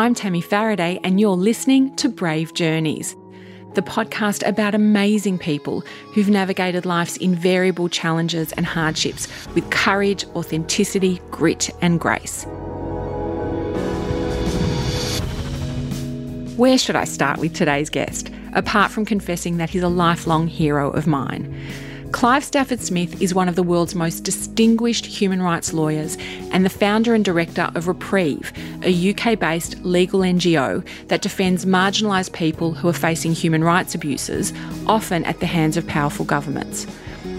I'm 0.00 0.14
Tammy 0.14 0.40
Faraday, 0.40 0.98
and 1.04 1.20
you're 1.20 1.36
listening 1.36 1.94
to 1.96 2.08
Brave 2.08 2.54
Journeys, 2.54 3.14
the 3.74 3.82
podcast 3.82 4.48
about 4.48 4.74
amazing 4.74 5.36
people 5.36 5.82
who've 6.14 6.30
navigated 6.30 6.86
life's 6.86 7.18
invariable 7.18 7.90
challenges 7.90 8.52
and 8.52 8.64
hardships 8.64 9.28
with 9.54 9.68
courage, 9.68 10.24
authenticity, 10.28 11.20
grit, 11.30 11.68
and 11.82 12.00
grace. 12.00 12.46
Where 16.56 16.78
should 16.78 16.96
I 16.96 17.04
start 17.04 17.38
with 17.38 17.52
today's 17.52 17.90
guest, 17.90 18.30
apart 18.54 18.90
from 18.90 19.04
confessing 19.04 19.58
that 19.58 19.68
he's 19.68 19.82
a 19.82 19.88
lifelong 19.88 20.46
hero 20.46 20.90
of 20.92 21.06
mine? 21.06 21.54
Clive 22.12 22.44
Stafford 22.44 22.80
Smith 22.80 23.22
is 23.22 23.34
one 23.34 23.48
of 23.48 23.54
the 23.54 23.62
world's 23.62 23.94
most 23.94 24.24
distinguished 24.24 25.06
human 25.06 25.40
rights 25.40 25.72
lawyers 25.72 26.18
and 26.50 26.64
the 26.64 26.70
founder 26.70 27.14
and 27.14 27.24
director 27.24 27.70
of 27.74 27.86
Reprieve, 27.86 28.52
a 28.82 29.10
UK 29.10 29.38
based 29.38 29.82
legal 29.84 30.20
NGO 30.20 30.84
that 31.06 31.22
defends 31.22 31.64
marginalised 31.64 32.32
people 32.32 32.74
who 32.74 32.88
are 32.88 32.92
facing 32.92 33.32
human 33.32 33.62
rights 33.62 33.94
abuses, 33.94 34.52
often 34.86 35.24
at 35.24 35.38
the 35.38 35.46
hands 35.46 35.76
of 35.76 35.86
powerful 35.86 36.24
governments. 36.24 36.86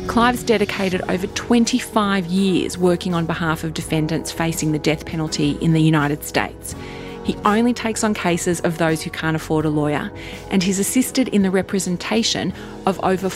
Clive's 0.08 0.42
dedicated 0.42 1.02
over 1.10 1.28
25 1.28 2.26
years 2.28 2.78
working 2.78 3.14
on 3.14 3.26
behalf 3.26 3.64
of 3.64 3.74
defendants 3.74 4.32
facing 4.32 4.72
the 4.72 4.80
death 4.80 5.06
penalty 5.06 5.52
in 5.62 5.74
the 5.74 5.82
United 5.82 6.24
States. 6.24 6.76
He 7.24 7.36
only 7.46 7.74
takes 7.74 8.04
on 8.04 8.14
cases 8.14 8.62
of 8.62 8.78
those 8.78 9.04
who 9.04 9.12
can't 9.12 9.36
afford 9.36 9.66
a 9.66 9.70
lawyer, 9.70 10.12
and 10.50 10.64
he's 10.64 10.80
assisted 10.80 11.28
in 11.28 11.44
the 11.44 11.52
representation 11.52 12.52
of 12.88 13.00
over 13.04 13.30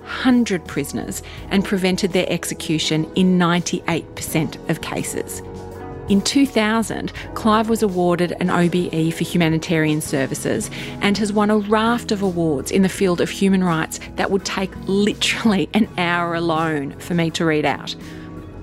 400 0.00 0.64
prisoners 0.66 1.22
and 1.50 1.64
prevented 1.64 2.12
their 2.12 2.28
execution 2.28 3.10
in 3.14 3.38
98% 3.38 4.68
of 4.68 4.80
cases. 4.80 5.42
In 6.08 6.20
2000, 6.20 7.12
Clive 7.34 7.68
was 7.68 7.82
awarded 7.82 8.32
an 8.40 8.50
OBE 8.50 9.14
for 9.14 9.22
humanitarian 9.22 10.00
services 10.00 10.68
and 11.00 11.16
has 11.18 11.32
won 11.32 11.50
a 11.50 11.58
raft 11.58 12.10
of 12.10 12.22
awards 12.22 12.72
in 12.72 12.82
the 12.82 12.88
field 12.88 13.20
of 13.20 13.30
human 13.30 13.62
rights 13.62 14.00
that 14.16 14.30
would 14.30 14.44
take 14.44 14.72
literally 14.88 15.68
an 15.74 15.88
hour 15.96 16.34
alone 16.34 16.98
for 16.98 17.14
me 17.14 17.30
to 17.30 17.44
read 17.44 17.64
out 17.64 17.94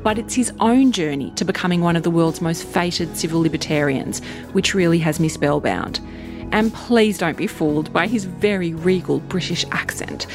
but 0.04 0.18
it's 0.18 0.36
his 0.36 0.54
own 0.62 0.94
journey 0.94 1.32
to 1.32 1.44
becoming 1.44 1.82
one 1.82 1.98
of 1.98 2.04
the 2.04 2.12
world's 2.12 2.40
most 2.40 2.64
fated 2.64 3.18
civil 3.18 3.42
libertarians, 3.42 4.24
which 4.54 4.74
really 4.74 5.00
has 5.00 5.20
me 5.20 5.28
spellbound. 5.28 6.00
And 6.52 6.74
please 6.74 7.18
don't 7.18 7.38
be 7.38 7.48
fooled 7.48 7.92
by 7.92 8.08
his 8.08 8.26
very 8.26 8.74
regal 8.74 9.20
British 9.20 9.66
accent. 9.72 10.28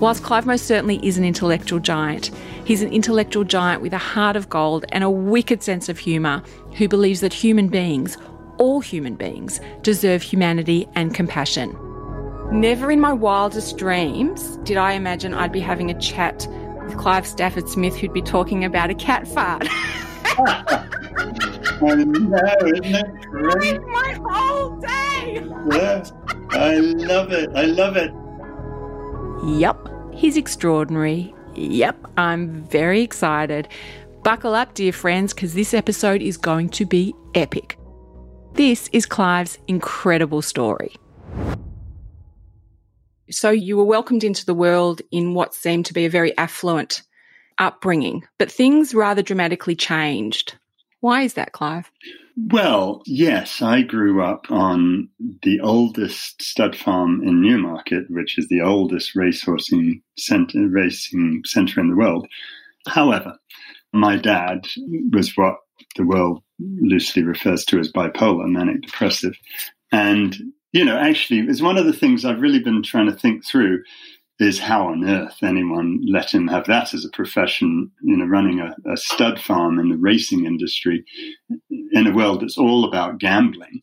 Whilst 0.00 0.22
Clive 0.22 0.46
most 0.46 0.66
certainly 0.66 1.04
is 1.06 1.18
an 1.18 1.24
intellectual 1.24 1.78
giant, 1.78 2.30
he's 2.64 2.82
an 2.82 2.92
intellectual 2.92 3.44
giant 3.44 3.82
with 3.82 3.92
a 3.92 3.98
heart 3.98 4.36
of 4.36 4.48
gold 4.48 4.84
and 4.90 5.02
a 5.02 5.10
wicked 5.10 5.62
sense 5.62 5.88
of 5.88 5.98
humour 5.98 6.42
who 6.76 6.88
believes 6.88 7.20
that 7.20 7.32
human 7.32 7.68
beings, 7.68 8.16
all 8.58 8.80
human 8.80 9.14
beings, 9.14 9.60
deserve 9.82 10.22
humanity 10.22 10.88
and 10.94 11.14
compassion. 11.14 11.76
Never 12.50 12.90
in 12.90 13.00
my 13.00 13.12
wildest 13.12 13.76
dreams 13.76 14.56
did 14.58 14.76
I 14.76 14.92
imagine 14.92 15.34
I'd 15.34 15.52
be 15.52 15.60
having 15.60 15.90
a 15.90 16.00
chat 16.00 16.46
with 16.84 16.96
Clive 16.96 17.26
Stafford 17.26 17.68
Smith 17.68 17.94
who'd 17.96 18.12
be 18.12 18.22
talking 18.22 18.64
about 18.64 18.88
a 18.88 18.94
cat 18.94 19.28
fart. 19.28 19.68
I 21.80 21.94
know, 21.94 22.38
isn't 22.66 22.94
it 22.94 23.20
great? 23.30 23.80
my 23.82 24.18
whole 24.28 24.76
day. 24.80 25.44
Yeah, 25.70 26.04
I 26.50 26.76
love 26.76 27.32
it. 27.32 27.50
I 27.54 27.64
love 27.64 27.96
it. 27.96 28.12
Yup, 29.58 29.88
he's 30.14 30.36
extraordinary. 30.36 31.34
Yep, 31.54 32.06
I'm 32.16 32.64
very 32.64 33.02
excited. 33.02 33.68
Buckle 34.22 34.54
up, 34.54 34.74
dear 34.74 34.92
friends, 34.92 35.32
because 35.32 35.54
this 35.54 35.72
episode 35.72 36.22
is 36.22 36.36
going 36.36 36.68
to 36.70 36.84
be 36.84 37.14
epic. 37.34 37.78
This 38.54 38.88
is 38.92 39.06
Clive's 39.06 39.58
incredible 39.68 40.42
story. 40.42 40.94
So 43.30 43.50
you 43.50 43.76
were 43.76 43.84
welcomed 43.84 44.24
into 44.24 44.44
the 44.44 44.54
world 44.54 45.02
in 45.12 45.34
what 45.34 45.54
seemed 45.54 45.86
to 45.86 45.94
be 45.94 46.06
a 46.06 46.10
very 46.10 46.36
affluent 46.38 47.02
upbringing, 47.58 48.24
but 48.38 48.50
things 48.50 48.94
rather 48.94 49.22
dramatically 49.22 49.76
changed. 49.76 50.56
Why 51.00 51.22
is 51.22 51.34
that, 51.34 51.52
Clive? 51.52 51.90
Well, 52.36 53.02
yes, 53.04 53.62
I 53.62 53.82
grew 53.82 54.22
up 54.22 54.50
on 54.50 55.08
the 55.42 55.60
oldest 55.60 56.40
stud 56.40 56.76
farm 56.76 57.22
in 57.22 57.42
Newmarket, 57.42 58.04
which 58.10 58.38
is 58.38 58.46
the 58.48 58.60
oldest 58.60 59.16
racehorse 59.16 59.72
center, 60.16 60.68
racing 60.68 61.42
centre 61.44 61.80
in 61.80 61.88
the 61.88 61.96
world. 61.96 62.28
However, 62.86 63.36
my 63.92 64.16
dad 64.16 64.68
was 65.12 65.36
what 65.36 65.56
the 65.96 66.04
world 66.04 66.42
loosely 66.60 67.24
refers 67.24 67.64
to 67.66 67.80
as 67.80 67.92
bipolar, 67.92 68.48
manic 68.48 68.82
depressive. 68.82 69.34
And 69.90 70.36
you 70.72 70.84
know, 70.84 70.98
actually, 70.98 71.40
it's 71.40 71.62
one 71.62 71.78
of 71.78 71.86
the 71.86 71.92
things 71.92 72.24
I've 72.24 72.40
really 72.40 72.60
been 72.60 72.82
trying 72.82 73.06
to 73.06 73.16
think 73.16 73.44
through 73.44 73.82
is 74.38 74.58
how 74.60 74.86
on 74.86 75.08
earth 75.08 75.38
anyone 75.42 76.00
let 76.06 76.32
him 76.32 76.46
have 76.46 76.66
that 76.66 76.94
as 76.94 77.04
a 77.04 77.10
profession, 77.10 77.90
you 78.02 78.16
know, 78.16 78.24
running 78.24 78.60
a, 78.60 78.74
a 78.90 78.96
stud 78.96 79.40
farm 79.40 79.78
in 79.78 79.88
the 79.88 79.96
racing 79.96 80.46
industry 80.46 81.04
in 81.70 82.06
a 82.06 82.14
world 82.14 82.40
that's 82.40 82.58
all 82.58 82.84
about 82.84 83.18
gambling, 83.18 83.80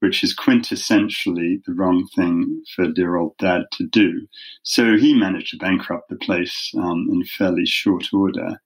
which 0.00 0.24
is 0.24 0.34
quintessentially 0.34 1.62
the 1.66 1.74
wrong 1.74 2.06
thing 2.14 2.62
for 2.74 2.90
dear 2.90 3.16
old 3.16 3.36
dad 3.38 3.62
to 3.72 3.86
do. 3.86 4.26
So 4.62 4.96
he 4.96 5.12
managed 5.12 5.50
to 5.50 5.58
bankrupt 5.58 6.08
the 6.08 6.16
place 6.16 6.72
um, 6.78 7.08
in 7.12 7.24
fairly 7.24 7.66
short 7.66 8.06
order. 8.12 8.60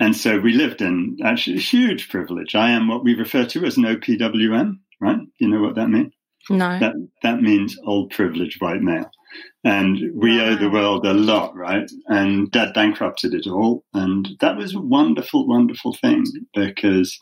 And 0.00 0.16
so 0.16 0.40
we 0.40 0.52
lived 0.52 0.82
in 0.82 1.16
actually 1.22 1.58
huge 1.58 2.08
privilege. 2.08 2.56
I 2.56 2.70
am 2.70 2.88
what 2.88 3.04
we 3.04 3.14
refer 3.14 3.44
to 3.44 3.64
as 3.64 3.76
an 3.76 3.84
OPWM, 3.84 4.78
right? 5.00 5.20
You 5.38 5.48
know 5.48 5.60
what 5.62 5.76
that 5.76 5.90
means? 5.90 6.12
No. 6.50 6.78
That 6.80 6.94
that 7.22 7.40
means 7.40 7.78
old 7.86 8.10
privileged 8.10 8.60
white 8.60 8.82
male. 8.82 9.10
And 9.64 9.98
we 10.14 10.38
wow. 10.38 10.46
owe 10.46 10.56
the 10.56 10.70
world 10.70 11.06
a 11.06 11.14
lot, 11.14 11.54
right? 11.54 11.90
And 12.06 12.50
dad 12.50 12.74
bankrupted 12.74 13.34
it 13.34 13.46
all. 13.46 13.84
And 13.94 14.30
that 14.40 14.56
was 14.56 14.74
a 14.74 14.80
wonderful, 14.80 15.46
wonderful 15.46 15.94
thing 15.94 16.24
because 16.54 17.18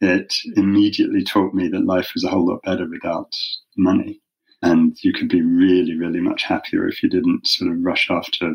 it 0.00 0.34
immediately 0.56 1.24
taught 1.24 1.54
me 1.54 1.68
that 1.68 1.86
life 1.86 2.10
was 2.14 2.24
a 2.24 2.28
whole 2.28 2.46
lot 2.46 2.62
better 2.62 2.88
without 2.88 3.32
money. 3.76 4.20
And 4.62 4.96
you 5.02 5.12
could 5.12 5.28
be 5.28 5.42
really, 5.42 5.96
really 5.96 6.20
much 6.20 6.44
happier 6.44 6.88
if 6.88 7.02
you 7.02 7.08
didn't 7.08 7.46
sort 7.46 7.70
of 7.70 7.78
rush 7.82 8.08
after 8.10 8.54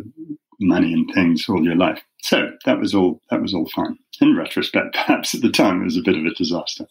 money 0.60 0.94
and 0.94 1.10
things 1.14 1.48
all 1.48 1.64
your 1.64 1.76
life. 1.76 2.02
So 2.22 2.52
that 2.66 2.80
was 2.80 2.94
all 2.94 3.22
that 3.30 3.42
was 3.42 3.54
all 3.54 3.70
fine. 3.74 3.98
In 4.22 4.36
retrospect, 4.36 4.94
perhaps 4.94 5.36
at 5.36 5.42
the 5.42 5.52
time 5.52 5.82
it 5.82 5.86
was 5.86 5.98
a 5.98 6.04
bit 6.04 6.18
of 6.18 6.26
a 6.26 6.34
disaster. 6.34 6.86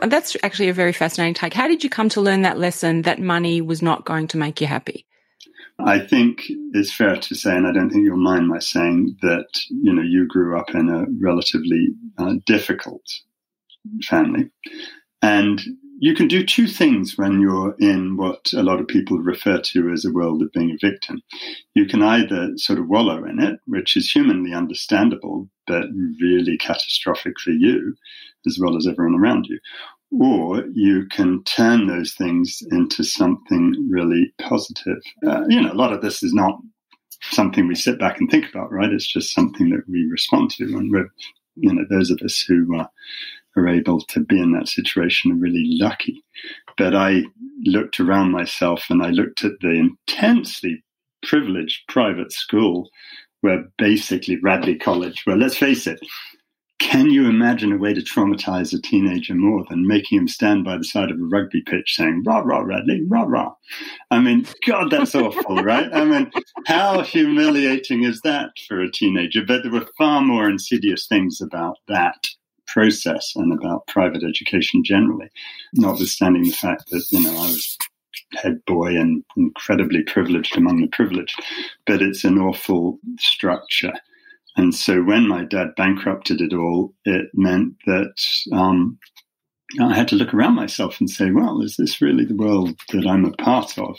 That's 0.00 0.36
actually 0.42 0.68
a 0.68 0.74
very 0.74 0.92
fascinating 0.92 1.34
take. 1.34 1.54
How 1.54 1.68
did 1.68 1.84
you 1.84 1.90
come 1.90 2.08
to 2.10 2.20
learn 2.20 2.42
that 2.42 2.58
lesson 2.58 3.02
that 3.02 3.20
money 3.20 3.60
was 3.60 3.82
not 3.82 4.04
going 4.04 4.26
to 4.28 4.36
make 4.36 4.60
you 4.60 4.66
happy? 4.66 5.06
I 5.78 5.98
think 5.98 6.42
it's 6.72 6.92
fair 6.92 7.16
to 7.16 7.34
say, 7.34 7.56
and 7.56 7.66
I 7.66 7.72
don't 7.72 7.90
think 7.90 8.04
you'll 8.04 8.16
mind 8.16 8.48
my 8.48 8.58
saying 8.58 9.16
that 9.22 9.46
you 9.68 9.92
know 9.92 10.02
you 10.02 10.26
grew 10.26 10.58
up 10.58 10.74
in 10.74 10.88
a 10.88 11.06
relatively 11.20 11.88
uh, 12.18 12.34
difficult 12.46 13.02
family, 14.04 14.50
and 15.22 15.60
you 15.98 16.14
can 16.14 16.28
do 16.28 16.44
two 16.44 16.66
things 16.66 17.16
when 17.16 17.40
you're 17.40 17.74
in 17.78 18.16
what 18.16 18.52
a 18.52 18.62
lot 18.62 18.80
of 18.80 18.88
people 18.88 19.18
refer 19.18 19.60
to 19.60 19.90
as 19.90 20.04
a 20.04 20.12
world 20.12 20.42
of 20.42 20.52
being 20.52 20.70
a 20.70 20.86
victim. 20.86 21.22
You 21.74 21.86
can 21.86 22.02
either 22.02 22.50
sort 22.56 22.78
of 22.78 22.88
wallow 22.88 23.24
in 23.24 23.40
it, 23.40 23.60
which 23.66 23.96
is 23.96 24.10
humanly 24.10 24.52
understandable, 24.52 25.48
but 25.66 25.86
really 26.20 26.58
catastrophic 26.58 27.38
for 27.38 27.50
you 27.50 27.94
as 28.46 28.58
well 28.60 28.76
as 28.76 28.86
everyone 28.86 29.18
around 29.20 29.46
you, 29.46 29.58
or 30.20 30.64
you 30.72 31.06
can 31.10 31.42
turn 31.44 31.86
those 31.86 32.14
things 32.14 32.62
into 32.70 33.02
something 33.02 33.88
really 33.90 34.32
positive. 34.40 34.98
Uh, 35.26 35.42
you 35.48 35.60
know, 35.60 35.72
a 35.72 35.74
lot 35.74 35.92
of 35.92 36.02
this 36.02 36.22
is 36.22 36.32
not 36.32 36.58
something 37.22 37.66
we 37.66 37.74
sit 37.74 37.98
back 37.98 38.18
and 38.18 38.30
think 38.30 38.48
about, 38.48 38.72
right? 38.72 38.92
It's 38.92 39.10
just 39.10 39.32
something 39.32 39.70
that 39.70 39.88
we 39.88 40.04
respond 40.10 40.50
to, 40.52 40.64
and 40.64 40.90
we're, 40.90 41.08
you 41.56 41.72
know, 41.72 41.84
those 41.88 42.10
of 42.10 42.20
us 42.22 42.44
who 42.46 42.78
uh, 42.78 42.86
are 43.56 43.68
able 43.68 44.00
to 44.00 44.20
be 44.20 44.38
in 44.38 44.52
that 44.52 44.68
situation 44.68 45.32
are 45.32 45.36
really 45.36 45.64
lucky. 45.80 46.22
But 46.76 46.94
I 46.94 47.24
looked 47.64 48.00
around 48.00 48.32
myself 48.32 48.86
and 48.90 49.02
I 49.02 49.10
looked 49.10 49.44
at 49.44 49.52
the 49.60 49.70
intensely 49.70 50.82
privileged 51.22 51.86
private 51.88 52.32
school 52.32 52.88
where 53.42 53.64
basically 53.78 54.38
Radley 54.42 54.76
College, 54.76 55.24
well, 55.26 55.36
let's 55.36 55.56
face 55.56 55.86
it, 55.86 56.00
can 56.82 57.10
you 57.10 57.28
imagine 57.28 57.72
a 57.72 57.76
way 57.76 57.94
to 57.94 58.00
traumatize 58.00 58.76
a 58.76 58.82
teenager 58.82 59.36
more 59.36 59.64
than 59.70 59.86
making 59.86 60.18
him 60.18 60.26
stand 60.26 60.64
by 60.64 60.76
the 60.76 60.82
side 60.82 61.12
of 61.12 61.16
a 61.16 61.24
rugby 61.24 61.62
pitch 61.62 61.94
saying, 61.94 62.24
rah, 62.26 62.40
rah, 62.40 62.58
Radley, 62.58 63.02
rah, 63.06 63.22
rah? 63.22 63.52
I 64.10 64.18
mean, 64.18 64.46
God, 64.66 64.90
that's 64.90 65.14
awful, 65.14 65.56
right? 65.62 65.88
I 65.94 66.04
mean, 66.04 66.32
how 66.66 67.02
humiliating 67.02 68.02
is 68.02 68.20
that 68.22 68.50
for 68.66 68.80
a 68.80 68.90
teenager? 68.90 69.44
But 69.46 69.62
there 69.62 69.70
were 69.70 69.86
far 69.96 70.22
more 70.22 70.50
insidious 70.50 71.06
things 71.06 71.40
about 71.40 71.76
that 71.86 72.26
process 72.66 73.32
and 73.36 73.52
about 73.52 73.86
private 73.86 74.24
education 74.24 74.82
generally, 74.84 75.30
notwithstanding 75.74 76.42
the 76.42 76.50
fact 76.50 76.90
that, 76.90 77.04
you 77.10 77.22
know, 77.22 77.30
I 77.30 77.46
was 77.46 77.78
head 78.34 78.60
boy 78.66 78.88
and 78.88 79.22
incredibly 79.36 80.02
privileged 80.02 80.56
among 80.56 80.80
the 80.80 80.88
privileged, 80.88 81.40
but 81.86 82.02
it's 82.02 82.24
an 82.24 82.38
awful 82.38 82.98
structure 83.20 83.92
and 84.56 84.74
so 84.74 85.02
when 85.02 85.28
my 85.28 85.44
dad 85.44 85.74
bankrupted 85.76 86.40
it 86.40 86.52
all, 86.52 86.94
it 87.04 87.30
meant 87.34 87.74
that 87.86 88.14
um, 88.52 88.98
I 89.80 89.94
had 89.94 90.08
to 90.08 90.16
look 90.16 90.34
around 90.34 90.54
myself 90.54 91.00
and 91.00 91.08
say, 91.08 91.30
well, 91.30 91.62
is 91.62 91.76
this 91.76 92.02
really 92.02 92.24
the 92.24 92.36
world 92.36 92.78
that 92.92 93.06
I'm 93.06 93.24
a 93.24 93.32
part 93.32 93.78
of? 93.78 93.98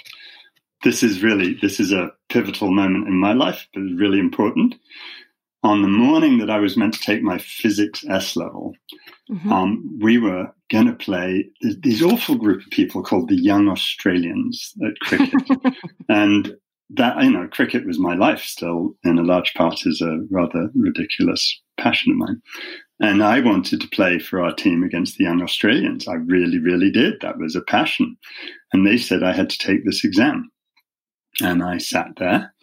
This 0.83 1.01
is 1.01 1.23
really, 1.23 1.57
this 1.61 1.79
is 1.79 1.91
a 1.91 2.11
pivotal 2.29 2.71
moment 2.71 3.07
in 3.07 3.19
my 3.19 3.33
life, 3.33 3.67
but 3.73 3.81
really 3.81 4.19
important. 4.19 4.75
On 5.63 5.81
the 5.81 5.87
morning 5.87 6.39
that 6.39 6.49
I 6.49 6.59
was 6.59 6.75
meant 6.75 6.93
to 6.95 6.99
take 6.99 7.23
my 7.23 7.37
physics 7.37 8.05
S 8.09 8.35
level, 8.35 8.75
mm-hmm. 9.31 9.51
um, 9.51 9.99
we 10.01 10.17
were 10.17 10.53
going 10.69 10.87
to 10.87 10.93
play 10.93 11.49
these 11.61 12.03
awful 12.03 12.35
group 12.35 12.63
of 12.63 12.69
people 12.69 13.01
called 13.01 13.29
the 13.29 13.41
Young 13.41 13.69
Australians 13.69 14.73
at 14.85 14.99
cricket. 14.99 15.33
and 16.09 16.57
that, 16.95 17.21
you 17.23 17.31
know, 17.31 17.47
cricket 17.47 17.85
was 17.85 17.99
my 17.99 18.15
life 18.15 18.41
still 18.41 18.95
in 19.03 19.17
a 19.17 19.23
large 19.23 19.53
part 19.55 19.85
is 19.85 20.01
a 20.01 20.19
rather 20.29 20.69
ridiculous 20.75 21.61
passion 21.77 22.11
of 22.11 22.17
mine. 22.17 22.41
And 22.99 23.23
I 23.23 23.39
wanted 23.39 23.81
to 23.81 23.87
play 23.87 24.19
for 24.19 24.41
our 24.41 24.53
team 24.53 24.83
against 24.83 25.17
the 25.17 25.23
young 25.23 25.41
Australians. 25.41 26.07
I 26.07 26.13
really, 26.13 26.59
really 26.59 26.91
did. 26.91 27.15
That 27.21 27.37
was 27.37 27.55
a 27.55 27.61
passion. 27.61 28.15
And 28.71 28.85
they 28.85 28.97
said 28.97 29.23
I 29.23 29.33
had 29.33 29.49
to 29.49 29.57
take 29.57 29.85
this 29.85 30.03
exam. 30.03 30.51
And 31.41 31.63
I 31.63 31.79
sat 31.79 32.09
there 32.17 32.53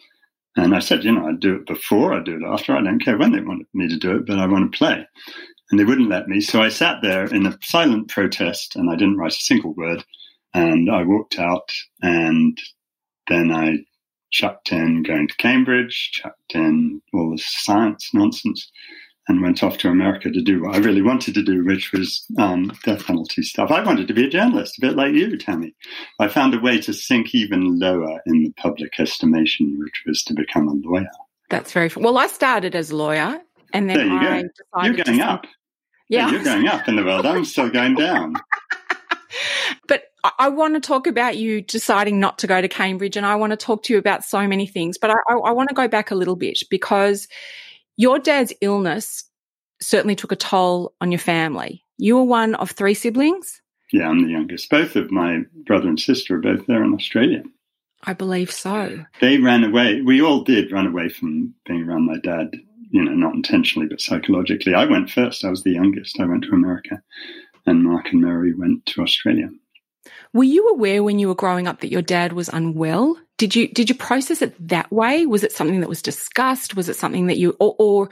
and 0.55 0.73
I 0.73 0.79
said, 0.79 1.03
you 1.03 1.11
know, 1.11 1.27
I'd 1.27 1.41
do 1.41 1.55
it 1.55 1.67
before, 1.67 2.13
I'd 2.13 2.25
do 2.25 2.37
it 2.37 2.47
after. 2.47 2.75
I 2.75 2.81
don't 2.81 3.03
care 3.03 3.17
when 3.17 3.33
they 3.33 3.41
want 3.41 3.67
me 3.73 3.87
to 3.89 3.97
do 3.97 4.15
it, 4.15 4.25
but 4.25 4.39
I 4.39 4.47
want 4.47 4.71
to 4.71 4.77
play. 4.77 5.05
And 5.69 5.79
they 5.79 5.85
wouldn't 5.85 6.09
let 6.09 6.27
me. 6.27 6.41
So 6.41 6.61
I 6.61 6.69
sat 6.69 7.01
there 7.01 7.25
in 7.25 7.45
a 7.45 7.57
silent 7.61 8.09
protest 8.09 8.75
and 8.75 8.89
I 8.89 8.95
didn't 8.95 9.17
write 9.17 9.33
a 9.33 9.35
single 9.35 9.73
word. 9.73 10.03
And 10.53 10.89
I 10.89 11.03
walked 11.03 11.39
out 11.39 11.69
and 12.01 12.57
then 13.27 13.51
I 13.51 13.77
chucked 14.31 14.71
in 14.71 15.03
going 15.03 15.27
to 15.27 15.35
Cambridge, 15.35 16.11
chucked 16.13 16.55
in 16.55 17.01
all 17.13 17.31
the 17.31 17.37
science 17.37 18.09
nonsense 18.13 18.71
and 19.27 19.41
went 19.41 19.63
off 19.63 19.77
to 19.77 19.89
America 19.89 20.31
to 20.31 20.41
do 20.41 20.63
what 20.63 20.75
I 20.75 20.79
really 20.79 21.01
wanted 21.01 21.35
to 21.35 21.43
do, 21.43 21.63
which 21.63 21.91
was 21.91 22.25
um, 22.39 22.71
death 22.83 23.05
penalty 23.05 23.43
stuff. 23.43 23.71
I 23.71 23.83
wanted 23.83 24.07
to 24.07 24.13
be 24.13 24.25
a 24.25 24.29
journalist, 24.29 24.77
a 24.77 24.81
bit 24.81 24.95
like 24.95 25.13
you, 25.13 25.37
Tammy. 25.37 25.75
I 26.19 26.27
found 26.27 26.53
a 26.53 26.59
way 26.59 26.81
to 26.81 26.93
sink 26.93 27.35
even 27.35 27.79
lower 27.79 28.19
in 28.25 28.43
the 28.43 28.51
public 28.57 28.99
estimation, 28.99 29.77
which 29.79 30.03
was 30.05 30.23
to 30.23 30.33
become 30.33 30.67
a 30.67 30.73
lawyer. 30.73 31.07
That's 31.49 31.71
very 31.71 31.91
well. 31.95 32.17
I 32.17 32.27
started 32.27 32.75
as 32.75 32.91
a 32.91 32.95
lawyer, 32.95 33.39
and 33.73 33.89
then 33.89 33.97
there 33.97 34.07
you 34.07 34.17
I 34.17 34.41
go. 34.41 34.83
You're 34.83 35.05
going 35.05 35.21
up. 35.21 35.45
Yeah, 36.09 36.29
you're 36.29 36.43
going 36.43 36.67
up 36.67 36.87
in 36.87 36.95
the 36.95 37.05
world. 37.05 37.25
I'm 37.25 37.45
still 37.45 37.69
going 37.69 37.95
down. 37.95 38.35
but 39.87 40.05
I 40.37 40.49
want 40.49 40.75
to 40.75 40.79
talk 40.79 41.07
about 41.07 41.37
you 41.37 41.61
deciding 41.61 42.19
not 42.19 42.37
to 42.39 42.47
go 42.47 42.61
to 42.61 42.67
Cambridge, 42.67 43.17
and 43.17 43.25
I 43.25 43.35
want 43.35 43.51
to 43.51 43.57
talk 43.57 43.83
to 43.83 43.93
you 43.93 43.99
about 43.99 44.23
so 44.23 44.47
many 44.47 44.67
things. 44.67 44.97
But 44.97 45.11
I, 45.11 45.33
I, 45.33 45.51
want 45.51 45.69
to 45.69 45.75
go 45.75 45.87
back 45.87 46.11
a 46.11 46.15
little 46.15 46.35
bit 46.35 46.59
because 46.69 47.27
your 47.97 48.19
dad's 48.19 48.53
illness 48.61 49.23
certainly 49.81 50.15
took 50.15 50.31
a 50.31 50.35
toll 50.35 50.93
on 51.01 51.11
your 51.11 51.19
family. 51.19 51.83
You 51.97 52.17
were 52.17 52.23
one 52.23 52.55
of 52.55 52.71
three 52.71 52.93
siblings? 52.93 53.61
Yeah, 53.91 54.07
I'm 54.07 54.23
the 54.23 54.29
youngest. 54.29 54.69
Both 54.69 54.95
of 54.95 55.11
my 55.11 55.41
brother 55.65 55.87
and 55.87 55.99
sister 55.99 56.35
are 56.35 56.41
both 56.41 56.65
there 56.67 56.83
in 56.83 56.93
Australia. 56.93 57.43
I 58.03 58.13
believe 58.13 58.51
so. 58.51 59.05
They 59.19 59.37
ran 59.37 59.63
away. 59.63 60.01
We 60.01 60.21
all 60.21 60.43
did 60.43 60.71
run 60.71 60.87
away 60.87 61.09
from 61.09 61.53
being 61.65 61.83
around 61.83 62.07
my 62.07 62.17
dad, 62.23 62.51
you 62.89 63.03
know, 63.03 63.13
not 63.13 63.35
intentionally, 63.35 63.87
but 63.87 64.01
psychologically. 64.01 64.73
I 64.73 64.85
went 64.85 65.09
first. 65.09 65.43
I 65.43 65.49
was 65.49 65.63
the 65.63 65.73
youngest. 65.73 66.19
I 66.19 66.25
went 66.25 66.43
to 66.45 66.51
America, 66.51 67.01
and 67.65 67.83
Mark 67.83 68.07
and 68.11 68.21
Mary 68.21 68.53
went 68.53 68.85
to 68.87 69.01
Australia. 69.01 69.49
Were 70.33 70.43
you 70.43 70.69
aware 70.69 71.03
when 71.03 71.19
you 71.19 71.27
were 71.27 71.35
growing 71.35 71.67
up 71.67 71.81
that 71.81 71.91
your 71.91 72.01
dad 72.01 72.33
was 72.33 72.49
unwell? 72.49 73.17
Did 73.37 73.55
you 73.55 73.67
did 73.67 73.89
you 73.89 73.95
process 73.95 74.41
it 74.41 74.55
that 74.67 74.91
way? 74.91 75.25
Was 75.25 75.43
it 75.43 75.51
something 75.51 75.79
that 75.81 75.89
was 75.89 76.01
discussed? 76.01 76.75
Was 76.75 76.89
it 76.89 76.95
something 76.95 77.27
that 77.27 77.37
you 77.37 77.55
or, 77.59 77.75
or 77.79 78.09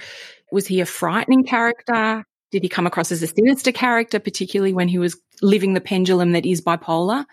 was 0.51 0.67
he 0.67 0.81
a 0.81 0.85
frightening 0.85 1.43
character? 1.43 2.25
Did 2.51 2.63
he 2.63 2.69
come 2.69 2.87
across 2.87 3.11
as 3.11 3.21
a 3.21 3.27
sinister 3.27 3.71
character, 3.71 4.19
particularly 4.19 4.73
when 4.73 4.87
he 4.87 4.97
was 4.97 5.15
living 5.41 5.75
the 5.75 5.81
pendulum 5.81 6.31
that 6.31 6.47
is 6.47 6.61
bipolar? 6.61 7.25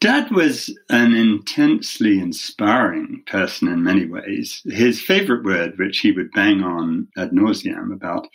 Dad 0.00 0.30
was 0.30 0.76
an 0.90 1.14
intensely 1.14 2.18
inspiring 2.18 3.22
person 3.26 3.68
in 3.68 3.82
many 3.82 4.06
ways. 4.06 4.60
His 4.66 5.00
favorite 5.00 5.44
word, 5.44 5.78
which 5.78 6.00
he 6.00 6.12
would 6.12 6.32
bang 6.32 6.62
on 6.62 7.08
ad 7.16 7.32
nauseam 7.32 7.92
about, 7.92 8.28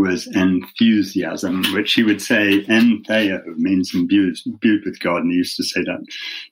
was 0.00 0.26
enthusiasm, 0.28 1.62
which 1.74 1.92
he 1.92 2.02
would 2.02 2.22
say 2.22 2.64
entheo 2.64 3.44
means 3.56 3.94
imbued, 3.94 4.36
imbued 4.46 4.82
with 4.84 4.98
God, 5.00 5.18
and 5.18 5.30
he 5.30 5.36
used 5.36 5.56
to 5.56 5.64
say 5.64 5.82
that 5.82 6.04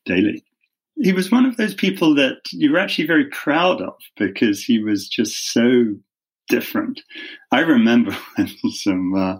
daily. 0.05 0.45
He 1.01 1.13
was 1.13 1.31
one 1.31 1.47
of 1.47 1.57
those 1.57 1.75
people 1.75 2.15
that 2.17 2.41
you 2.53 2.73
were 2.73 2.79
actually 2.79 3.07
very 3.07 3.27
proud 3.27 3.81
of 3.81 3.95
because 4.17 4.63
he 4.63 4.83
was 4.83 5.09
just 5.09 5.53
so 5.53 5.95
different. 6.49 7.01
I 7.51 7.61
remember 7.61 8.13
when 8.37 8.49
some 8.73 9.15
uh, 9.15 9.37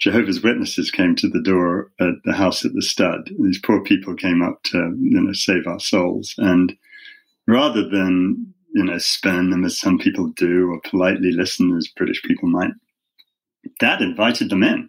Jehovah's 0.00 0.42
Witnesses 0.42 0.90
came 0.90 1.14
to 1.16 1.28
the 1.28 1.42
door 1.42 1.90
at 1.98 2.14
the 2.24 2.34
house 2.34 2.64
at 2.64 2.74
the 2.74 2.82
stud. 2.82 3.30
These 3.38 3.60
poor 3.60 3.82
people 3.82 4.14
came 4.14 4.42
up 4.42 4.62
to 4.64 4.78
you 5.00 5.20
know 5.20 5.32
save 5.32 5.66
our 5.66 5.80
souls, 5.80 6.34
and 6.38 6.74
rather 7.46 7.88
than 7.88 8.52
you 8.74 8.84
know 8.84 8.98
spurn 8.98 9.50
them 9.50 9.64
as 9.64 9.78
some 9.78 9.98
people 9.98 10.32
do 10.36 10.70
or 10.70 10.80
politely 10.90 11.32
listen 11.32 11.74
as 11.76 11.88
British 11.88 12.22
people 12.22 12.48
might, 12.48 12.72
Dad 13.78 14.02
invited 14.02 14.50
them 14.50 14.62
in 14.62 14.88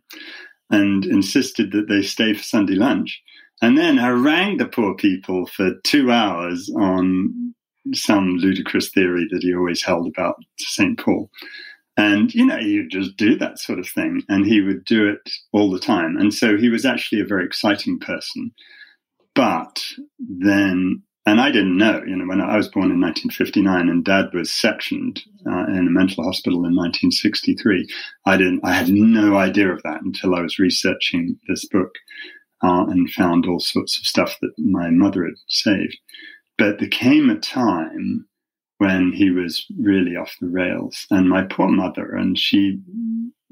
and 0.70 1.06
insisted 1.06 1.72
that 1.72 1.88
they 1.88 2.02
stay 2.02 2.34
for 2.34 2.44
Sunday 2.44 2.76
lunch. 2.76 3.22
And 3.62 3.78
then 3.78 3.98
harangued 3.98 4.60
the 4.60 4.68
poor 4.68 4.96
people 4.96 5.48
for 5.48 5.72
two 5.84 6.12
hours 6.12 6.70
on 6.78 7.54
some 7.94 8.36
ludicrous 8.36 8.92
theory 8.92 9.28
that 9.32 9.42
he 9.42 9.56
always 9.56 9.84
held 9.84 10.08
about 10.08 10.36
St. 10.60 11.00
Paul. 11.00 11.32
And, 11.96 12.32
you 12.36 12.46
know, 12.46 12.58
you 12.58 12.88
just 12.88 13.18
do 13.18 13.36
that 13.38 13.58
sort 13.58 13.80
of 13.80 13.90
thing. 13.90 14.22
And 14.30 14.46
he 14.46 14.62
would 14.62 14.86
do 14.86 15.08
it 15.08 15.32
all 15.52 15.72
the 15.72 15.80
time. 15.80 16.18
And 16.18 16.32
so 16.34 16.56
he 16.56 16.70
was 16.70 16.86
actually 16.86 17.22
a 17.22 17.26
very 17.26 17.46
exciting 17.46 17.98
person. 18.00 18.52
But 19.34 19.84
then 20.20 21.02
and 21.28 21.42
I 21.42 21.52
didn't 21.52 21.76
know, 21.76 22.02
you 22.08 22.16
know, 22.16 22.26
when 22.26 22.40
I 22.40 22.56
was 22.56 22.70
born 22.70 22.90
in 22.90 23.02
1959 23.02 23.90
and 23.90 24.06
dad 24.06 24.28
was 24.34 24.50
sectioned 24.50 25.22
uh, 25.46 25.66
in 25.68 25.86
a 25.86 25.92
mental 25.92 26.24
hospital 26.24 26.60
in 26.60 26.74
1963, 26.74 27.86
I 28.26 28.38
didn't, 28.38 28.62
I 28.64 28.72
had 28.72 28.88
no 28.88 29.36
idea 29.36 29.70
of 29.74 29.84
that 29.84 30.02
until 30.04 30.34
I 30.34 30.42
was 30.42 30.58
researching 30.58 31.38
this 31.50 31.66
book 31.66 31.96
uh, 32.64 32.86
and 32.88 33.12
found 33.12 33.46
all 33.46 33.60
sorts 33.60 34.00
of 34.00 34.06
stuff 34.06 34.38
that 34.40 34.54
my 34.58 34.90
mother 34.90 35.26
had 35.26 35.34
saved. 35.50 35.98
But 36.58 36.80
there 36.80 36.88
came 36.88 37.30
a 37.30 37.38
time 37.38 38.26
when 38.78 39.12
he 39.12 39.30
was 39.30 39.66
really 39.78 40.16
off 40.16 40.34
the 40.40 40.48
rails 40.48 41.08
and 41.12 41.28
my 41.28 41.44
poor 41.44 41.68
mother, 41.68 42.16
and 42.16 42.40
she, 42.40 42.80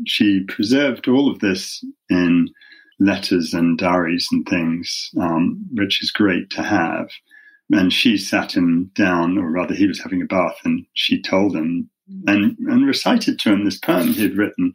she 0.08 0.46
preserved 0.48 1.10
all 1.10 1.30
of 1.30 1.40
this 1.40 1.84
in 2.10 2.48
letters 3.02 3.54
and 3.54 3.78
diaries 3.78 4.30
and 4.32 4.48
things, 4.48 5.12
um, 5.20 5.66
which 5.74 6.02
is 6.02 6.10
great 6.10 6.50
to 6.52 6.64
have 6.64 7.10
and 7.72 7.92
she 7.92 8.18
sat 8.18 8.56
him 8.56 8.92
down, 8.96 9.38
or 9.38 9.50
rather, 9.50 9.74
he 9.74 9.88
was 9.88 10.00
having 10.00 10.22
a 10.22 10.26
bath, 10.26 10.58
and 10.64 10.86
she 10.94 11.22
told 11.22 11.56
him 11.56 11.90
and, 12.28 12.58
and 12.60 12.86
recited 12.86 13.40
to 13.40 13.54
him 13.54 13.66
this 13.66 13.80
poem 13.80 14.10
he 14.10 14.24
had 14.24 14.38
written 14.38 14.74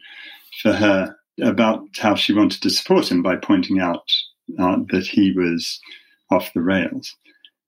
for 0.61 0.73
her 0.73 1.15
about 1.41 1.81
how 1.97 2.15
she 2.15 2.33
wanted 2.33 2.61
to 2.61 2.69
support 2.69 3.09
him 3.09 3.23
by 3.23 3.35
pointing 3.35 3.79
out 3.79 4.11
uh, 4.59 4.77
that 4.89 5.07
he 5.07 5.31
was 5.31 5.79
off 6.29 6.51
the 6.53 6.61
rails. 6.61 7.15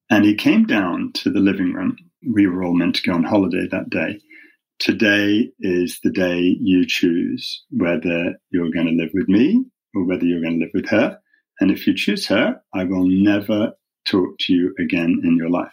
And 0.09 0.25
he 0.25 0.35
came 0.35 0.65
down 0.65 1.11
to 1.13 1.31
the 1.31 1.39
living 1.39 1.73
room. 1.73 1.95
We 2.33 2.47
were 2.47 2.63
all 2.63 2.75
meant 2.75 2.95
to 2.95 3.01
go 3.03 3.13
on 3.13 3.23
holiday 3.23 3.67
that 3.71 3.89
day. 3.89 4.19
Today 4.79 5.49
is 5.61 5.99
the 6.03 6.11
day 6.11 6.57
you 6.59 6.85
choose 6.85 7.63
whether 7.71 8.35
you're 8.51 8.71
going 8.71 8.87
to 8.87 9.01
live 9.01 9.11
with 9.13 9.29
me 9.29 9.63
or 9.95 10.05
whether 10.05 10.25
you're 10.25 10.41
going 10.41 10.59
to 10.59 10.65
live 10.65 10.73
with 10.73 10.89
her. 10.89 11.17
And 11.59 11.71
if 11.71 11.87
you 11.87 11.95
choose 11.95 12.27
her, 12.27 12.61
I 12.73 12.83
will 12.83 13.07
never 13.07 13.73
talk 14.05 14.37
to 14.39 14.53
you 14.53 14.75
again 14.79 15.21
in 15.23 15.37
your 15.37 15.49
life. 15.49 15.71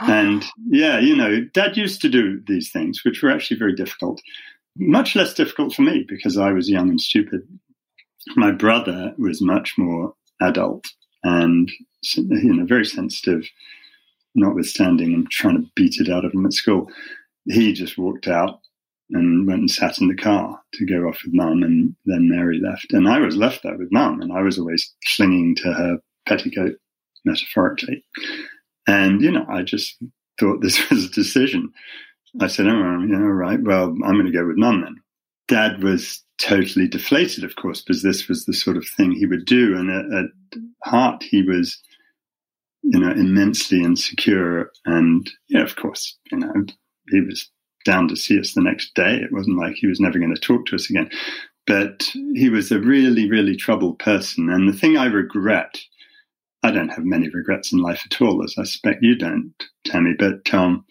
and 0.00 0.44
yeah, 0.68 0.98
you 0.98 1.16
know, 1.16 1.40
dad 1.54 1.76
used 1.76 2.00
to 2.02 2.08
do 2.08 2.40
these 2.46 2.70
things, 2.70 3.04
which 3.04 3.22
were 3.22 3.30
actually 3.30 3.58
very 3.58 3.74
difficult. 3.74 4.20
Much 4.78 5.16
less 5.16 5.32
difficult 5.32 5.74
for 5.74 5.82
me 5.82 6.04
because 6.06 6.36
I 6.36 6.52
was 6.52 6.68
young 6.68 6.90
and 6.90 7.00
stupid. 7.00 7.42
My 8.34 8.50
brother 8.50 9.14
was 9.16 9.40
much 9.40 9.74
more 9.78 10.14
adult 10.42 10.84
and, 11.24 11.70
you 12.14 12.54
know, 12.54 12.66
very 12.66 12.84
sensitive, 12.84 13.48
notwithstanding 14.34 15.14
and 15.14 15.30
trying 15.30 15.62
to 15.62 15.70
beat 15.74 15.96
it 15.98 16.10
out 16.10 16.24
of 16.24 16.34
him 16.34 16.44
at 16.44 16.52
school. 16.52 16.90
He 17.46 17.72
just 17.72 17.96
walked 17.96 18.28
out 18.28 18.60
and 19.10 19.46
went 19.46 19.60
and 19.60 19.70
sat 19.70 19.98
in 20.00 20.08
the 20.08 20.16
car 20.16 20.60
to 20.74 20.84
go 20.84 21.08
off 21.08 21.20
with 21.24 21.32
mum 21.32 21.62
and 21.62 21.94
then 22.04 22.28
Mary 22.28 22.60
left. 22.60 22.92
And 22.92 23.08
I 23.08 23.20
was 23.20 23.36
left 23.36 23.62
there 23.62 23.78
with 23.78 23.92
mum 23.92 24.20
and 24.20 24.32
I 24.32 24.42
was 24.42 24.58
always 24.58 24.94
clinging 25.14 25.54
to 25.56 25.72
her 25.72 25.98
petticoat 26.26 26.76
metaphorically. 27.26 28.04
And, 28.86 29.20
you 29.20 29.30
know, 29.30 29.44
I 29.48 29.62
just 29.62 29.96
thought 30.40 30.62
this 30.62 30.88
was 30.90 31.04
a 31.06 31.10
decision. 31.10 31.72
I 32.40 32.46
said, 32.46 32.66
oh, 32.66 32.96
know, 32.98 33.18
right, 33.18 33.60
well, 33.62 33.94
I'm 34.04 34.14
going 34.14 34.26
to 34.26 34.32
go 34.32 34.46
with 34.46 34.56
none 34.58 34.82
then. 34.82 34.96
Dad 35.48 35.82
was 35.82 36.22
totally 36.38 36.88
deflated, 36.88 37.44
of 37.44 37.56
course, 37.56 37.82
because 37.82 38.02
this 38.02 38.28
was 38.28 38.44
the 38.44 38.52
sort 38.52 38.76
of 38.76 38.86
thing 38.96 39.12
he 39.12 39.26
would 39.26 39.44
do. 39.46 39.76
And 39.76 39.90
at, 39.90 40.18
at 40.18 40.26
heart, 40.84 41.22
he 41.22 41.42
was, 41.42 41.80
you 42.82 42.98
know, 42.98 43.10
immensely 43.10 43.82
insecure. 43.82 44.70
And, 44.84 45.30
yeah, 45.48 45.62
of 45.62 45.76
course, 45.76 46.18
you 46.30 46.38
know, 46.38 46.52
he 47.08 47.20
was 47.20 47.48
down 47.84 48.08
to 48.08 48.16
see 48.16 48.38
us 48.38 48.52
the 48.52 48.60
next 48.60 48.94
day. 48.94 49.16
It 49.16 49.32
wasn't 49.32 49.58
like 49.58 49.76
he 49.76 49.86
was 49.86 50.00
never 50.00 50.18
going 50.18 50.34
to 50.34 50.40
talk 50.40 50.66
to 50.66 50.74
us 50.74 50.90
again. 50.90 51.08
but 51.66 52.08
he 52.34 52.48
was 52.48 52.70
a 52.70 52.80
really, 52.80 53.28
really 53.30 53.56
troubled 53.56 53.98
person. 53.98 54.50
And 54.50 54.68
the 54.68 54.76
thing 54.76 54.96
I 54.96 55.06
regret, 55.06 55.78
I 56.66 56.72
don't 56.72 56.88
have 56.88 57.04
many 57.04 57.28
regrets 57.28 57.72
in 57.72 57.78
life 57.78 58.02
at 58.04 58.20
all, 58.20 58.42
as 58.42 58.56
I 58.58 58.64
suspect 58.64 59.00
you 59.00 59.14
don't, 59.14 59.54
Tammy, 59.84 60.14
but 60.18 60.52
um, 60.52 60.84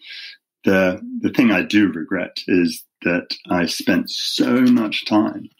the, 0.64 1.00
the 1.20 1.28
thing 1.30 1.50
I 1.50 1.60
do 1.60 1.92
regret 1.92 2.38
is 2.48 2.82
that 3.02 3.28
I 3.50 3.66
spent 3.66 4.08
so 4.08 4.62
much 4.62 5.04
time 5.04 5.50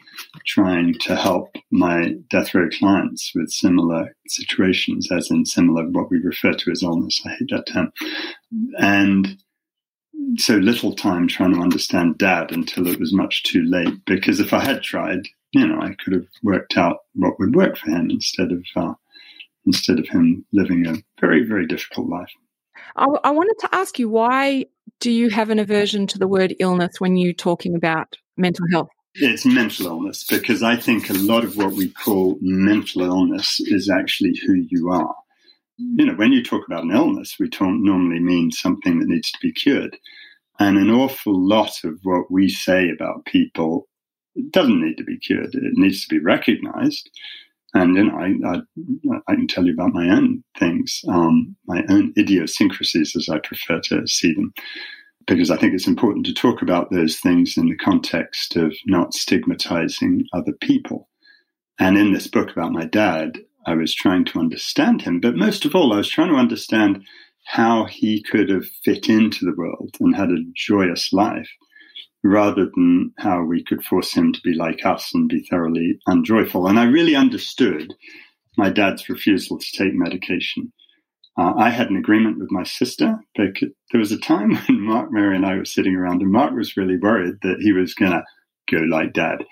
trying 0.46 0.94
to 1.00 1.16
help 1.16 1.54
my 1.70 2.14
death 2.30 2.54
row 2.54 2.70
clients 2.70 3.30
with 3.34 3.50
similar 3.50 4.16
situations, 4.26 5.12
as 5.12 5.30
in 5.30 5.44
similar 5.44 5.84
what 5.90 6.10
we 6.10 6.16
refer 6.16 6.54
to 6.54 6.70
as 6.70 6.82
illness. 6.82 7.20
I 7.26 7.30
hate 7.30 7.50
that 7.50 7.66
term. 7.66 7.92
And 8.78 9.36
so 10.38 10.54
little 10.54 10.94
time 10.94 11.28
trying 11.28 11.54
to 11.54 11.60
understand 11.60 12.16
dad 12.16 12.52
until 12.52 12.86
it 12.86 12.98
was 12.98 13.12
much 13.12 13.42
too 13.42 13.64
late. 13.64 14.02
Because 14.06 14.40
if 14.40 14.54
I 14.54 14.64
had 14.64 14.82
tried, 14.82 15.28
you 15.52 15.66
know, 15.66 15.78
I 15.78 15.94
could 16.02 16.14
have 16.14 16.26
worked 16.42 16.78
out 16.78 17.00
what 17.14 17.38
would 17.38 17.54
work 17.54 17.76
for 17.76 17.90
him 17.90 18.08
instead 18.10 18.50
of 18.50 18.64
uh, 18.74 18.94
instead 19.66 19.98
of 19.98 20.08
him 20.08 20.44
living 20.52 20.86
a 20.86 20.94
very 21.20 21.44
very 21.44 21.66
difficult 21.66 22.08
life. 22.08 22.30
I, 22.96 23.06
I 23.24 23.30
wanted 23.30 23.56
to 23.60 23.74
ask 23.74 23.98
you 23.98 24.08
why 24.08 24.66
do 25.00 25.10
you 25.10 25.30
have 25.30 25.50
an 25.50 25.58
aversion 25.58 26.06
to 26.08 26.18
the 26.18 26.28
word 26.28 26.54
illness 26.58 27.00
when 27.00 27.16
you're 27.16 27.32
talking 27.32 27.74
about 27.74 28.16
mental 28.36 28.66
health? 28.72 28.88
It's 29.14 29.46
mental 29.46 29.86
illness 29.86 30.24
because 30.24 30.62
I 30.62 30.76
think 30.76 31.08
a 31.08 31.14
lot 31.14 31.44
of 31.44 31.56
what 31.56 31.72
we 31.72 31.88
call 31.88 32.36
mental 32.40 33.02
illness 33.02 33.60
is 33.60 33.88
actually 33.88 34.38
who 34.46 34.54
you 34.68 34.90
are. 34.90 35.14
You 35.78 36.06
know, 36.06 36.14
when 36.14 36.32
you 36.32 36.42
talk 36.42 36.66
about 36.66 36.84
an 36.84 36.90
illness, 36.90 37.36
we 37.40 37.48
don't 37.48 37.82
normally 37.82 38.20
mean 38.20 38.50
something 38.50 38.98
that 38.98 39.08
needs 39.08 39.30
to 39.32 39.38
be 39.40 39.52
cured. 39.52 39.96
And 40.58 40.78
an 40.78 40.90
awful 40.90 41.34
lot 41.34 41.84
of 41.84 41.98
what 42.02 42.30
we 42.30 42.48
say 42.48 42.90
about 42.90 43.26
people 43.26 43.88
doesn't 44.50 44.82
need 44.82 44.96
to 44.96 45.04
be 45.04 45.18
cured. 45.18 45.54
It 45.54 45.74
needs 45.74 46.06
to 46.06 46.14
be 46.14 46.22
recognized. 46.22 47.10
And 47.76 47.96
you 47.96 48.04
know, 48.04 48.18
I, 48.18 48.56
I, 48.56 49.20
I 49.28 49.34
can 49.34 49.46
tell 49.46 49.66
you 49.66 49.74
about 49.74 49.92
my 49.92 50.08
own 50.08 50.42
things, 50.58 51.00
um, 51.08 51.56
my 51.66 51.84
own 51.88 52.12
idiosyncrasies, 52.16 53.14
as 53.16 53.28
I 53.28 53.38
prefer 53.38 53.80
to 53.80 54.06
see 54.06 54.32
them 54.34 54.52
because 55.26 55.50
I 55.50 55.56
think 55.56 55.74
it's 55.74 55.88
important 55.88 56.24
to 56.26 56.34
talk 56.34 56.62
about 56.62 56.90
those 56.90 57.18
things 57.18 57.56
in 57.56 57.66
the 57.66 57.76
context 57.76 58.56
of 58.56 58.74
not 58.86 59.12
stigmatizing 59.12 60.26
other 60.32 60.52
people. 60.60 61.08
And 61.78 61.98
in 61.98 62.12
this 62.12 62.26
book 62.26 62.50
about 62.50 62.72
my 62.72 62.84
dad, 62.84 63.38
I 63.66 63.74
was 63.74 63.94
trying 63.94 64.24
to 64.26 64.38
understand 64.38 65.02
him, 65.02 65.20
but 65.20 65.36
most 65.36 65.64
of 65.64 65.74
all, 65.74 65.92
I 65.92 65.96
was 65.96 66.08
trying 66.08 66.28
to 66.28 66.38
understand 66.38 67.04
how 67.44 67.84
he 67.84 68.22
could 68.22 68.48
have 68.48 68.66
fit 68.84 69.08
into 69.08 69.44
the 69.44 69.54
world 69.56 69.96
and 70.00 70.14
had 70.14 70.30
a 70.30 70.44
joyous 70.54 71.12
life 71.12 71.48
rather 72.26 72.66
than 72.74 73.12
how 73.18 73.42
we 73.42 73.62
could 73.62 73.84
force 73.84 74.12
him 74.12 74.32
to 74.32 74.40
be 74.42 74.54
like 74.54 74.84
us 74.84 75.14
and 75.14 75.28
be 75.28 75.46
thoroughly 75.48 75.98
unjoyful. 76.06 76.66
And 76.66 76.78
I 76.78 76.84
really 76.84 77.14
understood 77.14 77.94
my 78.56 78.70
dad's 78.70 79.08
refusal 79.08 79.58
to 79.58 79.72
take 79.76 79.94
medication. 79.94 80.72
Uh, 81.38 81.52
I 81.56 81.70
had 81.70 81.90
an 81.90 81.96
agreement 81.96 82.38
with 82.38 82.50
my 82.50 82.62
sister. 82.62 83.18
There 83.36 83.52
was 83.94 84.12
a 84.12 84.18
time 84.18 84.54
when 84.68 84.80
Mark, 84.80 85.12
Mary, 85.12 85.36
and 85.36 85.44
I 85.44 85.56
were 85.56 85.64
sitting 85.64 85.94
around, 85.94 86.22
and 86.22 86.32
Mark 86.32 86.54
was 86.54 86.76
really 86.76 86.96
worried 86.96 87.36
that 87.42 87.60
he 87.60 87.72
was 87.72 87.94
going 87.94 88.12
to 88.12 88.24
go 88.70 88.78
like 88.78 89.12
dad. 89.12 89.44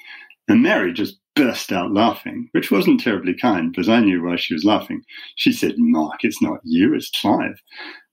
And 0.48 0.62
Mary 0.62 0.92
just 0.92 1.18
burst 1.36 1.72
out 1.72 1.92
laughing, 1.92 2.48
which 2.52 2.70
wasn't 2.70 3.00
terribly 3.00 3.34
kind 3.34 3.72
because 3.72 3.88
I 3.88 4.00
knew 4.00 4.24
why 4.24 4.36
she 4.36 4.54
was 4.54 4.64
laughing. 4.64 5.02
She 5.36 5.52
said, 5.52 5.74
Mark, 5.76 6.20
it's 6.22 6.40
not 6.40 6.60
you, 6.64 6.94
it's 6.94 7.10
Clive. 7.10 7.60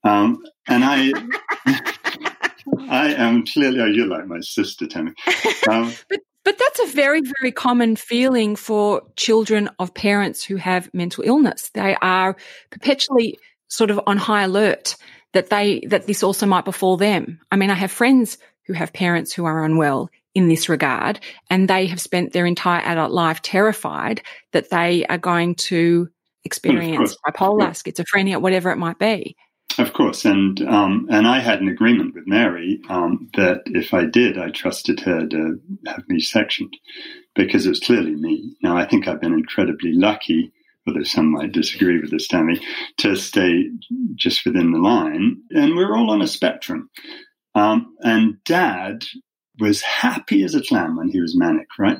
Um, 0.03 0.43
and 0.67 0.83
I. 0.83 1.13
I 2.89 3.13
am 3.13 3.45
clearly, 3.45 3.81
oh, 3.81 3.85
you're 3.85 4.07
like 4.07 4.27
my 4.27 4.39
sister, 4.39 4.87
Tammy. 4.87 5.13
Um, 5.69 5.93
but 6.09 6.19
but 6.43 6.57
that's 6.57 6.79
a 6.79 6.95
very, 6.95 7.21
very 7.39 7.51
common 7.51 7.95
feeling 7.95 8.55
for 8.55 9.03
children 9.15 9.69
of 9.77 9.93
parents 9.93 10.43
who 10.43 10.55
have 10.55 10.91
mental 10.93 11.23
illness. 11.23 11.69
They 11.73 11.95
are 12.01 12.35
perpetually 12.71 13.37
sort 13.67 13.91
of 13.91 13.99
on 14.07 14.17
high 14.17 14.43
alert 14.43 14.95
that 15.33 15.49
they, 15.49 15.81
that 15.87 16.07
this 16.07 16.23
also 16.23 16.45
might 16.45 16.65
befall 16.65 16.97
them. 16.97 17.39
I 17.51 17.57
mean, 17.57 17.69
I 17.69 17.75
have 17.75 17.91
friends 17.91 18.37
who 18.65 18.73
have 18.73 18.91
parents 18.91 19.31
who 19.31 19.45
are 19.45 19.63
unwell 19.63 20.09
in 20.33 20.47
this 20.47 20.69
regard, 20.69 21.19
and 21.49 21.69
they 21.69 21.87
have 21.87 22.01
spent 22.01 22.33
their 22.33 22.45
entire 22.45 22.81
adult 22.81 23.11
life 23.11 23.41
terrified 23.41 24.21
that 24.51 24.69
they 24.69 25.05
are 25.05 25.17
going 25.17 25.55
to 25.55 26.09
experience 26.43 27.17
bipolar, 27.25 27.69
schizophrenia, 27.69 28.41
whatever 28.41 28.71
it 28.71 28.77
might 28.77 28.97
be. 28.97 29.35
Of 29.77 29.93
course, 29.93 30.25
and 30.25 30.61
um, 30.67 31.07
and 31.09 31.27
I 31.27 31.39
had 31.39 31.61
an 31.61 31.67
agreement 31.67 32.13
with 32.13 32.27
Mary 32.27 32.81
um, 32.89 33.29
that 33.35 33.61
if 33.67 33.93
I 33.93 34.05
did, 34.05 34.37
I 34.37 34.49
trusted 34.49 34.99
her 35.01 35.25
to 35.27 35.59
have 35.87 36.07
me 36.07 36.19
sectioned 36.19 36.75
because 37.35 37.65
it 37.65 37.69
was 37.69 37.79
clearly 37.79 38.15
me. 38.15 38.55
Now 38.61 38.77
I 38.77 38.85
think 38.85 39.07
I've 39.07 39.21
been 39.21 39.33
incredibly 39.33 39.93
lucky 39.93 40.51
although 40.87 41.03
some 41.03 41.31
might 41.31 41.51
disagree 41.51 41.99
with 41.99 42.11
this, 42.11 42.27
Tammy, 42.27 42.59
to 42.97 43.15
stay 43.15 43.69
just 44.15 44.45
within 44.45 44.71
the 44.71 44.79
line. 44.79 45.41
And 45.51 45.75
we're 45.75 45.95
all 45.95 46.11
on 46.11 46.21
a 46.21 46.27
spectrum. 46.27 46.89
Um, 47.53 47.95
and 47.99 48.43
dad 48.45 49.03
was 49.59 49.81
happy 49.81 50.43
as 50.43 50.55
a 50.55 50.61
clam 50.61 50.95
when 50.95 51.09
he 51.09 51.21
was 51.21 51.37
manic, 51.37 51.67
right? 51.77 51.97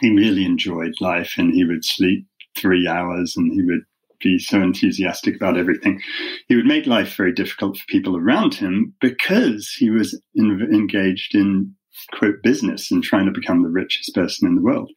He 0.00 0.10
really 0.10 0.44
enjoyed 0.44 0.94
life 1.00 1.34
and 1.38 1.54
he 1.54 1.64
would 1.64 1.84
sleep 1.84 2.26
three 2.56 2.86
hours 2.88 3.36
and 3.36 3.52
he 3.52 3.62
would 3.62 3.82
be 4.20 4.38
so 4.38 4.60
enthusiastic 4.60 5.36
about 5.36 5.58
everything. 5.58 6.00
He 6.48 6.56
would 6.56 6.66
make 6.66 6.86
life 6.86 7.16
very 7.16 7.32
difficult 7.32 7.78
for 7.78 7.84
people 7.88 8.16
around 8.16 8.54
him 8.54 8.94
because 9.00 9.74
he 9.78 9.90
was 9.90 10.20
in, 10.34 10.60
engaged 10.72 11.34
in 11.34 11.74
quote 12.12 12.42
business 12.42 12.90
and 12.90 13.02
trying 13.02 13.26
to 13.26 13.32
become 13.32 13.62
the 13.62 13.68
richest 13.68 14.14
person 14.14 14.48
in 14.48 14.54
the 14.54 14.62
world. 14.62 14.90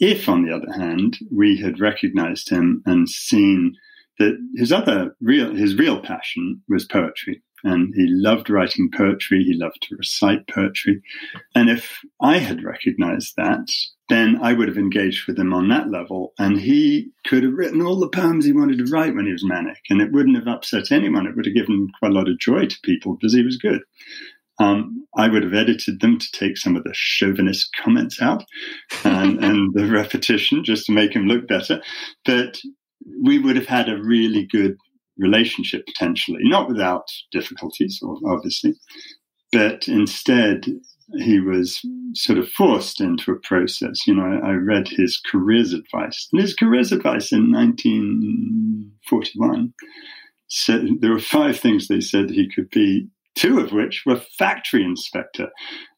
If, 0.00 0.28
on 0.28 0.44
the 0.44 0.54
other 0.54 0.72
hand, 0.72 1.18
we 1.30 1.56
had 1.56 1.80
recognized 1.80 2.50
him 2.50 2.82
and 2.86 3.08
seen 3.08 3.74
that 4.18 4.36
his 4.56 4.72
other 4.72 5.16
real, 5.20 5.54
his 5.54 5.76
real 5.76 6.00
passion 6.00 6.62
was 6.68 6.84
poetry. 6.84 7.42
And 7.64 7.94
he 7.94 8.06
loved 8.08 8.50
writing 8.50 8.90
poetry. 8.90 9.44
He 9.44 9.54
loved 9.54 9.82
to 9.82 9.96
recite 9.96 10.48
poetry. 10.48 11.02
And 11.54 11.70
if 11.70 12.00
I 12.20 12.38
had 12.38 12.64
recognized 12.64 13.34
that, 13.36 13.68
then 14.08 14.38
I 14.42 14.52
would 14.52 14.68
have 14.68 14.78
engaged 14.78 15.26
with 15.26 15.38
him 15.38 15.52
on 15.52 15.68
that 15.68 15.90
level. 15.90 16.32
And 16.38 16.60
he 16.60 17.10
could 17.26 17.44
have 17.44 17.54
written 17.54 17.82
all 17.82 18.00
the 18.00 18.08
poems 18.08 18.44
he 18.44 18.52
wanted 18.52 18.78
to 18.78 18.92
write 18.92 19.14
when 19.14 19.26
he 19.26 19.32
was 19.32 19.44
manic. 19.44 19.78
And 19.90 20.00
it 20.00 20.12
wouldn't 20.12 20.36
have 20.36 20.48
upset 20.48 20.90
anyone. 20.90 21.26
It 21.26 21.36
would 21.36 21.46
have 21.46 21.54
given 21.54 21.88
quite 21.98 22.12
a 22.12 22.14
lot 22.14 22.28
of 22.28 22.38
joy 22.38 22.66
to 22.66 22.80
people 22.82 23.16
because 23.16 23.34
he 23.34 23.42
was 23.42 23.56
good. 23.56 23.80
Um, 24.58 25.06
I 25.16 25.28
would 25.28 25.42
have 25.42 25.54
edited 25.54 26.00
them 26.00 26.18
to 26.18 26.32
take 26.32 26.56
some 26.56 26.76
of 26.76 26.84
the 26.84 26.92
chauvinist 26.94 27.70
comments 27.82 28.20
out 28.20 28.44
and, 29.04 29.38
and 29.44 29.74
the 29.74 29.86
repetition 29.86 30.64
just 30.64 30.86
to 30.86 30.92
make 30.92 31.14
him 31.14 31.26
look 31.26 31.48
better. 31.48 31.80
But 32.24 32.60
we 33.22 33.38
would 33.38 33.56
have 33.56 33.66
had 33.66 33.88
a 33.88 34.02
really 34.02 34.46
good 34.46 34.76
relationship 35.22 35.86
potentially, 35.86 36.40
not 36.42 36.68
without 36.68 37.06
difficulties, 37.30 38.02
obviously, 38.26 38.74
but 39.50 39.88
instead 39.88 40.66
he 41.18 41.40
was 41.40 41.84
sort 42.14 42.38
of 42.38 42.48
forced 42.48 43.00
into 43.00 43.32
a 43.32 43.40
process. 43.40 44.06
You 44.06 44.14
know, 44.14 44.40
I, 44.42 44.52
read 44.52 44.88
his 44.88 45.20
careers 45.30 45.72
advice, 45.72 46.28
and 46.32 46.40
his 46.40 46.54
careers 46.54 46.92
advice 46.92 47.32
in 47.32 47.50
1941 47.52 49.74
said 50.48 50.86
there 51.00 51.12
were 51.12 51.18
five 51.18 51.58
things 51.58 51.88
they 51.88 52.00
said 52.00 52.30
he 52.30 52.48
could 52.48 52.70
be 52.70 53.08
two 53.34 53.58
of 53.58 53.72
which 53.72 54.04
were 54.04 54.20
factory 54.38 54.84
inspector. 54.84 55.48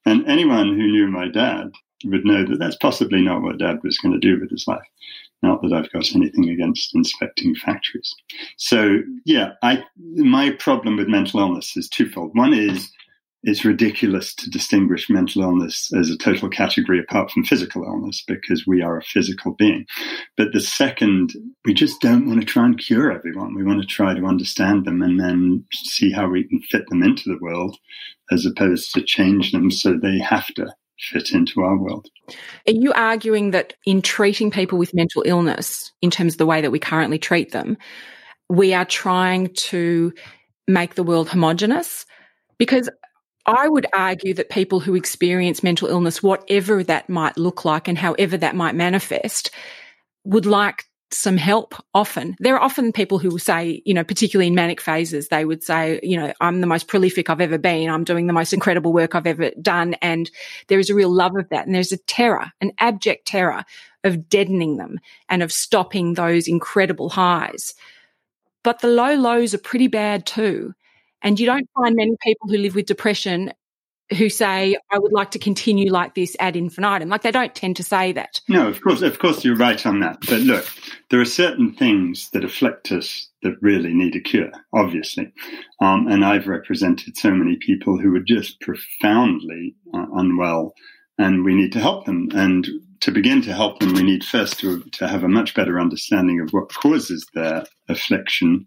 And 0.06 0.24
anyone 0.28 0.68
who 0.68 0.86
knew 0.86 1.08
my 1.08 1.28
dad 1.28 1.72
would 2.04 2.24
know 2.24 2.44
that 2.44 2.58
that's 2.58 2.76
possibly 2.76 3.22
not 3.22 3.42
what 3.42 3.58
dad 3.58 3.78
was 3.82 3.98
going 3.98 4.12
to 4.12 4.20
do 4.20 4.38
with 4.40 4.50
his 4.50 4.68
life. 4.68 4.86
Not 5.44 5.60
that 5.62 5.74
I've 5.74 5.92
got 5.92 6.14
anything 6.14 6.48
against 6.48 6.94
inspecting 6.94 7.54
factories. 7.54 8.14
So 8.56 9.00
yeah, 9.26 9.52
I 9.62 9.84
my 10.16 10.50
problem 10.52 10.96
with 10.96 11.06
mental 11.06 11.40
illness 11.40 11.76
is 11.76 11.88
twofold. 11.88 12.30
One 12.34 12.54
is 12.54 12.90
it's 13.46 13.62
ridiculous 13.62 14.34
to 14.36 14.48
distinguish 14.48 15.10
mental 15.10 15.42
illness 15.42 15.92
as 15.94 16.08
a 16.08 16.16
total 16.16 16.48
category 16.48 16.98
apart 16.98 17.30
from 17.30 17.44
physical 17.44 17.84
illness 17.84 18.24
because 18.26 18.66
we 18.66 18.80
are 18.80 18.96
a 18.96 19.04
physical 19.04 19.52
being. 19.52 19.84
But 20.38 20.54
the 20.54 20.60
second, 20.60 21.34
we 21.66 21.74
just 21.74 22.00
don't 22.00 22.26
want 22.26 22.40
to 22.40 22.46
try 22.46 22.64
and 22.64 22.78
cure 22.78 23.12
everyone. 23.12 23.54
We 23.54 23.62
want 23.62 23.82
to 23.82 23.86
try 23.86 24.14
to 24.14 24.24
understand 24.24 24.86
them 24.86 25.02
and 25.02 25.20
then 25.20 25.66
see 25.74 26.10
how 26.10 26.26
we 26.26 26.48
can 26.48 26.62
fit 26.62 26.88
them 26.88 27.02
into 27.02 27.24
the 27.28 27.38
world 27.38 27.76
as 28.32 28.46
opposed 28.46 28.94
to 28.94 29.02
change 29.02 29.52
them 29.52 29.70
so 29.70 29.92
they 29.92 30.18
have 30.18 30.46
to 30.54 30.74
fit 30.98 31.30
into 31.32 31.60
our 31.60 31.76
world. 31.76 32.08
Are 32.66 32.72
you 32.72 32.92
arguing 32.92 33.50
that 33.50 33.74
in 33.86 34.02
treating 34.02 34.50
people 34.50 34.78
with 34.78 34.94
mental 34.94 35.22
illness, 35.26 35.92
in 36.00 36.10
terms 36.10 36.34
of 36.34 36.38
the 36.38 36.46
way 36.46 36.60
that 36.60 36.70
we 36.70 36.78
currently 36.78 37.18
treat 37.18 37.52
them, 37.52 37.76
we 38.48 38.74
are 38.74 38.84
trying 38.84 39.52
to 39.54 40.12
make 40.68 40.94
the 40.94 41.02
world 41.02 41.28
homogenous? 41.28 42.06
Because 42.58 42.88
I 43.46 43.68
would 43.68 43.86
argue 43.92 44.34
that 44.34 44.48
people 44.48 44.80
who 44.80 44.94
experience 44.94 45.62
mental 45.62 45.88
illness, 45.88 46.22
whatever 46.22 46.82
that 46.84 47.08
might 47.08 47.36
look 47.36 47.64
like 47.64 47.88
and 47.88 47.98
however 47.98 48.36
that 48.38 48.56
might 48.56 48.74
manifest, 48.74 49.50
would 50.24 50.46
like 50.46 50.84
some 51.16 51.36
help 51.36 51.74
often. 51.94 52.36
There 52.40 52.54
are 52.56 52.62
often 52.62 52.92
people 52.92 53.18
who 53.18 53.30
will 53.30 53.38
say, 53.38 53.82
you 53.84 53.94
know, 53.94 54.04
particularly 54.04 54.48
in 54.48 54.54
manic 54.54 54.80
phases, 54.80 55.28
they 55.28 55.44
would 55.44 55.62
say, 55.62 56.00
you 56.02 56.16
know, 56.16 56.32
I'm 56.40 56.60
the 56.60 56.66
most 56.66 56.88
prolific 56.88 57.30
I've 57.30 57.40
ever 57.40 57.58
been. 57.58 57.88
I'm 57.88 58.04
doing 58.04 58.26
the 58.26 58.32
most 58.32 58.52
incredible 58.52 58.92
work 58.92 59.14
I've 59.14 59.26
ever 59.26 59.50
done. 59.62 59.94
And 60.02 60.30
there 60.68 60.78
is 60.78 60.90
a 60.90 60.94
real 60.94 61.10
love 61.10 61.36
of 61.36 61.48
that. 61.50 61.66
And 61.66 61.74
there's 61.74 61.92
a 61.92 61.98
terror, 61.98 62.52
an 62.60 62.72
abject 62.78 63.26
terror 63.26 63.64
of 64.02 64.28
deadening 64.28 64.76
them 64.76 64.98
and 65.28 65.42
of 65.42 65.52
stopping 65.52 66.14
those 66.14 66.48
incredible 66.48 67.08
highs. 67.08 67.74
But 68.62 68.80
the 68.80 68.88
low 68.88 69.14
lows 69.14 69.54
are 69.54 69.58
pretty 69.58 69.88
bad 69.88 70.26
too. 70.26 70.74
And 71.22 71.40
you 71.40 71.46
don't 71.46 71.68
find 71.74 71.96
many 71.96 72.16
people 72.22 72.48
who 72.48 72.58
live 72.58 72.74
with 72.74 72.86
depression 72.86 73.52
who 74.12 74.28
say, 74.28 74.76
I 74.90 74.98
would 74.98 75.12
like 75.12 75.30
to 75.32 75.38
continue 75.38 75.90
like 75.90 76.14
this 76.14 76.36
ad 76.38 76.56
infinitum. 76.56 77.08
Like 77.08 77.22
they 77.22 77.30
don't 77.30 77.54
tend 77.54 77.76
to 77.76 77.82
say 77.82 78.12
that. 78.12 78.40
No, 78.48 78.68
of 78.68 78.80
course, 78.82 79.02
of 79.02 79.18
course 79.18 79.44
you're 79.44 79.56
right 79.56 79.84
on 79.86 80.00
that. 80.00 80.18
But 80.28 80.40
look, 80.40 80.66
there 81.10 81.20
are 81.20 81.26
certain 81.26 81.72
things 81.72 82.30
that 82.32 82.44
afflict 82.44 82.92
us 82.92 83.28
that 83.42 83.56
really 83.62 83.94
need 83.94 84.14
a 84.14 84.20
cure, 84.20 84.52
obviously. 84.72 85.32
Um, 85.80 86.06
and 86.08 86.24
I've 86.24 86.46
represented 86.46 87.16
so 87.16 87.30
many 87.30 87.56
people 87.56 87.98
who 87.98 88.14
are 88.14 88.20
just 88.20 88.60
profoundly 88.60 89.74
uh, 89.94 90.06
unwell 90.14 90.74
and 91.18 91.44
we 91.44 91.54
need 91.54 91.72
to 91.72 91.80
help 91.80 92.04
them. 92.04 92.28
And 92.34 92.66
to 93.00 93.10
begin 93.10 93.40
to 93.42 93.52
help 93.52 93.80
them, 93.80 93.94
we 93.94 94.02
need 94.02 94.24
first 94.24 94.58
to, 94.60 94.80
to 94.80 95.08
have 95.08 95.24
a 95.24 95.28
much 95.28 95.54
better 95.54 95.80
understanding 95.80 96.40
of 96.40 96.50
what 96.50 96.74
causes 96.74 97.26
their 97.34 97.64
affliction 97.88 98.66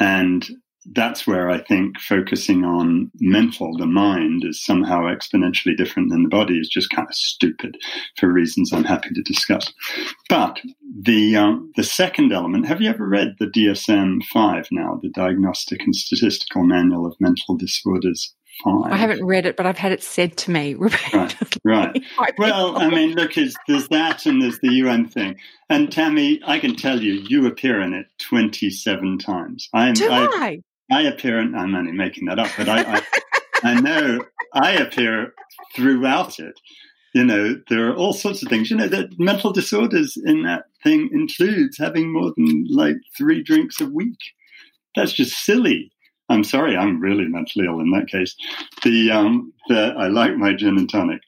and 0.00 0.48
that's 0.92 1.26
where 1.26 1.50
I 1.50 1.58
think 1.58 1.98
focusing 2.00 2.64
on 2.64 3.10
mental, 3.20 3.76
the 3.76 3.86
mind, 3.86 4.44
is 4.44 4.64
somehow 4.64 5.02
exponentially 5.02 5.76
different 5.76 6.10
than 6.10 6.22
the 6.22 6.28
body 6.28 6.58
is 6.58 6.68
just 6.68 6.90
kind 6.90 7.06
of 7.08 7.14
stupid 7.14 7.76
for 8.16 8.32
reasons 8.32 8.72
I'm 8.72 8.84
happy 8.84 9.10
to 9.14 9.22
discuss. 9.22 9.72
But 10.28 10.60
the 11.02 11.36
um, 11.36 11.72
the 11.76 11.84
second 11.84 12.32
element, 12.32 12.66
have 12.66 12.80
you 12.80 12.90
ever 12.90 13.06
read 13.06 13.36
the 13.38 13.46
DSM 13.46 14.24
five 14.24 14.68
now, 14.70 14.98
the 15.02 15.10
Diagnostic 15.10 15.82
and 15.82 15.94
Statistical 15.94 16.64
Manual 16.64 17.06
of 17.06 17.16
Mental 17.20 17.56
Disorders? 17.56 18.34
Five. 18.64 18.90
I 18.92 18.96
haven't 18.96 19.24
read 19.24 19.46
it, 19.46 19.56
but 19.56 19.66
I've 19.66 19.78
had 19.78 19.92
it 19.92 20.02
said 20.02 20.36
to 20.38 20.50
me. 20.50 20.74
right, 21.14 21.36
right. 21.64 22.02
well, 22.38 22.76
I 22.76 22.88
mean, 22.88 23.14
look, 23.14 23.34
there's 23.34 23.88
that 23.88 24.26
and 24.26 24.42
there's 24.42 24.58
the 24.58 24.72
UN 24.72 25.06
thing. 25.06 25.36
And 25.70 25.92
Tammy, 25.92 26.40
I 26.44 26.58
can 26.58 26.74
tell 26.74 27.00
you, 27.00 27.24
you 27.28 27.46
appear 27.46 27.80
in 27.80 27.94
it 27.94 28.06
27 28.20 29.18
times. 29.18 29.68
I'm, 29.72 29.94
Do 29.94 30.10
I? 30.10 30.60
I? 30.90 31.02
Appear, 31.02 31.38
I'm 31.40 31.74
only 31.74 31.92
making 31.92 32.26
that 32.26 32.38
up, 32.38 32.50
but 32.56 32.68
I, 32.68 32.96
I, 32.96 33.02
I 33.62 33.80
know 33.80 34.24
I 34.54 34.72
appear 34.72 35.32
throughout 35.74 36.38
it. 36.38 36.58
You 37.14 37.24
know, 37.24 37.60
there 37.68 37.88
are 37.88 37.96
all 37.96 38.12
sorts 38.12 38.42
of 38.42 38.48
things. 38.48 38.70
You 38.70 38.76
know, 38.76 38.88
that 38.88 39.18
mental 39.18 39.52
disorders 39.52 40.16
in 40.24 40.42
that 40.42 40.64
thing 40.82 41.08
includes 41.12 41.78
having 41.78 42.12
more 42.12 42.32
than 42.36 42.66
like 42.70 42.96
three 43.16 43.42
drinks 43.42 43.80
a 43.80 43.86
week. 43.86 44.18
That's 44.94 45.12
just 45.12 45.44
silly. 45.44 45.90
I'm 46.28 46.44
sorry, 46.44 46.76
I'm 46.76 47.00
really 47.00 47.24
mentally 47.24 47.66
ill 47.66 47.80
in 47.80 47.90
that 47.92 48.08
case. 48.08 48.36
The, 48.82 49.10
um, 49.10 49.52
the 49.68 49.94
I 49.98 50.08
like 50.08 50.36
my 50.36 50.52
gin 50.52 50.76
and 50.76 50.90
tonic, 50.90 51.22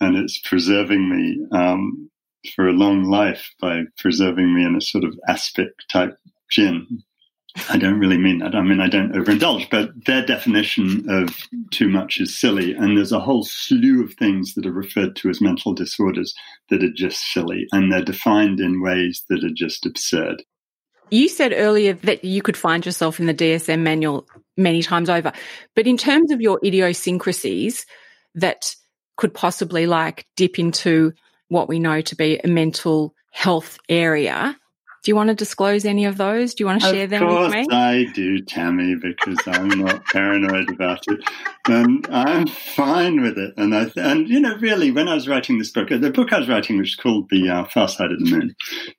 and 0.00 0.16
it's 0.16 0.38
preserving 0.40 1.08
me 1.08 1.46
um, 1.52 2.10
for 2.54 2.68
a 2.68 2.72
long 2.72 3.04
life 3.04 3.50
by 3.60 3.84
preserving 3.98 4.54
me 4.54 4.64
in 4.64 4.76
a 4.76 4.80
sort 4.80 5.04
of 5.04 5.18
aspic 5.28 5.70
type 5.90 6.18
gin. 6.50 7.02
I 7.68 7.76
don't 7.76 7.98
really 7.98 8.18
mean 8.18 8.38
that. 8.38 8.54
I 8.54 8.62
mean, 8.62 8.80
I 8.80 8.88
don't 8.88 9.12
overindulge, 9.12 9.68
but 9.70 9.90
their 10.06 10.24
definition 10.24 11.04
of 11.08 11.36
too 11.70 11.88
much 11.88 12.18
is 12.18 12.38
silly. 12.38 12.72
And 12.72 12.96
there's 12.96 13.12
a 13.12 13.20
whole 13.20 13.44
slew 13.44 14.02
of 14.02 14.14
things 14.14 14.54
that 14.54 14.66
are 14.66 14.72
referred 14.72 15.16
to 15.16 15.28
as 15.28 15.40
mental 15.40 15.74
disorders 15.74 16.34
that 16.70 16.82
are 16.82 16.92
just 16.92 17.20
silly. 17.32 17.66
And 17.72 17.92
they're 17.92 18.04
defined 18.04 18.58
in 18.58 18.80
ways 18.80 19.24
that 19.28 19.44
are 19.44 19.52
just 19.54 19.84
absurd. 19.84 20.42
You 21.10 21.28
said 21.28 21.52
earlier 21.54 21.92
that 21.92 22.24
you 22.24 22.40
could 22.40 22.56
find 22.56 22.86
yourself 22.86 23.20
in 23.20 23.26
the 23.26 23.34
DSM 23.34 23.80
manual 23.80 24.26
many 24.56 24.82
times 24.82 25.10
over. 25.10 25.32
But 25.76 25.86
in 25.86 25.98
terms 25.98 26.30
of 26.30 26.40
your 26.40 26.58
idiosyncrasies 26.64 27.84
that 28.34 28.74
could 29.18 29.34
possibly 29.34 29.86
like 29.86 30.26
dip 30.36 30.58
into 30.58 31.12
what 31.48 31.68
we 31.68 31.78
know 31.78 32.00
to 32.00 32.16
be 32.16 32.38
a 32.42 32.48
mental 32.48 33.14
health 33.30 33.78
area, 33.90 34.56
do 35.02 35.10
you 35.10 35.16
want 35.16 35.30
to 35.30 35.34
disclose 35.34 35.84
any 35.84 36.04
of 36.04 36.16
those? 36.16 36.54
Do 36.54 36.62
you 36.62 36.66
want 36.66 36.80
to 36.82 36.88
share 36.88 37.04
of 37.04 37.10
them 37.10 37.26
with 37.26 37.52
me? 37.52 37.66
I 37.72 38.06
do, 38.14 38.40
Tammy, 38.40 38.94
because 38.94 39.36
I'm 39.46 39.68
not 39.68 40.04
paranoid 40.06 40.70
about 40.70 41.00
it, 41.08 41.20
and 41.66 42.06
I'm 42.08 42.46
fine 42.46 43.20
with 43.20 43.36
it. 43.36 43.52
And 43.56 43.74
I 43.74 43.90
and 43.96 44.28
you 44.28 44.38
know, 44.38 44.56
really, 44.58 44.92
when 44.92 45.08
I 45.08 45.14
was 45.14 45.26
writing 45.26 45.58
this 45.58 45.72
book, 45.72 45.88
the 45.88 46.10
book 46.10 46.32
I 46.32 46.38
was 46.38 46.48
writing, 46.48 46.78
which 46.78 46.90
is 46.90 46.96
called 46.96 47.28
"The 47.30 47.48
uh, 47.48 47.64
Far 47.64 47.88
Side 47.88 48.12
of 48.12 48.20
the 48.20 48.30
Moon," 48.30 48.54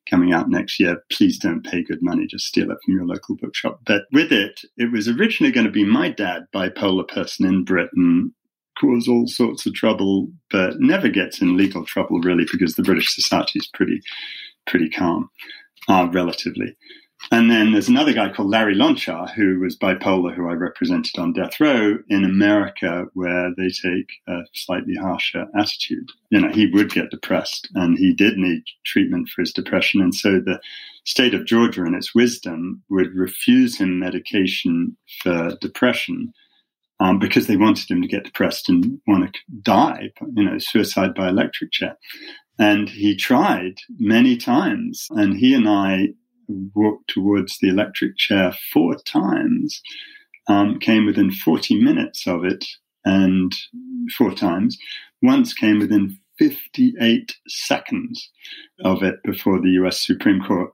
coming 0.10 0.34
out 0.34 0.49
next 0.49 0.78
year. 0.78 1.01
Please 1.10 1.39
don't 1.39 1.63
pay 1.63 1.84
good 1.84 2.01
money; 2.01 2.28
just 2.28 2.47
steal 2.47 2.69
it 2.69 2.78
from 2.84 2.95
your 2.95 3.06
local 3.06 3.38
bookshop. 3.38 3.80
But 3.86 4.04
with 4.12 4.34
it, 4.34 4.60
it 4.75 4.91
was 4.91 5.08
originally 5.08 5.54
going 5.54 5.67
to 5.67 5.71
be 5.71 5.86
my 5.86 6.10
dad, 6.10 6.43
bipolar 6.54 7.08
person 7.08 7.45
in 7.45 7.63
Britain, 7.63 8.36
cause 8.78 9.08
all 9.08 9.28
sorts 9.28 9.65
of 9.65 9.73
trouble, 9.73 10.28
but 10.51 10.82
never 10.82 11.08
gets 11.08 11.41
in 11.41 11.56
legal 11.56 11.86
trouble 11.86 12.19
really 12.19 12.45
because 12.51 12.75
the 12.75 12.84
British 12.84 13.15
society 13.15 13.60
is 13.60 13.69
pretty 13.73 14.01
pretty 14.65 14.89
calm 14.89 15.30
uh, 15.88 16.08
relatively. 16.12 16.76
And 17.32 17.50
then 17.50 17.72
there's 17.72 17.88
another 17.88 18.13
guy 18.13 18.30
called 18.30 18.50
Larry 18.50 18.76
Lonchar, 18.76 19.32
who 19.32 19.60
was 19.60 19.78
bipolar, 19.78 20.36
who 20.36 20.50
I 20.50 20.54
represented 20.54 21.17
on 21.17 21.34
death 21.34 21.60
row 21.60 21.98
in 22.10 22.26
America, 22.26 23.06
where 23.13 23.52
they 23.56 23.69
take 23.69 24.12
a 24.28 24.41
slightly 24.54 24.96
harsher 24.96 25.46
attitude. 25.58 26.10
You 26.32 26.41
know, 26.41 26.50
he 26.52 26.67
would 26.67 26.91
get 26.91 27.12
depressed 27.12 27.69
and 27.76 27.98
he 27.98 28.13
did 28.13 28.38
need 28.38 28.63
treatment 28.86 29.30
for 29.30 29.41
his 29.41 29.54
depression. 29.54 30.02
And 30.02 30.13
so 30.13 30.39
the 30.39 30.60
state 31.06 31.34
of 31.34 31.46
Georgia, 31.46 31.86
in 31.86 31.96
its 31.96 32.13
wisdom, 32.13 32.84
would 32.89 33.15
refuse 33.15 33.78
him 33.78 34.00
medication 34.00 34.98
for 35.22 35.56
depression 35.62 36.34
um, 37.00 37.19
because 37.19 37.48
they 37.48 37.58
wanted 37.58 37.89
him 37.89 38.02
to 38.02 38.08
get 38.08 38.24
depressed 38.26 38.69
and 38.69 39.00
want 39.08 39.34
to 39.34 39.39
die, 39.62 40.12
you 40.36 40.43
know, 40.43 40.58
suicide 40.58 41.13
by 41.15 41.30
electric 41.30 41.72
chair. 41.72 41.98
And 42.60 42.89
he 42.89 43.16
tried 43.16 43.76
many 43.98 44.38
times, 44.38 45.08
and 45.12 45.38
he 45.38 45.54
and 45.56 45.68
I 45.68 46.10
walked 46.48 47.10
towards 47.10 47.58
the 47.58 47.70
electric 47.70 48.18
chair 48.18 48.54
four 48.72 48.96
times, 48.96 49.82
um, 50.48 50.80
came 50.80 51.06
within 51.06 51.32
40 51.32 51.82
minutes 51.82 52.28
of 52.28 52.46
it, 52.46 52.66
and 53.06 53.52
four 54.18 54.34
times. 54.34 54.78
Once 55.22 55.54
came 55.54 55.80
within 55.80 56.18
58 56.38 57.34
seconds 57.48 58.30
of 58.84 59.04
it 59.04 59.16
before 59.24 59.60
the 59.60 59.72
US 59.84 60.06
Supreme 60.06 60.42
Court, 60.42 60.72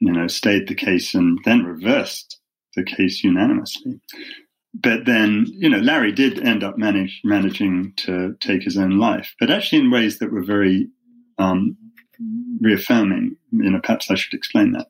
you 0.00 0.12
know, 0.12 0.28
stayed 0.28 0.68
the 0.68 0.74
case 0.74 1.14
and 1.14 1.38
then 1.44 1.64
reversed 1.64 2.38
the 2.76 2.84
case 2.84 3.24
unanimously. 3.24 4.00
But 4.74 5.06
then, 5.06 5.46
you 5.48 5.68
know, 5.68 5.78
Larry 5.78 6.12
did 6.12 6.46
end 6.46 6.62
up 6.62 6.78
manage, 6.78 7.20
managing 7.24 7.94
to 7.98 8.36
take 8.40 8.62
his 8.62 8.76
own 8.76 8.98
life, 8.98 9.34
but 9.40 9.50
actually 9.50 9.80
in 9.80 9.90
ways 9.90 10.18
that 10.18 10.30
were 10.30 10.44
very 10.44 10.88
um, 11.38 11.76
reaffirming. 12.60 13.36
You 13.50 13.70
know, 13.70 13.80
perhaps 13.82 14.10
I 14.10 14.14
should 14.14 14.34
explain 14.34 14.72
that. 14.72 14.88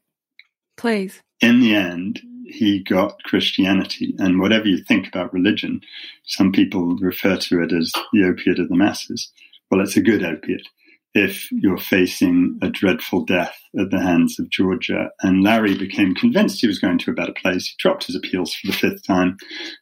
Please. 0.77 1.21
In 1.41 1.61
the 1.61 1.75
end, 1.75 2.21
he 2.45 2.83
got 2.83 3.23
Christianity, 3.25 4.15
and 4.19 4.41
whatever 4.41 4.67
you 4.67 4.79
think 4.79 5.07
about 5.07 5.33
religion, 5.33 5.81
some 6.25 6.51
people 6.51 6.97
refer 6.97 7.37
to 7.37 7.63
it 7.63 7.73
as 7.73 7.93
the 8.13 8.25
opiate 8.25 8.59
of 8.59 8.69
the 8.69 8.77
masses. 8.77 9.31
Well, 9.71 9.81
it's 9.81 9.97
a 9.97 10.03
good 10.03 10.25
opiate 10.25 10.67
if 11.15 11.51
you're 11.51 11.79
facing 11.79 12.59
a 12.63 12.69
dreadful 12.69 13.25
death 13.25 13.59
at 13.79 13.91
the 13.91 14.01
hands 14.01 14.39
of 14.39 14.51
Georgia. 14.51 15.11
And 15.23 15.43
Larry 15.43 15.77
became 15.77 16.15
convinced 16.15 16.61
he 16.61 16.67
was 16.67 16.79
going 16.79 16.99
to 16.99 17.11
a 17.11 17.15
better 17.15 17.33
place. 17.33 17.67
He 17.67 17.75
dropped 17.79 18.07
his 18.07 18.17
appeals 18.17 18.55
for 18.55 18.69
the 18.69 18.73
fifth 18.77 19.07
time. 19.07 19.37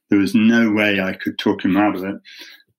There 0.08 0.18
was 0.18 0.34
no 0.34 0.70
way 0.70 1.00
I 1.00 1.14
could 1.14 1.38
talk 1.38 1.64
him 1.64 1.76
out 1.76 1.96
of 1.96 2.04
it 2.04 2.16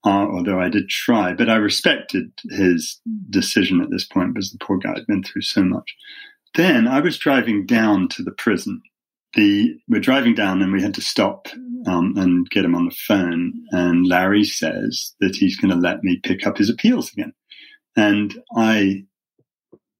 although 0.06 0.60
I 0.60 0.70
did 0.70 0.90
try. 0.90 1.34
But 1.34 1.50
I 1.50 1.56
respected 1.56 2.32
his 2.50 3.00
decision 3.30 3.82
at 3.82 3.90
this 3.90 4.06
point 4.06 4.34
because 4.34 4.52
the 4.52 4.60
poor 4.60 4.78
guy 4.78 4.94
had 4.96 5.08
been 5.08 5.24
through 5.24 5.42
so 5.42 5.64
much. 5.64 5.96
Then 6.56 6.88
I 6.88 7.00
was 7.00 7.18
driving 7.18 7.66
down 7.66 8.08
to 8.10 8.24
the 8.24 8.32
prison. 8.32 8.82
The, 9.34 9.76
we're 9.88 10.00
driving 10.00 10.34
down 10.34 10.62
and 10.62 10.72
we 10.72 10.82
had 10.82 10.96
to 10.96 11.02
stop 11.02 11.48
um, 11.86 12.14
and 12.18 12.50
get 12.50 12.66
him 12.66 12.76
on 12.76 12.86
the 12.86 12.96
phone. 13.08 13.54
And 13.72 14.08
Larry 14.08 14.44
says 14.44 15.14
that 15.20 15.36
he's 15.36 15.58
going 15.58 15.72
to 15.72 15.80
let 15.80 16.04
me 16.04 16.20
pick 16.24 16.48
up 16.48 16.58
his 16.58 16.70
appeals 16.70 17.12
again. 17.12 17.34
And 17.96 18.34
I 18.56 19.04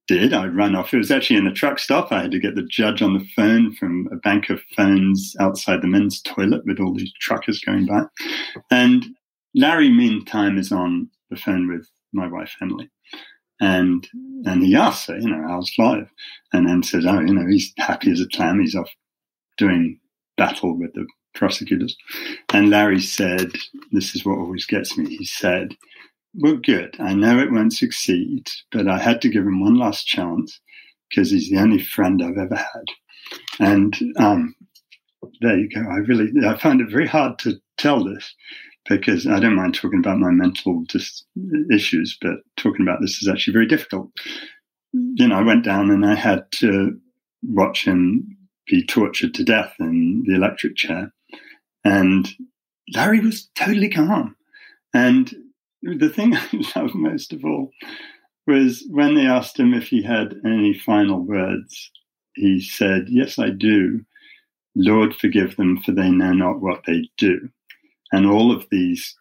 did. 0.08 0.32
I 0.32 0.46
ran 0.46 0.74
off. 0.74 0.92
It 0.92 0.98
was 0.98 1.10
actually 1.10 1.36
in 1.36 1.46
a 1.46 1.52
truck 1.52 1.78
stop. 1.78 2.10
I 2.10 2.22
had 2.22 2.30
to 2.32 2.40
get 2.40 2.56
the 2.56 2.62
judge 2.62 3.02
on 3.02 3.12
the 3.12 3.26
phone 3.36 3.74
from 3.74 4.08
a 4.10 4.16
bank 4.16 4.50
of 4.50 4.60
phones 4.76 5.36
outside 5.38 5.82
the 5.82 5.86
men's 5.86 6.20
toilet 6.22 6.62
with 6.64 6.80
all 6.80 6.94
these 6.94 7.12
truckers 7.20 7.60
going 7.60 7.86
by. 7.86 8.04
And 8.70 9.04
Larry, 9.54 9.90
meantime, 9.90 10.58
is 10.58 10.72
on 10.72 11.08
the 11.30 11.36
phone 11.36 11.68
with 11.68 11.88
my 12.12 12.26
wife 12.26 12.54
Emily, 12.60 12.90
and 13.60 14.06
and 14.46 14.62
he 14.62 14.76
asks 14.76 15.06
her, 15.08 15.18
you 15.18 15.28
know, 15.28 15.46
how's 15.46 15.72
life, 15.78 16.10
and 16.52 16.68
then 16.68 16.82
says, 16.82 17.04
oh, 17.06 17.20
you 17.20 17.34
know, 17.34 17.46
he's 17.46 17.72
happy 17.78 18.10
as 18.10 18.20
a 18.20 18.28
clam. 18.28 18.60
He's 18.60 18.74
off 18.74 18.90
doing 19.56 19.98
battle 20.36 20.78
with 20.78 20.92
the 20.94 21.06
prosecutors. 21.34 21.96
And 22.52 22.70
Larry 22.70 23.00
said, 23.00 23.52
this 23.92 24.14
is 24.14 24.24
what 24.24 24.38
always 24.38 24.66
gets 24.66 24.96
me. 24.96 25.16
He 25.16 25.24
said, 25.24 25.76
well, 26.34 26.56
good. 26.56 26.96
I 27.00 27.14
know 27.14 27.38
it 27.38 27.52
won't 27.52 27.72
succeed, 27.72 28.48
but 28.70 28.88
I 28.88 28.98
had 28.98 29.20
to 29.22 29.28
give 29.28 29.44
him 29.44 29.60
one 29.60 29.76
last 29.76 30.06
chance 30.06 30.60
because 31.08 31.30
he's 31.30 31.50
the 31.50 31.58
only 31.58 31.82
friend 31.82 32.22
I've 32.22 32.38
ever 32.38 32.56
had. 32.56 32.84
And 33.58 33.98
um, 34.18 34.54
there 35.40 35.58
you 35.58 35.68
go. 35.68 35.80
I 35.80 35.96
really, 35.96 36.30
I 36.46 36.56
find 36.56 36.80
it 36.80 36.90
very 36.90 37.06
hard 37.06 37.38
to 37.40 37.54
tell 37.76 38.04
this 38.04 38.34
because 38.88 39.26
I 39.26 39.40
don't 39.40 39.56
mind 39.56 39.74
talking 39.74 39.98
about 39.98 40.18
my 40.18 40.30
mental 40.30 40.84
issues, 41.70 42.16
but 42.20 42.36
talking 42.56 42.82
about 42.82 43.00
this 43.00 43.22
is 43.22 43.28
actually 43.28 43.52
very 43.52 43.66
difficult. 43.66 44.10
You 44.92 45.28
know, 45.28 45.36
I 45.36 45.42
went 45.42 45.64
down 45.64 45.90
and 45.90 46.06
I 46.06 46.14
had 46.14 46.50
to 46.52 46.98
watch 47.42 47.84
him 47.84 48.36
be 48.66 48.84
tortured 48.84 49.34
to 49.34 49.44
death 49.44 49.74
in 49.78 50.24
the 50.26 50.34
electric 50.34 50.76
chair. 50.76 51.12
And 51.84 52.28
Larry 52.94 53.20
was 53.20 53.48
totally 53.54 53.88
calm. 53.88 54.36
And 54.94 55.34
the 55.82 56.08
thing 56.08 56.34
I 56.36 56.48
love 56.76 56.94
most 56.94 57.32
of 57.32 57.44
all 57.44 57.70
was 58.46 58.84
when 58.90 59.14
they 59.14 59.26
asked 59.26 59.58
him 59.58 59.74
if 59.74 59.88
he 59.88 60.02
had 60.02 60.34
any 60.44 60.74
final 60.74 61.20
words, 61.20 61.90
he 62.34 62.60
said, 62.60 63.06
Yes, 63.08 63.38
I 63.38 63.50
do. 63.50 64.04
Lord, 64.74 65.14
forgive 65.14 65.56
them, 65.56 65.82
for 65.82 65.92
they 65.92 66.10
know 66.10 66.32
not 66.32 66.60
what 66.60 66.82
they 66.86 67.08
do. 67.18 67.50
And 68.12 68.26
all 68.26 68.52
of 68.52 68.66
these 68.70 69.14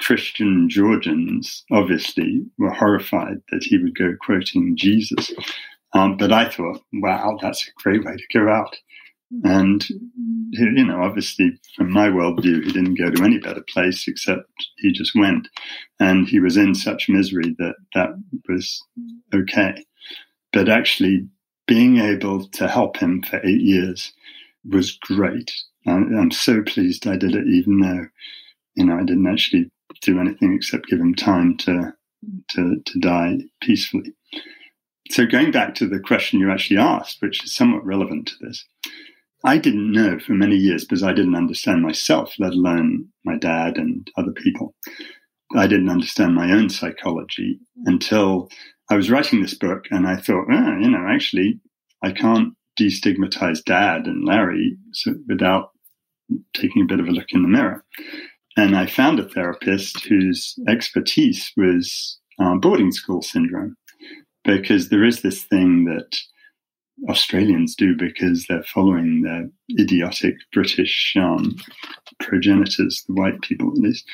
Christian 0.00 0.68
Georgians 0.68 1.64
obviously 1.70 2.44
were 2.58 2.72
horrified 2.72 3.40
that 3.50 3.62
he 3.62 3.78
would 3.78 3.96
go 3.96 4.14
quoting 4.20 4.76
Jesus. 4.76 5.32
Um, 5.94 6.16
but 6.16 6.32
I 6.32 6.48
thought, 6.48 6.82
wow, 6.92 7.38
that's 7.40 7.66
a 7.66 7.82
great 7.82 8.04
way 8.04 8.16
to 8.16 8.38
go 8.38 8.48
out. 8.48 8.76
And, 9.42 9.84
you 10.50 10.84
know, 10.84 11.02
obviously 11.02 11.58
from 11.76 11.90
my 11.90 12.08
worldview, 12.08 12.64
he 12.64 12.72
didn't 12.72 12.98
go 12.98 13.10
to 13.10 13.24
any 13.24 13.38
better 13.38 13.64
place 13.68 14.06
except 14.06 14.48
he 14.78 14.92
just 14.92 15.12
went. 15.14 15.48
And 15.98 16.28
he 16.28 16.40
was 16.40 16.56
in 16.56 16.74
such 16.74 17.08
misery 17.08 17.54
that 17.58 17.74
that 17.94 18.10
was 18.48 18.82
okay. 19.34 19.84
But 20.52 20.68
actually 20.68 21.26
being 21.66 21.98
able 21.98 22.46
to 22.48 22.68
help 22.68 22.96
him 22.96 23.22
for 23.22 23.40
eight 23.44 23.62
years 23.62 24.12
was 24.70 24.98
great. 24.98 25.52
I'm 25.86 26.30
so 26.30 26.62
pleased 26.62 27.06
I 27.06 27.16
did 27.16 27.34
it, 27.34 27.46
even 27.46 27.80
though, 27.80 28.06
you 28.74 28.86
know, 28.86 28.96
I 28.96 29.04
didn't 29.04 29.26
actually 29.26 29.70
do 30.02 30.18
anything 30.18 30.54
except 30.54 30.88
give 30.88 31.00
him 31.00 31.14
time 31.14 31.56
to, 31.58 31.92
to, 32.50 32.76
to 32.84 32.98
die 33.00 33.38
peacefully. 33.60 34.12
So 35.10 35.26
going 35.26 35.50
back 35.50 35.74
to 35.76 35.86
the 35.86 36.00
question 36.00 36.40
you 36.40 36.50
actually 36.50 36.78
asked, 36.78 37.18
which 37.20 37.44
is 37.44 37.54
somewhat 37.54 37.84
relevant 37.84 38.28
to 38.28 38.34
this, 38.40 38.64
I 39.44 39.58
didn't 39.58 39.92
know 39.92 40.18
for 40.18 40.32
many 40.32 40.56
years 40.56 40.84
because 40.84 41.02
I 41.02 41.12
didn't 41.12 41.34
understand 41.36 41.82
myself, 41.82 42.34
let 42.38 42.54
alone 42.54 43.08
my 43.24 43.36
dad 43.36 43.76
and 43.76 44.10
other 44.16 44.32
people. 44.32 44.74
I 45.54 45.66
didn't 45.66 45.90
understand 45.90 46.34
my 46.34 46.50
own 46.50 46.70
psychology 46.70 47.60
until 47.84 48.48
I 48.90 48.96
was 48.96 49.10
writing 49.10 49.42
this 49.42 49.54
book 49.54 49.84
and 49.90 50.06
I 50.06 50.16
thought, 50.16 50.46
oh, 50.50 50.78
you 50.78 50.90
know, 50.90 51.06
actually, 51.08 51.60
I 52.02 52.12
can't 52.12 52.54
destigmatize 52.80 53.62
dad 53.62 54.06
and 54.06 54.24
Larry 54.24 54.76
without 55.28 55.70
taking 56.54 56.82
a 56.82 56.86
bit 56.86 57.00
of 57.00 57.06
a 57.06 57.12
look 57.12 57.30
in 57.30 57.42
the 57.42 57.48
mirror. 57.48 57.84
And 58.56 58.76
I 58.76 58.86
found 58.86 59.18
a 59.18 59.28
therapist 59.28 60.04
whose 60.06 60.54
expertise 60.68 61.52
was 61.56 62.18
uh, 62.40 62.54
boarding 62.56 62.92
school 62.92 63.22
syndrome, 63.22 63.76
because 64.44 64.88
there 64.88 65.04
is 65.04 65.22
this 65.22 65.42
thing 65.42 65.84
that 65.86 66.16
Australians 67.08 67.74
do 67.74 67.96
because 67.96 68.46
they're 68.46 68.62
following 68.62 69.22
their 69.22 69.48
idiotic 69.80 70.36
British 70.52 71.14
um, 71.18 71.56
progenitors, 72.20 73.04
the 73.08 73.14
white 73.14 73.40
people 73.42 73.68
at 73.70 73.78
least. 73.78 74.06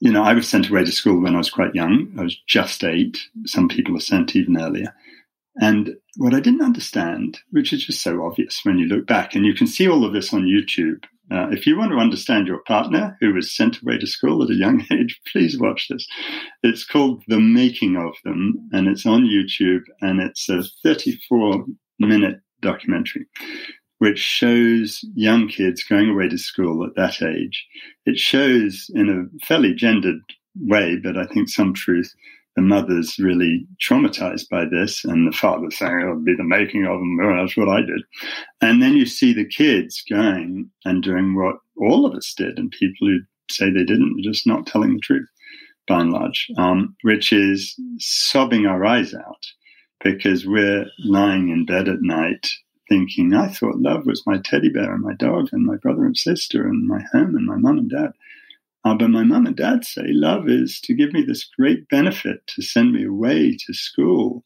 You 0.00 0.12
know, 0.12 0.22
I 0.22 0.34
was 0.34 0.48
sent 0.48 0.68
away 0.68 0.84
to 0.84 0.92
school 0.92 1.22
when 1.22 1.34
I 1.34 1.38
was 1.38 1.50
quite 1.50 1.74
young. 1.74 2.12
I 2.18 2.22
was 2.22 2.36
just 2.46 2.84
eight. 2.84 3.18
Some 3.46 3.68
people 3.68 3.96
are 3.96 4.00
sent 4.00 4.36
even 4.36 4.60
earlier. 4.60 4.94
And 5.58 5.96
what 6.16 6.34
I 6.34 6.40
didn't 6.40 6.64
understand, 6.64 7.38
which 7.50 7.72
is 7.72 7.86
just 7.86 8.02
so 8.02 8.24
obvious 8.24 8.60
when 8.62 8.78
you 8.78 8.86
look 8.86 9.06
back, 9.06 9.34
and 9.34 9.46
you 9.46 9.54
can 9.54 9.66
see 9.66 9.88
all 9.88 10.04
of 10.04 10.12
this 10.12 10.34
on 10.34 10.42
YouTube. 10.42 11.04
Uh, 11.30 11.48
if 11.50 11.66
you 11.66 11.76
want 11.76 11.90
to 11.90 11.98
understand 11.98 12.46
your 12.46 12.62
partner 12.66 13.16
who 13.20 13.34
was 13.34 13.54
sent 13.54 13.82
away 13.82 13.98
to 13.98 14.06
school 14.06 14.42
at 14.42 14.50
a 14.50 14.54
young 14.54 14.84
age, 14.92 15.20
please 15.32 15.58
watch 15.58 15.88
this. 15.88 16.06
It's 16.62 16.84
called 16.84 17.22
The 17.28 17.40
Making 17.40 17.96
of 17.96 18.14
Them, 18.24 18.68
and 18.72 18.86
it's 18.88 19.06
on 19.06 19.24
YouTube, 19.24 19.82
and 20.00 20.20
it's 20.20 20.48
a 20.48 20.62
34 20.82 21.64
minute 21.98 22.40
documentary 22.60 23.26
which 23.98 24.18
shows 24.18 25.00
young 25.14 25.48
kids 25.48 25.82
going 25.84 26.10
away 26.10 26.28
to 26.28 26.38
school 26.38 26.84
at 26.84 26.94
that 26.96 27.22
age. 27.22 27.66
It 28.04 28.18
shows 28.18 28.90
in 28.94 29.08
a 29.08 29.46
fairly 29.46 29.74
gendered 29.74 30.20
way, 30.60 30.96
but 31.02 31.16
I 31.16 31.26
think 31.26 31.48
some 31.48 31.74
truth, 31.74 32.12
the 32.56 32.62
mother's 32.62 33.18
really 33.18 33.66
traumatized 33.80 34.48
by 34.48 34.64
this, 34.64 35.04
and 35.04 35.26
the 35.26 35.36
father's 35.36 35.78
saying, 35.78 36.00
It'll 36.00 36.16
be 36.16 36.34
the 36.34 36.42
making 36.42 36.86
of 36.86 36.98
them. 36.98 37.16
Well, 37.18 37.36
that's 37.36 37.56
what 37.56 37.68
I 37.68 37.82
did. 37.82 38.02
And 38.60 38.82
then 38.82 38.94
you 38.94 39.06
see 39.06 39.32
the 39.32 39.46
kids 39.46 40.02
going 40.08 40.70
and 40.84 41.02
doing 41.02 41.34
what 41.34 41.56
all 41.76 42.06
of 42.06 42.14
us 42.14 42.34
did, 42.34 42.58
and 42.58 42.70
people 42.70 43.06
who 43.06 43.18
say 43.50 43.66
they 43.66 43.84
didn't, 43.84 44.18
are 44.18 44.30
just 44.30 44.46
not 44.46 44.66
telling 44.66 44.94
the 44.94 45.00
truth 45.00 45.28
by 45.86 46.00
and 46.00 46.12
large, 46.12 46.48
um, 46.56 46.96
which 47.02 47.32
is 47.32 47.78
sobbing 47.98 48.66
our 48.66 48.84
eyes 48.84 49.14
out 49.14 49.46
because 50.02 50.46
we're 50.46 50.86
lying 51.04 51.50
in 51.50 51.66
bed 51.66 51.88
at 51.88 52.00
night 52.00 52.48
thinking, 52.88 53.34
I 53.34 53.48
thought 53.48 53.76
love 53.76 54.06
was 54.06 54.26
my 54.26 54.38
teddy 54.38 54.68
bear 54.68 54.94
and 54.94 55.02
my 55.02 55.14
dog 55.14 55.48
and 55.52 55.66
my 55.66 55.76
brother 55.76 56.04
and 56.04 56.16
sister 56.16 56.66
and 56.66 56.86
my 56.86 57.02
home 57.12 57.34
and 57.34 57.46
my 57.46 57.56
mum 57.56 57.78
and 57.78 57.90
dad. 57.90 58.12
Uh, 58.86 58.94
but 58.94 59.10
my 59.10 59.24
mum 59.24 59.46
and 59.46 59.56
dad 59.56 59.84
say 59.84 60.04
love 60.06 60.48
is 60.48 60.80
to 60.80 60.94
give 60.94 61.12
me 61.12 61.20
this 61.20 61.44
great 61.58 61.88
benefit 61.88 62.46
to 62.46 62.62
send 62.62 62.92
me 62.92 63.04
away 63.04 63.56
to 63.66 63.74
school 63.74 64.44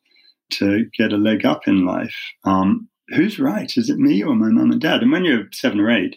to 0.48 0.87
get 0.96 1.12
a 1.12 1.18
leg 1.18 1.44
up 1.44 1.68
in 1.68 1.85
life. 1.85 2.16
Um, 2.44 2.88
who's 3.11 3.38
right? 3.38 3.70
Is 3.76 3.90
it 3.90 3.98
me 3.98 4.22
or 4.22 4.35
my 4.35 4.48
mum 4.48 4.70
and 4.70 4.81
dad? 4.81 5.03
And 5.03 5.12
when 5.12 5.26
you're 5.26 5.44
seven 5.53 5.79
or 5.79 5.90
eight, 5.90 6.16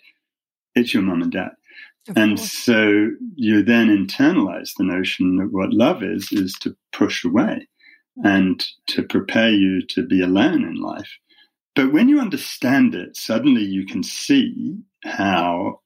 it's 0.74 0.94
your 0.94 1.04
mum 1.04 1.22
and 1.22 1.34
dad. 1.34 1.50
Of 2.08 2.18
and 2.18 2.38
course. 2.38 2.50
so 2.50 3.10
you 3.36 3.62
then 3.62 3.90
internalize 3.90 4.72
the 4.78 4.86
notion 4.86 5.36
that 5.36 5.52
what 5.52 5.74
love 5.74 6.02
is, 6.02 6.32
is 6.32 6.54
to 6.62 6.78
push 6.94 7.26
away 7.26 7.68
and 8.24 8.64
to 8.88 9.04
prepare 9.04 9.52
you 9.52 9.86
to 9.88 10.08
be 10.08 10.22
alone 10.22 10.64
in 10.64 10.76
life. 10.76 11.10
But 11.76 11.92
when 11.92 12.08
you 12.08 12.22
understand 12.22 12.96
it, 12.96 13.18
suddenly 13.18 13.64
you 13.64 13.86
can 13.86 14.02
see 14.02 14.78
how 15.04 15.82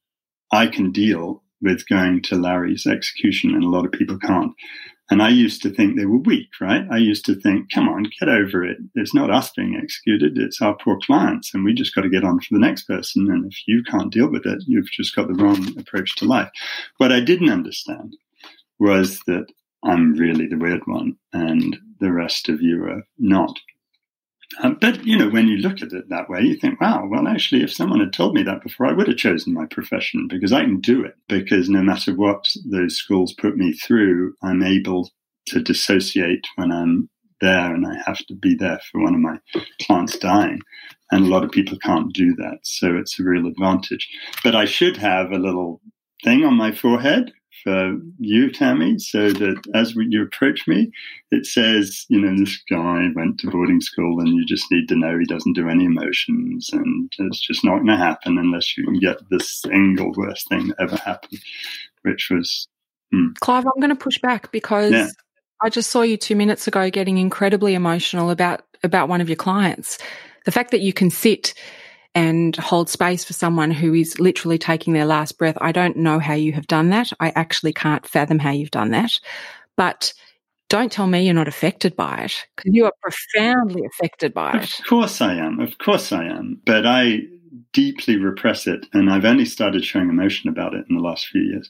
I 0.52 0.68
can 0.68 0.92
deal 0.92 1.42
with 1.62 1.88
going 1.88 2.22
to 2.24 2.36
Larry's 2.36 2.86
execution, 2.86 3.54
and 3.54 3.64
a 3.64 3.70
lot 3.70 3.86
of 3.86 3.92
people 3.92 4.18
can't. 4.20 4.54
And 5.10 5.22
I 5.22 5.30
used 5.30 5.62
to 5.62 5.70
think 5.70 5.96
they 5.96 6.06
were 6.06 6.18
weak, 6.18 6.50
right? 6.60 6.86
I 6.92 6.98
used 6.98 7.26
to 7.26 7.36
think, 7.36 7.72
come 7.72 7.88
on, 7.88 8.12
get 8.20 8.28
over 8.28 8.66
it. 8.66 8.78
It's 8.96 9.14
not 9.14 9.32
us 9.32 9.52
being 9.52 9.80
executed, 9.82 10.38
it's 10.38 10.62
our 10.62 10.76
poor 10.76 11.00
clients, 11.02 11.54
and 11.54 11.64
we 11.64 11.74
just 11.74 11.96
got 11.96 12.02
to 12.02 12.10
get 12.10 12.26
on 12.26 12.40
for 12.42 12.48
the 12.52 12.60
next 12.60 12.84
person. 12.84 13.32
And 13.32 13.46
if 13.46 13.58
you 13.68 13.84
can't 13.84 14.12
deal 14.12 14.30
with 14.30 14.46
it, 14.46 14.64
you've 14.68 14.92
just 14.92 15.16
got 15.16 15.28
the 15.30 15.42
wrong 15.42 15.74
approach 15.80 16.16
to 16.18 16.26
life. 16.26 16.50
What 16.98 17.14
I 17.14 17.22
didn't 17.22 17.52
understand 17.52 18.18
was 18.80 19.20
that 19.28 19.46
I'm 19.84 20.14
really 20.14 20.48
the 20.48 20.58
weird 20.58 20.82
one, 20.86 21.16
and 21.32 21.78
the 22.00 22.12
rest 22.12 22.50
of 22.50 22.62
you 22.62 22.84
are 22.84 23.04
not. 23.18 23.58
Uh, 24.64 24.72
but, 24.80 25.06
you 25.06 25.18
know, 25.18 25.30
when 25.30 25.48
you 25.48 25.58
look 25.58 25.82
at 25.82 25.92
it 25.92 26.10
that 26.10 26.30
way, 26.30 26.42
you 26.42 26.56
think, 26.56 26.80
wow, 26.80 27.06
well, 27.06 27.28
actually, 27.28 27.64
if 27.64 27.74
someone 27.74 28.00
had 28.00 28.14
told 28.14 28.34
me 28.34 28.44
that 28.44 28.64
before, 28.64 28.86
I 28.86 28.94
would 28.94 29.08
have 29.08 29.18
chosen 29.18 29.54
my 29.54 29.66
profession 29.66 30.28
because 30.28 30.54
I 30.54 30.62
can 30.62 30.80
do 30.80 31.04
it. 31.04 31.16
Because 31.28 31.70
no 31.70 31.82
matter 31.82 32.16
what 32.16 32.48
those 32.66 32.96
schools 32.96 33.34
put 33.34 33.58
me 33.58 33.74
through, 33.74 34.34
I'm 34.42 34.64
able 34.64 35.10
to 35.48 35.62
dissociate 35.62 36.46
when 36.56 36.72
I'm 36.72 37.10
there 37.42 37.74
and 37.74 37.86
I 37.86 37.98
have 38.06 38.18
to 38.28 38.36
be 38.36 38.56
there 38.56 38.80
for 38.92 39.02
one 39.02 39.14
of 39.14 39.20
my 39.20 39.38
clients 39.82 40.18
dying. 40.18 40.62
And 41.12 41.26
a 41.26 41.30
lot 41.30 41.44
of 41.44 41.52
people 41.52 41.78
can't 41.78 42.14
do 42.14 42.36
that. 42.36 42.60
So 42.64 42.96
it's 42.96 43.20
a 43.20 43.24
real 43.24 43.48
advantage. 43.48 44.08
But 44.44 44.56
I 44.56 44.66
should 44.66 44.98
have 44.98 45.32
a 45.32 45.38
little 45.38 45.82
thing 46.24 46.44
on 46.44 46.56
my 46.56 46.72
forehead 46.72 47.32
for 47.64 47.98
you, 48.20 48.52
Tammy, 48.52 49.00
so 49.00 49.32
that 49.32 49.62
as 49.74 49.96
you 49.96 50.24
approach 50.24 50.68
me, 50.68 50.92
it 51.32 51.46
says, 51.46 52.06
you 52.10 52.20
know, 52.20 52.38
this 52.38 52.58
guy 52.70 53.08
went 53.16 53.40
to 53.40 53.52
boarding 53.52 53.82
school 53.82 54.20
and 54.20 54.30
you 54.30 54.46
just 54.46 54.66
need 54.72 54.88
to 54.90 54.96
know 54.96 55.18
he 55.18 55.26
doesn't 55.26 55.54
do 55.54 55.70
any 55.70 55.86
emotions 55.86 56.70
and 56.72 57.12
it's 57.20 57.40
just 57.40 57.64
not 57.64 57.78
going 57.78 57.88
to 57.88 57.98
happen 57.98 58.38
unless 58.38 58.78
you 58.78 58.84
can 58.84 59.00
get 59.00 59.18
the 59.30 59.40
single 59.40 60.12
worst 60.16 60.48
thing 60.50 60.68
that 60.68 60.78
ever 60.80 60.98
happened, 60.98 61.40
which 62.04 62.30
was. 62.32 62.68
Hmm. 63.14 63.28
Clive, 63.40 63.66
I'm 63.66 63.80
going 63.80 63.90
to 63.90 63.96
push 63.96 64.18
back 64.18 64.52
because 64.52 64.92
yeah. 64.92 65.08
I 65.62 65.70
just 65.70 65.90
saw 65.90 66.02
you 66.02 66.18
two 66.18 66.36
minutes 66.36 66.68
ago 66.68 66.90
getting 66.90 67.18
incredibly 67.18 67.74
emotional 67.74 68.30
about, 68.30 68.64
about 68.84 69.10
one 69.10 69.22
of 69.22 69.30
your 69.30 69.38
clients. 69.38 69.98
The 70.46 70.52
fact 70.52 70.72
that 70.72 70.82
you 70.82 70.94
can 70.94 71.10
sit 71.10 71.54
and 72.18 72.56
hold 72.56 72.90
space 72.90 73.24
for 73.24 73.34
someone 73.34 73.70
who 73.70 73.94
is 73.94 74.20
literally 74.20 74.58
taking 74.58 74.94
their 74.94 75.06
last 75.06 75.38
breath. 75.38 75.56
I 75.62 75.72
don't 75.72 75.96
know 75.96 76.18
how 76.18 76.34
you 76.34 76.52
have 76.54 76.66
done 76.66 76.90
that. 76.90 77.14
I 77.20 77.30
actually 77.36 77.74
can't 77.74 78.08
fathom 78.08 78.40
how 78.40 78.50
you've 78.50 78.72
done 78.72 78.90
that. 78.90 79.12
But 79.76 80.16
don't 80.68 80.92
tell 80.92 81.06
me 81.06 81.24
you're 81.24 81.36
not 81.36 81.48
affected 81.48 81.96
by 81.96 82.24
it 82.24 82.48
because 82.56 82.74
you 82.74 82.86
are 82.86 82.94
profoundly 83.04 83.84
affected 83.86 84.34
by 84.34 84.58
it. 84.58 84.80
Of 84.80 84.88
course 84.88 85.22
I 85.22 85.36
am. 85.36 85.60
Of 85.60 85.78
course 85.78 86.12
I 86.12 86.26
am. 86.26 86.60
But 86.66 86.88
I 86.88 87.20
deeply 87.72 88.18
repress 88.18 88.66
it. 88.66 88.88
And 88.94 89.12
I've 89.12 89.24
only 89.24 89.46
started 89.46 89.86
showing 89.86 90.10
emotion 90.10 90.50
about 90.50 90.74
it 90.74 90.88
in 90.90 90.96
the 90.96 91.04
last 91.04 91.28
few 91.28 91.42
years. 91.42 91.70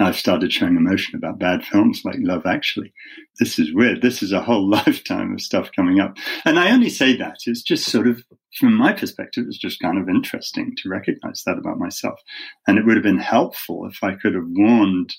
I've 0.00 0.16
started 0.16 0.52
showing 0.52 0.76
emotion 0.76 1.16
about 1.16 1.38
bad 1.38 1.64
films 1.64 2.02
like 2.04 2.16
Love 2.18 2.46
Actually. 2.46 2.92
This 3.38 3.58
is 3.58 3.74
weird. 3.74 4.02
This 4.02 4.22
is 4.22 4.32
a 4.32 4.40
whole 4.42 4.68
lifetime 4.70 5.34
of 5.34 5.40
stuff 5.40 5.70
coming 5.74 6.00
up. 6.00 6.16
And 6.44 6.58
I 6.58 6.70
only 6.70 6.90
say 6.90 7.16
that, 7.16 7.38
it's 7.46 7.62
just 7.62 7.90
sort 7.90 8.06
of, 8.06 8.22
from 8.58 8.74
my 8.74 8.92
perspective, 8.92 9.44
it's 9.46 9.58
just 9.58 9.80
kind 9.80 9.98
of 9.98 10.08
interesting 10.08 10.74
to 10.78 10.88
recognize 10.88 11.42
that 11.44 11.58
about 11.58 11.78
myself. 11.78 12.18
And 12.66 12.78
it 12.78 12.86
would 12.86 12.96
have 12.96 13.04
been 13.04 13.18
helpful 13.18 13.86
if 13.90 14.02
I 14.02 14.14
could 14.14 14.34
have 14.34 14.46
warned 14.46 15.14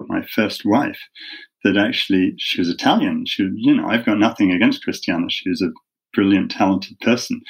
my 0.00 0.22
first 0.22 0.62
wife 0.64 1.00
that 1.64 1.76
actually 1.76 2.34
she 2.38 2.60
was 2.60 2.68
Italian. 2.68 3.24
She, 3.26 3.48
you 3.54 3.74
know, 3.74 3.86
I've 3.86 4.06
got 4.06 4.18
nothing 4.18 4.50
against 4.50 4.82
Christiana. 4.82 5.26
She 5.28 5.48
was 5.48 5.62
a 5.62 5.72
brilliant, 6.12 6.50
talented 6.50 6.98
person, 7.00 7.42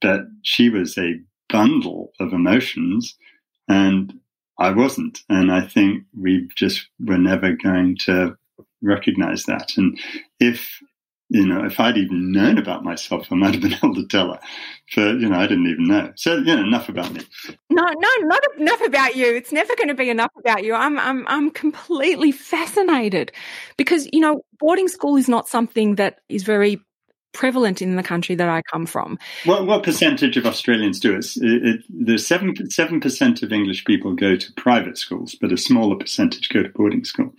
but 0.00 0.22
she 0.42 0.68
was 0.68 0.96
a 0.98 1.20
bundle 1.48 2.12
of 2.20 2.32
emotions 2.32 3.16
and 3.68 4.14
I 4.58 4.70
wasn't. 4.70 5.22
And 5.28 5.52
I 5.52 5.66
think 5.66 6.04
we 6.18 6.48
just 6.54 6.88
were 7.00 7.18
never 7.18 7.52
going 7.52 7.96
to 8.04 8.36
recognize 8.82 9.44
that. 9.44 9.76
And 9.76 9.98
if, 10.40 10.80
you 11.28 11.46
know, 11.46 11.64
if 11.64 11.78
I'd 11.78 11.96
even 11.96 12.32
known 12.32 12.58
about 12.58 12.84
myself, 12.84 13.28
I 13.30 13.36
might 13.36 13.54
have 13.54 13.62
been 13.62 13.74
able 13.82 13.94
to 13.94 14.06
tell 14.06 14.32
her. 14.32 14.40
But, 14.96 15.20
you 15.20 15.28
know, 15.28 15.38
I 15.38 15.46
didn't 15.46 15.68
even 15.68 15.86
know. 15.86 16.12
So, 16.16 16.36
you 16.36 16.56
know, 16.56 16.62
enough 16.62 16.88
about 16.88 17.12
me. 17.12 17.20
No, 17.70 17.84
no, 17.84 18.08
not 18.22 18.42
enough 18.58 18.80
about 18.84 19.14
you. 19.14 19.26
It's 19.26 19.52
never 19.52 19.76
going 19.76 19.88
to 19.88 19.94
be 19.94 20.10
enough 20.10 20.32
about 20.38 20.64
you. 20.64 20.74
I'm, 20.74 20.98
I'm, 20.98 21.26
I'm 21.28 21.50
completely 21.50 22.32
fascinated 22.32 23.30
because, 23.76 24.08
you 24.12 24.20
know, 24.20 24.42
boarding 24.58 24.88
school 24.88 25.16
is 25.16 25.28
not 25.28 25.48
something 25.48 25.96
that 25.96 26.18
is 26.28 26.42
very 26.42 26.80
prevalent 27.38 27.80
in 27.80 27.94
the 27.94 28.02
country 28.02 28.34
that 28.34 28.48
I 28.48 28.62
come 28.62 28.84
from. 28.84 29.16
What, 29.44 29.64
what 29.64 29.84
percentage 29.84 30.36
of 30.36 30.44
Australians 30.44 30.98
do 30.98 31.14
it? 31.14 31.26
it, 31.36 31.84
the 31.88 32.18
seven 32.18 32.68
seven 32.70 33.00
percent 33.00 33.42
of 33.44 33.52
English 33.52 33.84
people 33.84 34.12
go 34.12 34.36
to 34.36 34.52
private 34.54 34.98
schools, 34.98 35.36
but 35.40 35.52
a 35.52 35.56
smaller 35.56 35.94
percentage 35.96 36.48
go 36.48 36.64
to 36.64 36.68
boarding 36.68 37.04
school. 37.04 37.32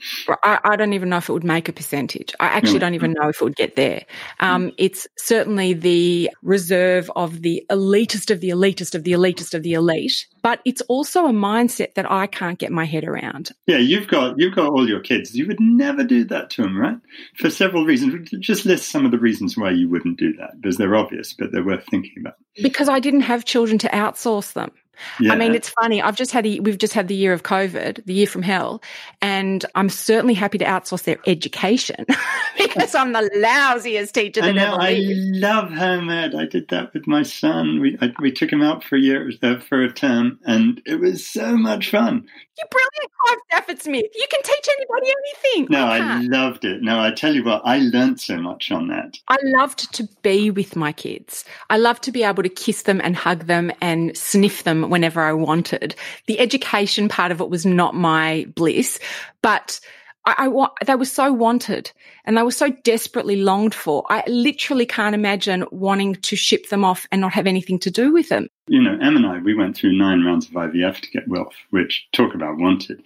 I, 0.43 0.59
I 0.63 0.75
don't 0.77 0.93
even 0.93 1.09
know 1.09 1.17
if 1.17 1.27
it 1.27 1.33
would 1.33 1.43
make 1.43 1.67
a 1.67 1.73
percentage. 1.73 2.33
I 2.39 2.45
actually 2.45 2.79
don't 2.79 2.93
even 2.93 3.11
know 3.11 3.27
if 3.27 3.41
it 3.41 3.43
would 3.43 3.57
get 3.57 3.75
there. 3.75 4.05
Um, 4.39 4.71
it's 4.77 5.05
certainly 5.17 5.73
the 5.73 6.31
reserve 6.41 7.11
of 7.17 7.41
the 7.41 7.65
elitist 7.69 8.31
of 8.31 8.39
the 8.39 8.49
elitist 8.49 8.95
of 8.95 9.03
the 9.03 9.11
elitist 9.11 9.53
of 9.53 9.63
the 9.63 9.73
elite, 9.73 10.27
but 10.41 10.61
it's 10.65 10.81
also 10.81 11.25
a 11.25 11.31
mindset 11.31 11.93
that 11.95 12.09
I 12.09 12.27
can't 12.27 12.59
get 12.59 12.71
my 12.71 12.85
head 12.85 13.03
around. 13.03 13.51
Yeah, 13.67 13.77
you've 13.77 14.07
got 14.07 14.35
you've 14.37 14.55
got 14.55 14.71
all 14.71 14.87
your 14.87 14.99
kids. 14.99 15.35
You 15.35 15.47
would 15.47 15.59
never 15.59 16.03
do 16.03 16.23
that 16.25 16.49
to 16.51 16.63
them, 16.63 16.77
right? 16.77 16.97
For 17.35 17.49
several 17.49 17.85
reasons. 17.85 18.29
Just 18.39 18.65
list 18.65 18.89
some 18.89 19.05
of 19.05 19.11
the 19.11 19.19
reasons 19.19 19.57
why 19.57 19.71
you 19.71 19.89
wouldn't 19.89 20.19
do 20.19 20.33
that 20.33 20.61
because 20.61 20.77
they're 20.77 20.95
obvious, 20.95 21.33
but 21.33 21.51
they're 21.51 21.65
worth 21.65 21.85
thinking 21.85 22.15
about. 22.19 22.35
Because 22.61 22.89
I 22.89 22.99
didn't 22.99 23.21
have 23.21 23.45
children 23.45 23.77
to 23.79 23.89
outsource 23.89 24.53
them. 24.53 24.71
Yeah. 25.19 25.33
I 25.33 25.35
mean, 25.35 25.55
it's 25.55 25.69
funny. 25.69 26.01
I've 26.01 26.15
just 26.15 26.31
had 26.31 26.45
the, 26.45 26.59
we've 26.59 26.77
just 26.77 26.93
had 26.93 27.07
the 27.07 27.15
year 27.15 27.33
of 27.33 27.43
COVID, 27.43 28.05
the 28.05 28.13
year 28.13 28.27
from 28.27 28.41
hell, 28.41 28.81
and 29.21 29.65
I'm 29.75 29.89
certainly 29.89 30.33
happy 30.33 30.57
to 30.57 30.65
outsource 30.65 31.03
their 31.03 31.17
education 31.25 32.05
because 32.57 32.95
I'm 32.95 33.13
the 33.13 33.29
lousiest 33.35 34.11
teacher 34.13 34.41
that 34.41 34.49
I 34.49 34.51
know, 34.51 34.73
ever 34.75 34.81
I 34.81 34.99
love 35.05 35.71
home 35.71 36.09
ed. 36.09 36.35
I 36.35 36.45
did 36.45 36.69
that 36.69 36.93
with 36.93 37.07
my 37.07 37.23
son. 37.23 37.79
We 37.79 37.97
I, 38.01 38.13
we 38.19 38.31
took 38.31 38.51
him 38.51 38.61
out 38.61 38.83
for 38.83 38.95
a 38.95 38.99
year 38.99 39.31
uh, 39.41 39.59
for 39.59 39.81
a 39.81 39.91
term, 39.91 40.39
and 40.45 40.81
it 40.85 40.99
was 40.99 41.25
so 41.25 41.57
much 41.57 41.91
fun. 41.91 42.27
You're 42.57 42.67
brilliant, 42.71 43.11
Clive 43.17 43.37
Stafford 43.47 43.81
Smith. 43.81 44.05
You 44.13 44.25
can 44.29 44.41
teach 44.43 44.67
anybody 44.77 45.13
anything. 45.17 45.67
No, 45.69 45.85
I, 45.85 45.99
I 45.99 46.21
loved 46.21 46.65
it. 46.65 46.81
No, 46.81 46.99
I 46.99 47.11
tell 47.11 47.33
you 47.33 47.43
what, 47.43 47.61
I 47.63 47.79
learned 47.79 48.19
so 48.19 48.37
much 48.37 48.69
on 48.71 48.89
that. 48.89 49.17
I 49.29 49.37
loved 49.43 49.93
to 49.93 50.07
be 50.21 50.51
with 50.51 50.75
my 50.75 50.91
kids. 50.91 51.45
I 51.69 51.77
loved 51.77 52.03
to 52.03 52.11
be 52.11 52.23
able 52.23 52.43
to 52.43 52.49
kiss 52.49 52.83
them 52.83 52.99
and 53.01 53.15
hug 53.15 53.45
them 53.45 53.71
and 53.81 54.15
sniff 54.17 54.63
them 54.63 54.88
whenever 54.89 55.21
I 55.21 55.33
wanted. 55.33 55.95
The 56.27 56.39
education 56.39 57.09
part 57.09 57.31
of 57.31 57.41
it 57.41 57.49
was 57.49 57.65
not 57.65 57.95
my 57.95 58.45
bliss, 58.55 58.99
but 59.41 59.79
I, 60.25 60.67
they 60.85 60.95
were 60.95 61.05
so 61.05 61.31
wanted 61.31 61.91
and 62.25 62.37
they 62.37 62.43
were 62.43 62.51
so 62.51 62.69
desperately 62.83 63.37
longed 63.37 63.73
for. 63.73 64.03
I 64.09 64.23
literally 64.27 64.85
can't 64.85 65.15
imagine 65.15 65.65
wanting 65.71 66.15
to 66.15 66.35
ship 66.35 66.69
them 66.69 66.83
off 66.83 67.07
and 67.11 67.21
not 67.21 67.33
have 67.33 67.47
anything 67.47 67.79
to 67.79 67.91
do 67.91 68.13
with 68.13 68.29
them. 68.29 68.47
You 68.67 68.81
know, 68.81 68.97
Em 69.01 69.15
and 69.15 69.25
I, 69.25 69.39
we 69.39 69.55
went 69.55 69.77
through 69.77 69.97
nine 69.97 70.23
rounds 70.23 70.47
of 70.47 70.53
IVF 70.53 70.99
to 70.99 71.11
get 71.11 71.27
Wilf, 71.27 71.55
which 71.71 72.07
talk 72.13 72.35
about 72.35 72.57
wanted. 72.57 73.01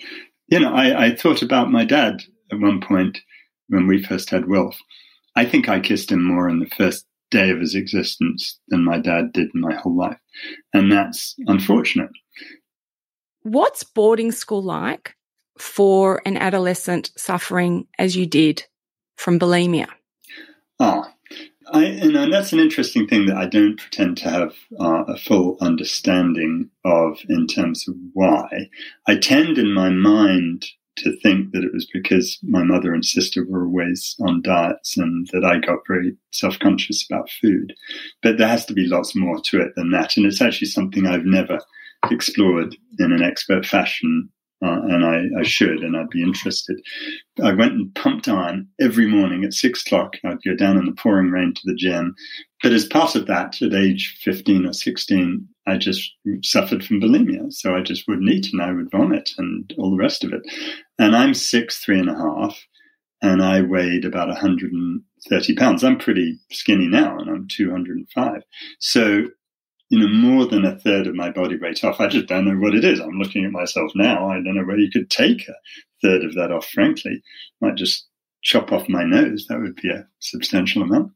You 0.48 0.60
know, 0.60 0.74
I, 0.74 1.06
I 1.06 1.16
thought 1.16 1.42
about 1.42 1.72
my 1.72 1.86
dad 1.86 2.22
at 2.52 2.60
one 2.60 2.82
point 2.82 3.20
when 3.70 3.88
we 3.88 4.04
first 4.04 4.30
had 4.30 4.48
Wilf. 4.48 4.78
I 5.36 5.46
think 5.46 5.70
I 5.70 5.80
kissed 5.80 6.12
him 6.12 6.24
more 6.24 6.50
in 6.50 6.60
the 6.60 6.70
first 6.78 7.06
day 7.34 7.50
of 7.50 7.60
his 7.60 7.76
existence 7.76 8.60
than 8.70 8.86
my 8.86 9.00
dad 9.00 9.34
did 9.34 9.50
in 9.54 9.62
my 9.62 9.74
whole 9.76 9.98
life. 9.98 10.20
And 10.74 10.92
that's 10.92 11.36
unfortunate. 11.48 12.12
What's 13.42 13.84
boarding 13.84 14.32
school 14.32 14.62
like 14.62 15.16
for 15.58 16.22
an 16.26 16.38
adolescent 16.38 17.12
suffering 17.18 17.88
as 17.98 18.16
you 18.16 18.26
did 18.26 18.64
from 19.18 19.40
bulimia? 19.40 19.88
Ah, 20.80 21.12
I, 21.72 21.86
and 21.86 22.32
that's 22.32 22.54
an 22.54 22.60
interesting 22.60 23.08
thing 23.08 23.26
that 23.26 23.38
I 23.38 23.48
don't 23.48 23.80
pretend 23.80 24.18
to 24.18 24.30
have 24.30 24.54
uh, 24.80 25.04
a 25.08 25.18
full 25.18 25.58
understanding 25.60 26.70
of 26.86 27.18
in 27.30 27.48
terms 27.48 27.88
of 27.88 27.96
why. 28.14 28.70
I 29.08 29.16
tend 29.16 29.58
in 29.58 29.74
my 29.74 29.90
mind 29.90 30.66
to 30.98 31.18
think 31.22 31.52
that 31.52 31.64
it 31.64 31.74
was 31.74 31.88
because 31.92 32.38
my 32.44 32.64
mother 32.64 32.94
and 32.94 33.06
sister 33.06 33.46
were 33.46 33.66
always 33.66 34.16
on 34.22 34.42
diets 34.42 34.98
and 34.98 35.28
that 35.34 35.44
I 35.44 35.60
got 35.60 35.80
very 35.88 36.16
self 36.32 36.60
conscious 36.60 37.06
about 37.10 37.30
food. 37.42 37.74
But 38.22 38.38
there 38.38 38.48
has 38.48 38.66
to 38.68 38.74
be 38.74 38.88
lots 38.88 39.16
more 39.16 39.40
to 39.40 39.62
it 39.62 39.74
than 39.76 39.92
that. 39.92 40.18
And 40.18 40.26
it's 40.26 40.42
actually 40.42 40.68
something 40.68 41.06
I've 41.06 41.26
never 41.26 41.60
explored 42.12 42.76
in 43.00 43.12
an 43.12 43.24
expert 43.24 43.66
fashion 43.66 44.30
uh, 44.64 44.80
and 44.84 45.06
I, 45.06 45.42
I, 45.42 45.44
should, 45.44 45.84
and 45.84 45.98
I'd 45.98 46.10
be 46.10 46.24
interested. 46.24 46.80
I 47.44 47.52
went 47.52 47.74
and 47.74 47.94
pumped 47.96 48.30
on 48.30 48.66
every 48.80 49.08
morning 49.08 49.44
at 49.44 49.54
six 49.54 49.86
o'clock. 49.86 50.16
I'd 50.24 50.42
go 50.44 50.56
down 50.56 50.78
in 50.78 50.86
the 50.86 50.94
pouring 50.94 51.32
rain 51.32 51.54
to 51.54 51.62
the 51.66 51.76
gym. 51.76 52.16
But 52.62 52.72
as 52.72 52.86
part 52.86 53.16
of 53.16 53.26
that, 53.28 53.62
at 53.62 53.74
age 53.74 54.18
15 54.24 54.66
or 54.66 54.72
16, 54.72 55.48
I 55.66 55.78
just 55.78 56.14
suffered 56.44 56.84
from 56.84 57.00
bulimia. 57.00 57.52
So 57.54 57.76
I 57.76 57.82
just 57.82 58.08
wouldn't 58.08 58.30
eat 58.30 58.52
and 58.52 58.62
I 58.62 58.72
would 58.72 58.92
vomit 58.92 59.32
and 59.38 59.74
all 59.78 59.92
the 59.92 59.98
rest 59.98 60.24
of 60.24 60.34
it. 60.34 60.42
And 61.00 61.16
I'm 61.16 61.34
six, 61.34 61.80
three 61.80 62.00
and 62.00 62.10
a 62.10 62.16
half, 62.16 62.66
and 63.22 63.42
I 63.42 63.62
weighed 63.62 64.06
about 64.06 64.28
130 64.28 65.56
pounds. 65.56 65.84
I'm 65.84 65.98
pretty 65.98 66.40
skinny 66.52 66.88
now, 66.88 67.18
and 67.18 67.30
I'm 67.30 67.48
205. 67.48 68.44
So 68.80 69.28
you 69.94 70.00
know, 70.00 70.08
more 70.08 70.48
than 70.48 70.66
a 70.66 70.80
third 70.80 71.06
of 71.06 71.14
my 71.14 71.30
body 71.30 71.56
weight 71.56 71.84
off. 71.84 72.00
I 72.00 72.08
just 72.08 72.26
don't 72.26 72.46
know 72.46 72.56
what 72.56 72.74
it 72.74 72.84
is. 72.84 73.00
I'm 73.00 73.20
looking 73.20 73.46
at 73.46 73.52
myself 73.52 73.92
now. 73.94 74.28
I 74.28 74.36
don't 74.36 74.56
know 74.56 74.64
where 74.64 74.80
you 74.80 74.90
could 74.90 75.12
take 75.12 75.48
a 75.48 75.54
third 76.02 76.24
of 76.24 76.34
that 76.34 76.52
off, 76.52 76.66
frankly. 76.66 77.22
Might 77.62 77.76
just 77.76 78.08
chop 78.44 78.72
off 78.72 78.90
my 78.90 79.04
nose. 79.04 79.46
That 79.48 79.60
would 79.60 79.76
be 79.76 79.90
a 79.90 80.08
substantial 80.20 80.84
amount. 80.84 81.12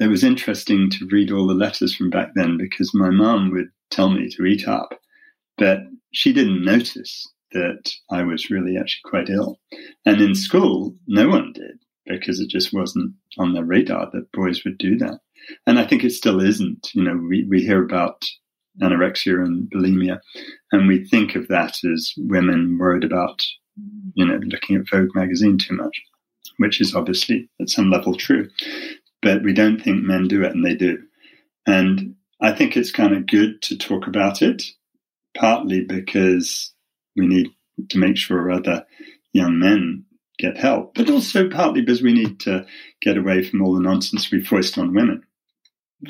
It 0.00 0.08
was 0.08 0.24
interesting 0.24 0.90
to 0.90 1.08
read 1.10 1.30
all 1.30 1.46
the 1.46 1.54
letters 1.54 1.94
from 1.94 2.10
back 2.10 2.30
then 2.34 2.56
because 2.56 2.92
my 2.94 3.10
mum 3.10 3.50
would 3.52 3.68
tell 3.90 4.10
me 4.10 4.28
to 4.30 4.44
eat 4.44 4.66
up, 4.66 4.94
but 5.58 5.80
she 6.12 6.32
didn't 6.32 6.64
notice 6.64 7.26
that 7.52 7.92
I 8.10 8.22
was 8.22 8.50
really 8.50 8.78
actually 8.78 9.10
quite 9.10 9.28
ill. 9.28 9.60
And 10.06 10.20
in 10.20 10.34
school, 10.34 10.94
no 11.06 11.28
one 11.28 11.52
did 11.52 11.78
because 12.06 12.40
it 12.40 12.48
just 12.48 12.72
wasn't 12.72 13.12
on 13.38 13.52
their 13.52 13.64
radar 13.64 14.10
that 14.12 14.32
boys 14.32 14.64
would 14.64 14.78
do 14.78 14.96
that 14.98 15.20
and 15.66 15.78
I 15.78 15.86
think 15.86 16.04
it 16.04 16.12
still 16.12 16.40
isn't. 16.40 16.90
You 16.94 17.02
know, 17.02 17.16
we, 17.16 17.44
we 17.48 17.62
hear 17.62 17.82
about 17.82 18.24
anorexia 18.80 19.44
and 19.44 19.70
bulimia, 19.70 20.20
and 20.70 20.88
we 20.88 21.04
think 21.04 21.34
of 21.34 21.48
that 21.48 21.76
as 21.84 22.12
women 22.16 22.78
worried 22.78 23.04
about, 23.04 23.42
you 24.14 24.24
know, 24.24 24.38
looking 24.44 24.76
at 24.76 24.88
Vogue 24.90 25.14
magazine 25.14 25.58
too 25.58 25.74
much, 25.74 26.02
which 26.58 26.80
is 26.80 26.94
obviously 26.94 27.48
at 27.60 27.70
some 27.70 27.90
level 27.90 28.14
true. 28.14 28.48
But 29.20 29.42
we 29.42 29.52
don't 29.52 29.80
think 29.80 30.02
men 30.02 30.28
do 30.28 30.42
it, 30.42 30.52
and 30.52 30.64
they 30.64 30.74
do. 30.74 30.98
And 31.66 32.16
I 32.40 32.52
think 32.52 32.76
it's 32.76 32.90
kind 32.90 33.14
of 33.14 33.26
good 33.26 33.62
to 33.62 33.78
talk 33.78 34.06
about 34.06 34.42
it, 34.42 34.64
partly 35.36 35.84
because 35.84 36.72
we 37.16 37.26
need 37.26 37.50
to 37.90 37.98
make 37.98 38.16
sure 38.16 38.50
other 38.50 38.84
young 39.32 39.58
men 39.58 40.04
get 40.38 40.56
help, 40.56 40.94
but 40.94 41.08
also 41.08 41.48
partly 41.48 41.82
because 41.82 42.02
we 42.02 42.12
need 42.12 42.40
to 42.40 42.66
get 43.00 43.16
away 43.16 43.44
from 43.44 43.62
all 43.62 43.74
the 43.74 43.80
nonsense 43.80 44.30
we 44.30 44.42
foist 44.42 44.76
on 44.76 44.94
women 44.94 45.22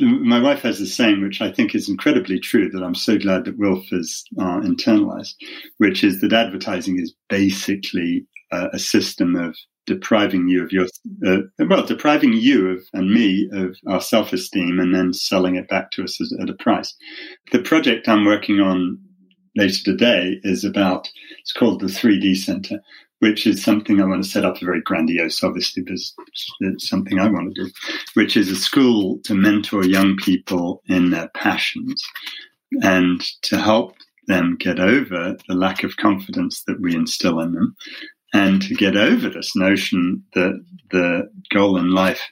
my 0.01 0.41
wife 0.41 0.63
has 0.63 0.81
a 0.81 0.87
saying, 0.87 1.23
which 1.23 1.43
I 1.43 1.53
think 1.53 1.75
is 1.75 1.89
incredibly 1.89 2.39
true, 2.41 2.71
that 2.71 2.83
I'm 2.83 2.95
so 2.95 3.19
glad 3.19 3.45
that 3.45 3.59
Wilf 3.59 3.85
has 3.91 4.25
uh, 4.39 4.61
internalized, 4.61 5.35
which 5.79 6.03
is 6.03 6.21
that 6.21 6.33
advertising 6.33 6.99
is 6.99 7.15
basically 7.29 8.27
uh, 8.53 8.69
a 8.73 8.79
system 8.79 9.35
of 9.35 9.57
depriving 9.87 10.49
you 10.49 10.63
of 10.63 10.71
your, 10.71 10.87
uh, 11.27 11.39
well, 11.59 11.85
depriving 11.85 12.33
you 12.33 12.71
of 12.71 12.85
and 12.93 13.13
me 13.13 13.49
of 13.53 13.77
our 13.89 14.01
self-esteem 14.01 14.79
and 14.79 14.95
then 14.95 15.13
selling 15.13 15.57
it 15.57 15.69
back 15.69 15.91
to 15.91 16.05
us 16.05 16.21
as, 16.21 16.33
at 16.41 16.51
a 16.51 16.55
price. 16.55 16.95
The 17.51 17.63
project 17.63 18.09
I'm 18.09 18.25
working 18.25 18.61
on 18.61 18.99
later 19.57 19.83
today 19.85 20.39
is 20.45 20.65
about, 20.65 21.09
it's 21.41 21.53
called 21.53 21.81
the 21.81 21.87
3D 21.87 22.37
Center, 22.37 22.81
which 23.19 23.47
is 23.47 23.63
something 23.63 24.01
I 24.01 24.07
want 24.07 24.23
to 24.23 24.31
set 24.31 24.45
up 24.45 24.61
very 24.61 24.81
grandiose, 24.81 25.43
obviously, 25.43 25.83
because 25.83 26.15
it's 26.61 26.89
something 26.89 27.19
I 27.19 27.29
want 27.29 27.55
to 27.55 27.65
do, 27.65 27.71
which 28.15 28.37
is 28.37 28.51
a 28.51 28.57
school 28.57 29.19
to 29.25 29.35
mentor 29.35 29.85
young 29.85 30.17
people 30.17 30.83
in 30.87 31.11
their 31.11 31.29
passions 31.35 32.05
and 32.83 33.21
to 33.43 33.59
help 33.59 33.97
them 34.29 34.57
get 34.59 34.79
over 34.79 35.37
the 35.49 35.55
lack 35.55 35.83
of 35.83 35.97
confidence 35.97 36.63
that 36.67 36.81
we 36.81 36.95
instill 36.95 37.41
in 37.41 37.53
them 37.53 37.77
and 38.33 38.63
to 38.63 38.75
get 38.75 38.97
over 38.97 39.29
this 39.29 39.55
notion 39.55 40.25
that 40.35 40.65
the 40.91 41.31
goal 41.53 41.77
in 41.77 41.91
life 41.91 42.23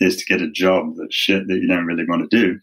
is 0.00 0.16
to 0.16 0.24
get 0.26 0.42
a 0.42 0.50
job 0.50 0.94
that's 0.96 1.14
shit 1.14 1.46
that 1.48 1.58
you 1.58 1.66
don't 1.66 1.86
really 1.86 2.06
want 2.06 2.28
to 2.28 2.36
do. 2.36 2.60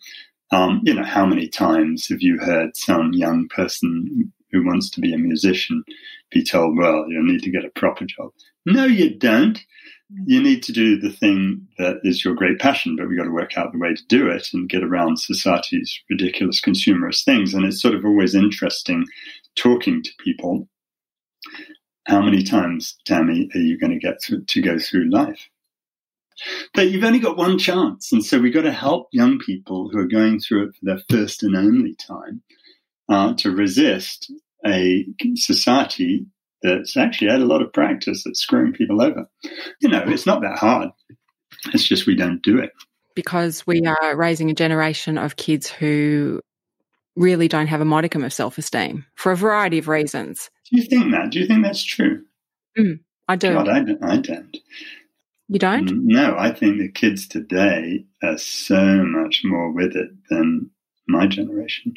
Um, 0.52 0.82
you 0.84 0.94
know, 0.94 1.04
how 1.04 1.26
many 1.26 1.48
times 1.48 2.08
have 2.10 2.22
you 2.22 2.38
heard 2.40 2.78
some 2.78 3.14
young 3.14 3.48
person 3.50 4.32
who 4.52 4.66
wants 4.66 4.90
to 4.92 5.02
be 5.02 5.14
a 5.14 5.18
musician 5.18 5.84
be 6.32 6.44
told, 6.44 6.78
well, 6.78 7.06
you'll 7.10 7.26
need 7.26 7.42
to 7.44 7.52
get 7.52 7.66
a 7.66 7.80
proper 7.80 8.06
job? 8.06 8.32
No, 8.66 8.86
you 8.86 9.18
don't. 9.18 9.60
You 10.28 10.42
need 10.42 10.62
to 10.64 10.72
do 10.72 11.00
the 11.00 11.12
thing 11.12 11.68
that 11.80 11.98
is 12.04 12.24
your 12.24 12.36
great 12.36 12.60
passion, 12.60 12.96
but 12.96 13.08
we've 13.08 13.18
got 13.18 13.24
to 13.26 13.32
work 13.32 13.58
out 13.58 13.72
the 13.72 13.80
way 13.80 13.96
to 13.96 14.06
do 14.08 14.28
it 14.28 14.48
and 14.54 14.70
get 14.70 14.84
around 14.84 15.20
society's 15.20 16.00
ridiculous 16.10 16.62
consumerist 16.62 17.26
things. 17.26 17.54
And 17.54 17.66
it's 17.66 17.82
sort 17.82 17.96
of 17.96 18.06
always 18.06 18.36
interesting 18.36 19.06
talking 19.56 20.04
to 20.04 20.12
people. 20.20 20.68
How 22.06 22.22
many 22.22 22.44
times, 22.44 22.98
Tammy, 23.06 23.50
are 23.54 23.60
you 23.60 23.80
going 23.80 23.94
to 23.94 24.00
get 24.00 24.22
to, 24.24 24.42
to 24.42 24.62
go 24.62 24.78
through 24.78 25.10
life? 25.10 25.50
But 26.74 26.90
you've 26.90 27.04
only 27.04 27.20
got 27.20 27.38
one 27.38 27.58
chance. 27.58 28.12
And 28.12 28.24
so 28.24 28.40
we've 28.40 28.54
got 28.54 28.64
to 28.64 28.72
help 28.72 29.08
young 29.12 29.40
people 29.40 29.90
who 29.90 30.00
are 30.00 30.08
going 30.08 30.40
through 30.40 30.68
it 30.68 30.76
for 30.76 30.86
their 30.86 31.02
first 31.10 31.44
and 31.44 31.56
only 31.56 31.96
time 31.96 32.42
uh, 33.10 33.34
to 33.36 33.52
resist 33.52 34.32
a 34.66 35.06
society 35.36 36.26
that's 36.62 36.98
actually 36.98 37.30
had 37.30 37.42
a 37.42 37.46
lot 37.46 37.62
of 37.62 37.72
practice 37.72 38.26
at 38.26 38.36
screwing 38.36 38.74
people 38.74 39.02
over. 39.02 39.30
You 39.80 39.90
know, 39.90 40.04
it's 40.08 40.26
not 40.26 40.42
that 40.42 40.58
hard. 40.58 40.90
It's 41.74 41.88
just 41.88 42.08
we 42.08 42.16
don't 42.16 42.42
do 42.42 42.60
it. 42.60 42.72
Because 43.16 43.66
we 43.66 43.82
are 43.86 44.16
raising 44.16 44.50
a 44.50 44.56
generation 44.56 45.18
of 45.18 45.38
kids 45.38 45.70
who 45.70 46.42
really 47.16 47.48
don't 47.48 47.68
have 47.68 47.82
a 47.82 47.86
modicum 47.86 48.24
of 48.24 48.34
self 48.34 48.58
esteem 48.58 49.06
for 49.16 49.32
a 49.32 49.38
variety 49.38 49.78
of 49.78 49.88
reasons. 49.88 50.50
Do 50.70 50.78
you 50.78 50.84
think 50.84 51.12
that? 51.12 51.32
Do 51.32 51.40
you 51.40 51.48
think 51.48 51.64
that's 51.64 51.84
true? 51.84 52.24
Mm, 52.78 53.00
I 53.28 53.36
do. 53.36 53.54
God, 53.54 53.70
I, 53.70 53.80
I 54.02 54.18
don't. 54.18 54.58
You 55.48 55.60
don't? 55.60 55.90
Mm, 55.90 56.00
no, 56.06 56.36
I 56.38 56.52
think 56.52 56.78
the 56.78 56.92
kids 56.92 57.28
today 57.28 58.06
are 58.24 58.38
so 58.38 59.04
much 59.04 59.42
more 59.44 59.72
with 59.72 59.96
it 59.96 60.10
than 60.30 60.72
my 61.08 61.28
generation. 61.28 61.94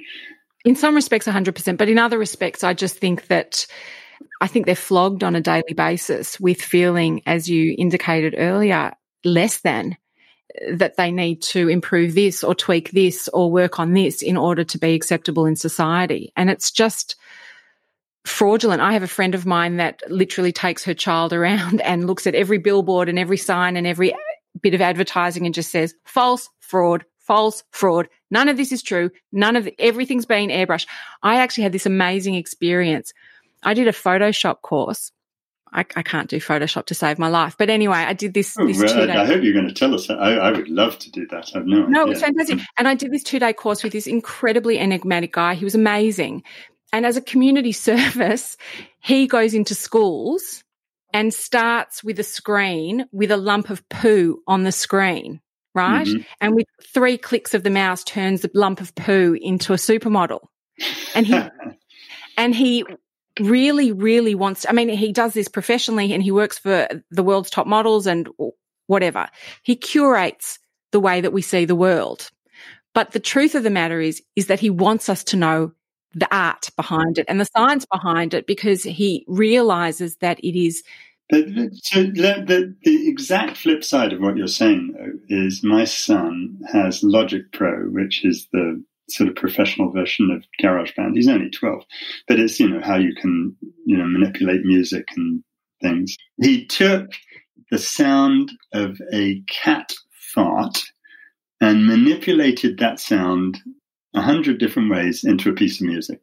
In 0.64 0.76
some 0.76 0.94
respects, 0.94 1.26
100%. 1.26 1.78
But 1.78 1.88
in 1.88 1.98
other 1.98 2.18
respects, 2.18 2.62
I 2.62 2.74
just 2.74 2.98
think 2.98 3.28
that 3.28 3.66
I 4.40 4.46
think 4.48 4.66
they're 4.66 4.76
flogged 4.76 5.24
on 5.24 5.34
a 5.34 5.40
daily 5.40 5.74
basis 5.74 6.38
with 6.38 6.60
feeling, 6.60 7.22
as 7.26 7.48
you 7.48 7.74
indicated 7.78 8.34
earlier, 8.36 8.92
less 9.24 9.60
than 9.60 9.96
that 10.70 10.96
they 10.96 11.10
need 11.10 11.42
to 11.42 11.68
improve 11.68 12.14
this 12.14 12.42
or 12.42 12.54
tweak 12.54 12.90
this 12.90 13.28
or 13.32 13.50
work 13.50 13.78
on 13.78 13.92
this 13.92 14.22
in 14.22 14.36
order 14.36 14.64
to 14.64 14.78
be 14.78 14.94
acceptable 14.94 15.46
in 15.46 15.56
society. 15.56 16.32
And 16.36 16.50
it's 16.50 16.70
just 16.70 17.16
fraudulent. 18.28 18.80
I 18.80 18.92
have 18.92 19.02
a 19.02 19.08
friend 19.08 19.34
of 19.34 19.46
mine 19.46 19.76
that 19.76 20.02
literally 20.08 20.52
takes 20.52 20.84
her 20.84 20.94
child 20.94 21.32
around 21.32 21.80
and 21.82 22.06
looks 22.06 22.26
at 22.26 22.34
every 22.34 22.58
billboard 22.58 23.08
and 23.08 23.18
every 23.18 23.36
sign 23.36 23.76
and 23.76 23.86
every 23.86 24.14
bit 24.60 24.74
of 24.74 24.80
advertising 24.80 25.46
and 25.46 25.54
just 25.54 25.70
says 25.70 25.94
false, 26.04 26.48
fraud, 26.60 27.04
false, 27.18 27.64
fraud. 27.70 28.08
None 28.30 28.48
of 28.48 28.56
this 28.56 28.72
is 28.72 28.82
true. 28.82 29.10
None 29.32 29.56
of 29.56 29.64
the, 29.64 29.74
everything's 29.78 30.26
been 30.26 30.50
airbrushed. 30.50 30.86
I 31.22 31.36
actually 31.36 31.64
had 31.64 31.72
this 31.72 31.86
amazing 31.86 32.34
experience. 32.34 33.12
I 33.62 33.74
did 33.74 33.88
a 33.88 33.92
Photoshop 33.92 34.62
course 34.62 35.12
I, 35.72 35.80
I, 35.96 36.02
can't 36.02 36.28
do 36.28 36.38
Photoshop 36.38 36.86
to 36.86 36.94
save 36.94 37.18
my 37.18 37.28
life. 37.28 37.56
But 37.58 37.70
anyway, 37.70 37.98
I 37.98 38.12
did 38.12 38.34
this. 38.34 38.56
Oh, 38.58 38.66
this 38.66 38.78
well, 38.78 39.10
I 39.10 39.26
hope 39.26 39.42
you're 39.42 39.52
going 39.52 39.68
to 39.68 39.74
tell 39.74 39.94
us. 39.94 40.08
I, 40.08 40.14
I, 40.34 40.50
would 40.50 40.68
love 40.68 40.98
to 41.00 41.10
do 41.10 41.26
that. 41.28 41.50
I've 41.54 41.66
no. 41.66 41.86
No, 41.86 42.02
it 42.02 42.08
was 42.08 42.20
fantastic, 42.20 42.60
and 42.78 42.88
I 42.88 42.94
did 42.94 43.12
this 43.12 43.22
two 43.22 43.38
day 43.38 43.52
course 43.52 43.82
with 43.82 43.92
this 43.92 44.06
incredibly 44.06 44.78
enigmatic 44.78 45.32
guy. 45.32 45.54
He 45.54 45.64
was 45.64 45.74
amazing, 45.74 46.42
and 46.92 47.06
as 47.06 47.16
a 47.16 47.22
community 47.22 47.72
service, 47.88 48.56
he 49.00 49.26
goes 49.26 49.54
into 49.54 49.74
schools 49.74 50.62
and 51.12 51.32
starts 51.32 52.04
with 52.04 52.18
a 52.18 52.24
screen 52.24 53.06
with 53.12 53.30
a 53.30 53.36
lump 53.36 53.70
of 53.70 53.86
poo 53.88 54.42
on 54.46 54.64
the 54.64 54.72
screen, 54.72 55.40
right? 55.74 56.06
Mm-hmm. 56.06 56.22
And 56.40 56.54
with 56.54 56.66
three 56.92 57.16
clicks 57.16 57.54
of 57.54 57.62
the 57.62 57.70
mouse, 57.70 58.04
turns 58.04 58.42
the 58.42 58.50
lump 58.54 58.80
of 58.80 58.94
poo 58.94 59.36
into 59.40 59.72
a 59.72 59.76
supermodel, 59.76 60.40
and 61.14 61.26
he. 61.26 61.42
and 62.36 62.54
he 62.54 62.84
really, 63.40 63.92
really 63.92 64.34
wants, 64.34 64.62
to, 64.62 64.70
I 64.70 64.72
mean, 64.72 64.88
he 64.88 65.12
does 65.12 65.34
this 65.34 65.48
professionally 65.48 66.12
and 66.12 66.22
he 66.22 66.32
works 66.32 66.58
for 66.58 66.88
the 67.10 67.22
world's 67.22 67.50
top 67.50 67.66
models 67.66 68.06
and 68.06 68.28
whatever. 68.86 69.28
He 69.62 69.76
curates 69.76 70.58
the 70.92 71.00
way 71.00 71.20
that 71.20 71.32
we 71.32 71.42
see 71.42 71.64
the 71.64 71.76
world. 71.76 72.30
But 72.94 73.12
the 73.12 73.20
truth 73.20 73.54
of 73.54 73.62
the 73.62 73.70
matter 73.70 74.00
is, 74.00 74.22
is 74.34 74.46
that 74.46 74.60
he 74.60 74.70
wants 74.70 75.08
us 75.08 75.24
to 75.24 75.36
know 75.36 75.72
the 76.14 76.28
art 76.34 76.70
behind 76.76 77.18
it 77.18 77.26
and 77.28 77.40
the 77.40 77.44
science 77.56 77.86
behind 77.90 78.34
it 78.34 78.46
because 78.46 78.82
he 78.82 79.24
realizes 79.28 80.16
that 80.16 80.38
it 80.40 80.58
is. 80.58 80.82
The, 81.30 81.42
the, 81.42 82.74
the 82.84 83.08
exact 83.08 83.58
flip 83.58 83.84
side 83.84 84.14
of 84.14 84.20
what 84.20 84.38
you're 84.38 84.46
saying, 84.46 84.94
though, 84.96 85.36
is 85.44 85.62
my 85.62 85.84
son 85.84 86.58
has 86.72 87.02
Logic 87.02 87.42
Pro, 87.52 87.84
which 87.90 88.24
is 88.24 88.48
the 88.52 88.82
sort 89.10 89.28
of 89.28 89.36
professional 89.36 89.90
version 89.90 90.30
of 90.30 90.44
GarageBand. 90.62 91.14
He's 91.14 91.28
only 91.28 91.50
12, 91.50 91.82
but 92.26 92.40
it's, 92.40 92.58
you 92.58 92.68
know, 92.68 92.80
how 92.82 92.96
you 92.96 93.14
can, 93.14 93.56
you 93.84 93.96
know, 93.96 94.06
manipulate 94.06 94.64
music 94.64 95.06
and 95.16 95.42
things. 95.82 96.16
He 96.40 96.66
took 96.66 97.10
the 97.70 97.78
sound 97.78 98.50
of 98.72 98.98
a 99.12 99.42
cat 99.48 99.92
fart 100.12 100.78
and 101.60 101.86
manipulated 101.86 102.78
that 102.78 103.00
sound 103.00 103.58
a 104.14 104.20
hundred 104.20 104.58
different 104.58 104.90
ways 104.90 105.24
into 105.24 105.50
a 105.50 105.54
piece 105.54 105.80
of 105.80 105.86
music. 105.86 106.20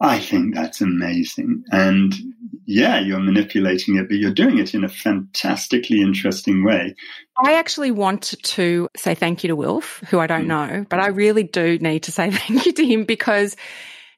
I 0.00 0.18
think 0.18 0.54
that's 0.54 0.80
amazing. 0.80 1.62
And 1.70 2.12
yeah, 2.66 2.98
you're 2.98 3.20
manipulating 3.20 3.96
it, 3.96 4.08
but 4.08 4.16
you're 4.16 4.32
doing 4.32 4.58
it 4.58 4.74
in 4.74 4.82
a 4.82 4.88
fantastically 4.88 6.02
interesting 6.02 6.64
way. 6.64 6.96
I 7.42 7.54
actually 7.54 7.92
want 7.92 8.34
to 8.42 8.88
say 8.96 9.14
thank 9.14 9.44
you 9.44 9.48
to 9.48 9.56
Wilf, 9.56 10.02
who 10.08 10.18
I 10.18 10.26
don't 10.26 10.46
mm. 10.46 10.48
know, 10.48 10.86
but 10.88 10.98
I 10.98 11.08
really 11.08 11.44
do 11.44 11.78
need 11.78 12.04
to 12.04 12.12
say 12.12 12.30
thank 12.32 12.66
you 12.66 12.72
to 12.72 12.84
him 12.84 13.04
because 13.04 13.56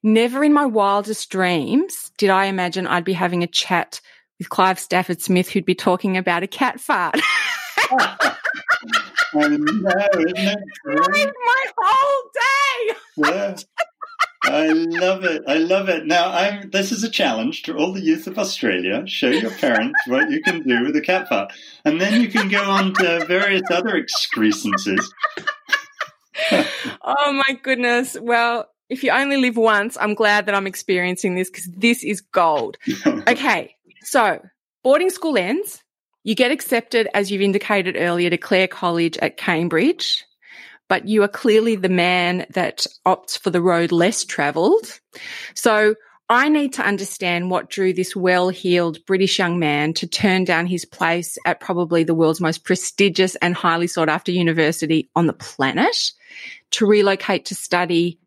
never 0.02 0.42
in 0.42 0.54
my 0.54 0.64
wildest 0.64 1.30
dreams 1.30 2.10
did 2.16 2.30
I 2.30 2.46
imagine 2.46 2.86
I'd 2.86 3.04
be 3.04 3.12
having 3.12 3.42
a 3.42 3.48
chat 3.48 4.00
with 4.38 4.48
Clive 4.48 4.78
Stafford 4.78 5.20
Smith 5.20 5.50
who'd 5.50 5.66
be 5.66 5.74
talking 5.74 6.16
about 6.16 6.42
a 6.42 6.48
cat 6.48 6.80
fart. 6.80 7.20
I 9.34 9.48
know, 9.48 9.90
isn't 10.14 10.48
it? 10.48 10.58
My 10.86 11.66
whole 11.76 12.30
day. 12.34 12.94
Yeah. 13.18 13.56
I 14.44 14.68
love 14.68 15.24
it. 15.24 15.42
I 15.46 15.56
love 15.56 15.88
it. 15.88 16.06
Now, 16.06 16.30
I'm. 16.30 16.70
This 16.70 16.92
is 16.92 17.02
a 17.02 17.08
challenge 17.08 17.62
to 17.62 17.76
all 17.76 17.92
the 17.92 18.00
youth 18.00 18.26
of 18.26 18.38
Australia. 18.38 19.06
Show 19.06 19.30
your 19.30 19.50
parents 19.50 19.98
what 20.06 20.30
you 20.30 20.42
can 20.42 20.62
do 20.62 20.84
with 20.84 20.94
a 20.96 21.00
cat 21.00 21.28
fart, 21.28 21.52
and 21.84 22.00
then 22.00 22.20
you 22.20 22.28
can 22.28 22.48
go 22.48 22.62
on 22.62 22.92
to 22.94 23.24
various 23.26 23.62
other 23.70 23.96
excrescences. 23.96 25.10
oh 27.02 27.32
my 27.32 27.58
goodness! 27.62 28.18
Well, 28.20 28.68
if 28.90 29.02
you 29.02 29.10
only 29.10 29.38
live 29.38 29.56
once, 29.56 29.96
I'm 29.98 30.14
glad 30.14 30.46
that 30.46 30.54
I'm 30.54 30.66
experiencing 30.66 31.34
this 31.34 31.48
because 31.48 31.66
this 31.66 32.04
is 32.04 32.20
gold. 32.20 32.76
okay, 33.06 33.74
so 34.02 34.40
boarding 34.82 35.10
school 35.10 35.38
ends. 35.38 35.83
You 36.24 36.34
get 36.34 36.50
accepted, 36.50 37.08
as 37.14 37.30
you've 37.30 37.42
indicated 37.42 37.96
earlier, 37.96 38.30
to 38.30 38.38
Clare 38.38 38.66
College 38.66 39.16
at 39.18 39.36
Cambridge 39.36 40.24
but 40.88 41.08
you 41.08 41.22
are 41.22 41.28
clearly 41.28 41.76
the 41.76 41.88
man 41.88 42.46
that 42.50 42.86
opts 43.06 43.38
for 43.38 43.50
the 43.50 43.62
road 43.62 43.92
less 43.92 44.24
travelled. 44.24 45.00
So 45.54 45.94
I 46.28 46.48
need 46.48 46.74
to 46.74 46.86
understand 46.86 47.50
what 47.50 47.68
drew 47.68 47.92
this 47.92 48.16
well 48.16 48.48
heeled 48.48 49.04
British 49.06 49.38
young 49.38 49.58
man 49.58 49.92
to 49.94 50.06
turn 50.06 50.44
down 50.44 50.66
his 50.66 50.84
place 50.84 51.36
at 51.44 51.60
probably 51.60 52.04
the 52.04 52.14
world's 52.14 52.40
most 52.40 52.64
prestigious 52.64 53.34
and 53.36 53.54
highly 53.54 53.86
sought 53.86 54.08
after 54.08 54.32
university 54.32 55.10
on 55.14 55.26
the 55.26 55.32
planet 55.32 56.12
to 56.72 56.86
relocate 56.86 57.46
to 57.46 57.54
study 57.54 58.18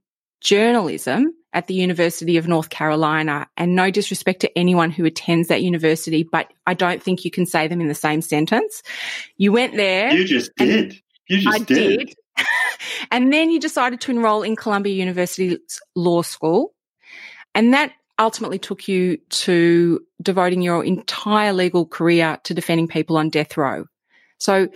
journalism 0.42 1.34
at 1.54 1.68
the 1.68 1.74
University 1.74 2.38
of 2.38 2.48
North 2.48 2.70
Carolina. 2.70 3.48
And 3.58 3.76
no 3.76 3.90
disrespect 3.90 4.42
to 4.42 4.58
anyone 4.58 4.92
who 4.92 5.06
attends 5.06 5.48
that 5.48 5.62
university, 5.62 6.24
but 6.24 6.52
I 6.66 6.74
don't 6.74 7.02
think 7.02 7.26
you 7.26 7.32
can 7.32 7.46
say 7.46 7.68
them 7.68 7.82
in 7.82 7.88
the 7.88 7.96
same 7.96 8.22
sentence. 8.22 8.84
You 9.38 9.52
went 9.52 9.76
there. 9.76 10.14
You 10.14 10.26
just 10.26 10.56
did. 10.56 11.02
You 11.28 11.40
just 11.40 11.56
I 11.56 11.64
did. 11.64 12.08
did. 12.08 12.16
and 13.12 13.34
then 13.34 13.50
you 13.50 13.60
decided 13.60 14.02
to 14.02 14.12
enroll 14.12 14.44
in 14.44 14.56
Columbia 14.56 14.94
University's 14.94 15.82
law 15.96 16.22
school. 16.22 16.74
And 17.56 17.74
that 17.74 17.92
ultimately 18.20 18.60
took 18.60 18.88
you 18.88 19.18
to 19.30 20.02
devoting 20.22 20.62
your 20.62 20.84
entire 20.84 21.54
legal 21.54 21.86
career 21.86 22.40
to 22.44 22.54
defending 22.54 22.88
people 22.88 23.18
on 23.18 23.30
death 23.30 23.58
row. 23.58 23.86
So 24.40 24.70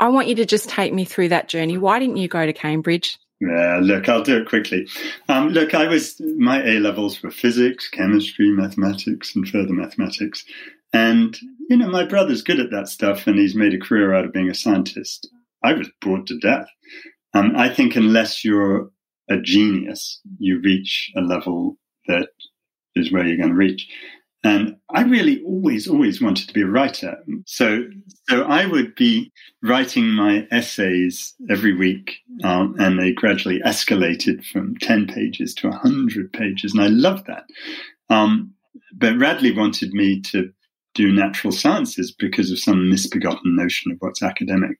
I 0.00 0.08
want 0.08 0.28
you 0.28 0.34
to 0.36 0.46
just 0.46 0.68
take 0.68 0.92
me 0.92 1.04
through 1.04 1.28
that 1.28 1.48
journey. 1.48 1.78
Why 1.78 1.98
didn't 1.98 2.16
you 2.16 2.28
go 2.28 2.44
to 2.44 2.52
Cambridge? 2.52 3.18
Yeah, 3.46 3.80
look, 3.82 4.08
I'll 4.08 4.22
do 4.22 4.38
it 4.38 4.48
quickly. 4.48 4.88
Um, 5.28 5.48
look, 5.48 5.74
I 5.74 5.86
was, 5.86 6.20
my 6.20 6.62
A 6.62 6.78
levels 6.78 7.22
were 7.22 7.30
physics, 7.30 7.88
chemistry, 7.88 8.50
mathematics, 8.50 9.34
and 9.34 9.48
further 9.48 9.72
mathematics. 9.72 10.44
And, 10.92 11.36
you 11.68 11.76
know, 11.76 11.88
my 11.88 12.04
brother's 12.04 12.42
good 12.42 12.60
at 12.60 12.70
that 12.70 12.88
stuff 12.88 13.26
and 13.26 13.38
he's 13.38 13.56
made 13.56 13.74
a 13.74 13.78
career 13.78 14.14
out 14.14 14.24
of 14.24 14.32
being 14.32 14.48
a 14.48 14.54
scientist. 14.54 15.28
I 15.64 15.72
was 15.72 15.90
bored 16.00 16.26
to 16.28 16.38
death. 16.38 16.68
Um, 17.34 17.52
I 17.56 17.68
think 17.68 17.96
unless 17.96 18.44
you're 18.44 18.90
a 19.28 19.38
genius, 19.42 20.20
you 20.38 20.60
reach 20.60 21.10
a 21.16 21.20
level 21.20 21.76
that 22.06 22.28
is 22.94 23.12
where 23.12 23.26
you're 23.26 23.38
going 23.38 23.48
to 23.48 23.56
reach. 23.56 23.88
And 24.44 24.76
I 24.90 25.02
really 25.02 25.42
always, 25.42 25.88
always 25.88 26.20
wanted 26.20 26.46
to 26.48 26.54
be 26.54 26.60
a 26.60 26.66
writer. 26.66 27.16
So, 27.46 27.84
so 28.28 28.42
I 28.42 28.66
would 28.66 28.94
be 28.94 29.32
writing 29.62 30.08
my 30.10 30.46
essays 30.50 31.34
every 31.48 31.74
week, 31.74 32.18
um, 32.44 32.76
and 32.78 32.98
they 32.98 33.12
gradually 33.12 33.60
escalated 33.64 34.44
from 34.44 34.76
10 34.82 35.06
pages 35.06 35.54
to 35.54 35.70
100 35.70 36.30
pages. 36.34 36.74
And 36.74 36.82
I 36.82 36.88
loved 36.88 37.26
that. 37.26 37.44
Um, 38.10 38.52
but 38.92 39.18
Radley 39.18 39.56
wanted 39.56 39.94
me 39.94 40.20
to 40.20 40.52
do 40.94 41.10
natural 41.10 41.52
sciences 41.52 42.12
because 42.12 42.50
of 42.50 42.58
some 42.58 42.90
misbegotten 42.90 43.56
notion 43.56 43.92
of 43.92 43.98
what's 44.00 44.22
academic. 44.22 44.76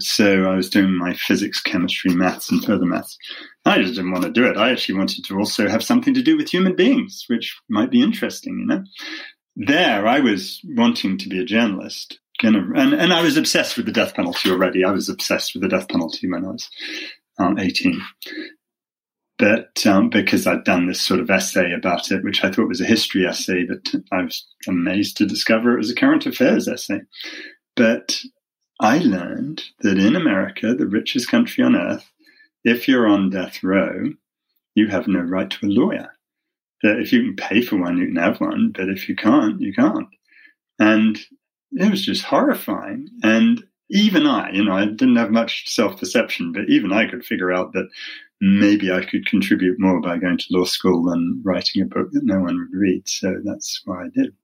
So 0.00 0.44
I 0.44 0.54
was 0.54 0.70
doing 0.70 0.96
my 0.96 1.14
physics, 1.14 1.60
chemistry, 1.60 2.14
maths, 2.14 2.50
and 2.50 2.64
further 2.64 2.86
maths. 2.86 3.18
I 3.64 3.82
just 3.82 3.94
didn't 3.94 4.12
want 4.12 4.24
to 4.24 4.30
do 4.30 4.46
it. 4.46 4.56
I 4.56 4.70
actually 4.70 4.96
wanted 4.96 5.24
to 5.24 5.38
also 5.38 5.68
have 5.68 5.82
something 5.82 6.14
to 6.14 6.22
do 6.22 6.36
with 6.36 6.50
human 6.50 6.76
beings, 6.76 7.24
which 7.26 7.58
might 7.68 7.90
be 7.90 8.02
interesting, 8.02 8.58
you 8.60 8.66
know. 8.66 8.84
There, 9.56 10.06
I 10.06 10.20
was 10.20 10.60
wanting 10.76 11.18
to 11.18 11.28
be 11.28 11.40
a 11.40 11.44
journalist, 11.44 12.20
and, 12.42 12.56
and 12.94 13.12
I 13.12 13.22
was 13.22 13.36
obsessed 13.36 13.76
with 13.76 13.86
the 13.86 13.92
death 13.92 14.14
penalty 14.14 14.50
already. 14.50 14.84
I 14.84 14.92
was 14.92 15.08
obsessed 15.08 15.54
with 15.54 15.62
the 15.62 15.68
death 15.68 15.88
penalty 15.88 16.30
when 16.30 16.44
I 16.44 16.50
was 16.50 16.70
um, 17.38 17.58
18. 17.58 18.00
But 19.38 19.86
um, 19.86 20.10
because 20.10 20.46
I'd 20.46 20.64
done 20.64 20.86
this 20.86 21.00
sort 21.00 21.20
of 21.20 21.30
essay 21.30 21.72
about 21.72 22.10
it, 22.10 22.24
which 22.24 22.44
I 22.44 22.50
thought 22.50 22.68
was 22.68 22.80
a 22.80 22.86
history 22.86 23.24
essay, 23.24 23.64
but 23.64 23.94
I 24.12 24.22
was 24.22 24.44
amazed 24.66 25.16
to 25.18 25.26
discover 25.26 25.74
it 25.74 25.78
was 25.78 25.90
a 25.90 25.94
current 25.94 26.26
affairs 26.26 26.66
essay. 26.66 27.00
But 27.76 28.20
I 28.80 28.98
learned 28.98 29.62
that 29.80 29.98
in 29.98 30.14
America, 30.14 30.74
the 30.74 30.86
richest 30.86 31.28
country 31.28 31.64
on 31.64 31.74
earth, 31.74 32.08
if 32.64 32.86
you're 32.86 33.08
on 33.08 33.30
death 33.30 33.62
row, 33.62 34.12
you 34.74 34.88
have 34.88 35.08
no 35.08 35.20
right 35.20 35.50
to 35.50 35.66
a 35.66 35.68
lawyer. 35.68 36.10
That 36.82 37.00
if 37.00 37.12
you 37.12 37.22
can 37.22 37.36
pay 37.36 37.60
for 37.60 37.76
one, 37.76 37.98
you 37.98 38.06
can 38.06 38.16
have 38.16 38.40
one, 38.40 38.72
but 38.72 38.88
if 38.88 39.08
you 39.08 39.16
can't, 39.16 39.60
you 39.60 39.72
can't. 39.72 40.08
And 40.78 41.18
it 41.72 41.90
was 41.90 42.04
just 42.04 42.22
horrifying. 42.22 43.08
And 43.24 43.64
even 43.90 44.26
I, 44.26 44.52
you 44.52 44.64
know, 44.64 44.76
I 44.76 44.84
didn't 44.84 45.16
have 45.16 45.30
much 45.30 45.68
self 45.68 45.98
perception, 45.98 46.52
but 46.52 46.68
even 46.68 46.92
I 46.92 47.08
could 47.08 47.24
figure 47.24 47.52
out 47.52 47.72
that 47.72 47.88
maybe 48.40 48.92
I 48.92 49.04
could 49.04 49.26
contribute 49.26 49.80
more 49.80 50.00
by 50.00 50.18
going 50.18 50.38
to 50.38 50.46
law 50.50 50.64
school 50.64 51.04
than 51.04 51.42
writing 51.44 51.82
a 51.82 51.86
book 51.86 52.12
that 52.12 52.24
no 52.24 52.40
one 52.40 52.58
would 52.58 52.78
read. 52.78 53.08
So 53.08 53.40
that's 53.44 53.82
why 53.84 54.04
I 54.04 54.08
did. 54.14 54.34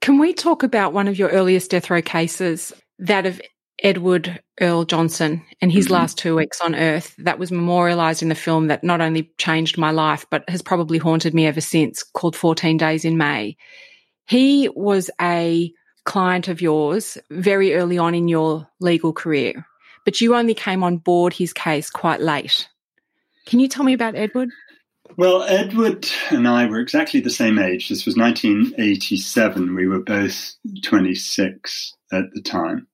Can 0.00 0.18
we 0.18 0.34
talk 0.34 0.62
about 0.62 0.92
one 0.92 1.08
of 1.08 1.18
your 1.18 1.30
earliest 1.30 1.70
death 1.70 1.88
row 1.88 2.02
cases, 2.02 2.72
that 2.98 3.24
of 3.24 3.40
Edward 3.84 4.40
Earl 4.62 4.86
Johnson 4.86 5.44
and 5.60 5.70
his 5.70 5.84
mm-hmm. 5.84 5.94
last 5.94 6.16
two 6.16 6.34
weeks 6.34 6.60
on 6.62 6.74
earth 6.74 7.14
that 7.18 7.38
was 7.38 7.52
memorialized 7.52 8.22
in 8.22 8.30
the 8.30 8.34
film 8.34 8.68
that 8.68 8.82
not 8.82 9.02
only 9.02 9.30
changed 9.36 9.76
my 9.76 9.90
life, 9.90 10.24
but 10.30 10.48
has 10.48 10.62
probably 10.62 10.96
haunted 10.96 11.34
me 11.34 11.46
ever 11.46 11.60
since, 11.60 12.02
called 12.02 12.34
14 12.34 12.78
Days 12.78 13.04
in 13.04 13.18
May. 13.18 13.56
He 14.26 14.70
was 14.74 15.10
a 15.20 15.70
client 16.04 16.48
of 16.48 16.62
yours 16.62 17.18
very 17.30 17.74
early 17.74 17.98
on 17.98 18.14
in 18.14 18.26
your 18.26 18.66
legal 18.80 19.12
career, 19.12 19.66
but 20.06 20.18
you 20.20 20.34
only 20.34 20.54
came 20.54 20.82
on 20.82 20.96
board 20.96 21.34
his 21.34 21.52
case 21.52 21.90
quite 21.90 22.22
late. 22.22 22.68
Can 23.44 23.60
you 23.60 23.68
tell 23.68 23.84
me 23.84 23.92
about 23.92 24.14
Edward? 24.14 24.48
Well, 25.18 25.42
Edward 25.42 26.08
and 26.30 26.48
I 26.48 26.64
were 26.64 26.80
exactly 26.80 27.20
the 27.20 27.28
same 27.28 27.58
age. 27.58 27.90
This 27.90 28.06
was 28.06 28.16
1987. 28.16 29.74
We 29.74 29.86
were 29.86 30.00
both 30.00 30.54
26 30.82 31.94
at 32.10 32.24
the 32.32 32.40
time 32.40 32.86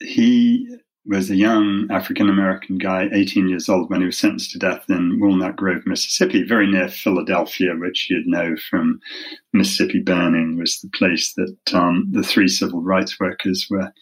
he 0.00 0.68
was 1.06 1.30
a 1.30 1.36
young 1.36 1.86
African 1.90 2.28
American 2.28 2.78
guy, 2.78 3.08
18 3.12 3.48
years 3.48 3.68
old, 3.68 3.88
when 3.90 4.00
he 4.00 4.06
was 4.06 4.18
sentenced 4.18 4.50
to 4.52 4.58
death 4.58 4.84
in 4.88 5.20
Walnut 5.20 5.56
Grove, 5.56 5.86
Mississippi, 5.86 6.42
very 6.42 6.70
near 6.70 6.88
Philadelphia, 6.88 7.74
which 7.76 8.10
you'd 8.10 8.26
know 8.26 8.56
from 8.68 9.00
Mississippi 9.52 10.00
Burning, 10.00 10.58
was 10.58 10.80
the 10.80 10.88
place 10.90 11.32
that 11.34 11.56
um, 11.72 12.08
the 12.10 12.24
three 12.24 12.48
civil 12.48 12.82
rights 12.82 13.20
workers 13.20 13.66
were 13.70 13.92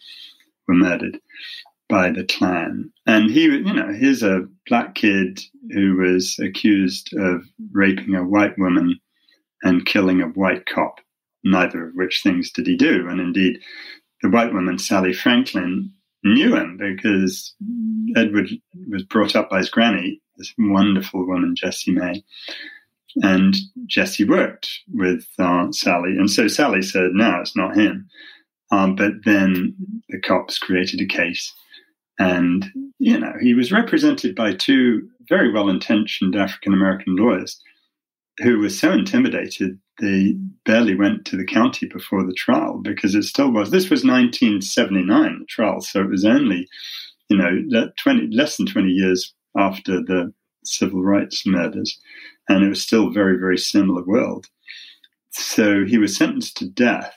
were 0.67 0.73
murdered 0.73 1.19
by 1.87 2.09
the 2.09 2.23
Klan. 2.23 2.91
And 3.05 3.29
he, 3.29 3.43
you 3.43 3.73
know, 3.73 3.93
here's 3.93 4.23
a 4.23 4.47
black 4.67 4.95
kid 4.95 5.39
who 5.71 5.97
was 5.97 6.39
accused 6.39 7.13
of 7.15 7.43
raping 7.71 8.15
a 8.15 8.23
white 8.23 8.57
woman 8.57 8.99
and 9.61 9.85
killing 9.85 10.21
a 10.21 10.27
white 10.27 10.65
cop. 10.65 10.99
Neither 11.43 11.89
of 11.89 11.93
which 11.93 12.23
things 12.23 12.51
did 12.51 12.65
he 12.65 12.75
do. 12.75 13.07
And 13.07 13.19
indeed, 13.19 13.59
the 14.25 14.31
white 14.31 14.53
woman, 14.53 14.79
Sally 14.79 15.13
Franklin, 15.13 15.91
knew 16.23 16.55
him 16.55 16.77
because 16.77 17.53
Edward 18.15 18.49
was 18.89 19.03
brought 19.03 19.35
up 19.35 19.51
by 19.51 19.59
his 19.59 19.69
granny, 19.69 20.19
this 20.37 20.51
wonderful 20.57 21.27
woman, 21.27 21.55
Jessie 21.55 21.91
May. 21.91 22.23
And 23.21 23.55
Jessie 23.85 24.25
worked 24.25 24.67
with 24.91 25.27
uh, 25.37 25.71
Sally. 25.71 26.17
And 26.17 26.29
so 26.29 26.47
Sally 26.47 26.81
said, 26.81 27.11
no, 27.13 27.39
it's 27.39 27.55
not 27.55 27.77
him. 27.77 28.07
Um, 28.71 28.95
but 28.95 29.11
then 29.25 29.75
the 30.09 30.19
cops 30.19 30.57
created 30.57 30.99
a 31.01 31.05
case. 31.05 31.53
And, 32.17 32.65
you 32.97 33.19
know, 33.19 33.33
he 33.39 33.53
was 33.53 33.71
represented 33.71 34.35
by 34.35 34.53
two 34.53 35.07
very 35.29 35.51
well 35.53 35.69
intentioned 35.69 36.35
African 36.35 36.73
American 36.73 37.15
lawyers 37.15 37.61
who 38.39 38.59
were 38.59 38.69
so 38.69 38.91
intimidated 38.91 39.79
they 40.01 40.35
barely 40.65 40.95
went 40.95 41.25
to 41.25 41.37
the 41.37 41.45
county 41.45 41.87
before 41.87 42.25
the 42.25 42.33
trial 42.33 42.79
because 42.79 43.15
it 43.15 43.23
still 43.23 43.51
was. 43.51 43.71
This 43.71 43.89
was 43.89 44.03
1979, 44.03 45.39
the 45.39 45.45
trial, 45.45 45.81
so 45.81 46.01
it 46.01 46.09
was 46.09 46.25
only, 46.25 46.67
you 47.29 47.37
know, 47.37 47.89
20, 47.97 48.35
less 48.35 48.57
than 48.57 48.65
20 48.65 48.89
years 48.89 49.33
after 49.55 50.01
the 50.01 50.33
civil 50.63 51.03
rights 51.03 51.45
murders, 51.45 51.99
and 52.49 52.63
it 52.63 52.69
was 52.69 52.81
still 52.81 53.07
a 53.07 53.13
very, 53.13 53.37
very 53.37 53.57
similar 53.57 54.03
world. 54.03 54.47
So 55.31 55.85
he 55.85 55.97
was 55.97 56.15
sentenced 56.15 56.57
to 56.57 56.69
death, 56.69 57.15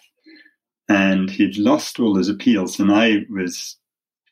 and 0.88 1.30
he'd 1.30 1.57
lost 1.57 1.99
all 1.99 2.16
his 2.16 2.28
appeals. 2.28 2.78
And 2.78 2.92
I 2.92 3.24
was, 3.30 3.76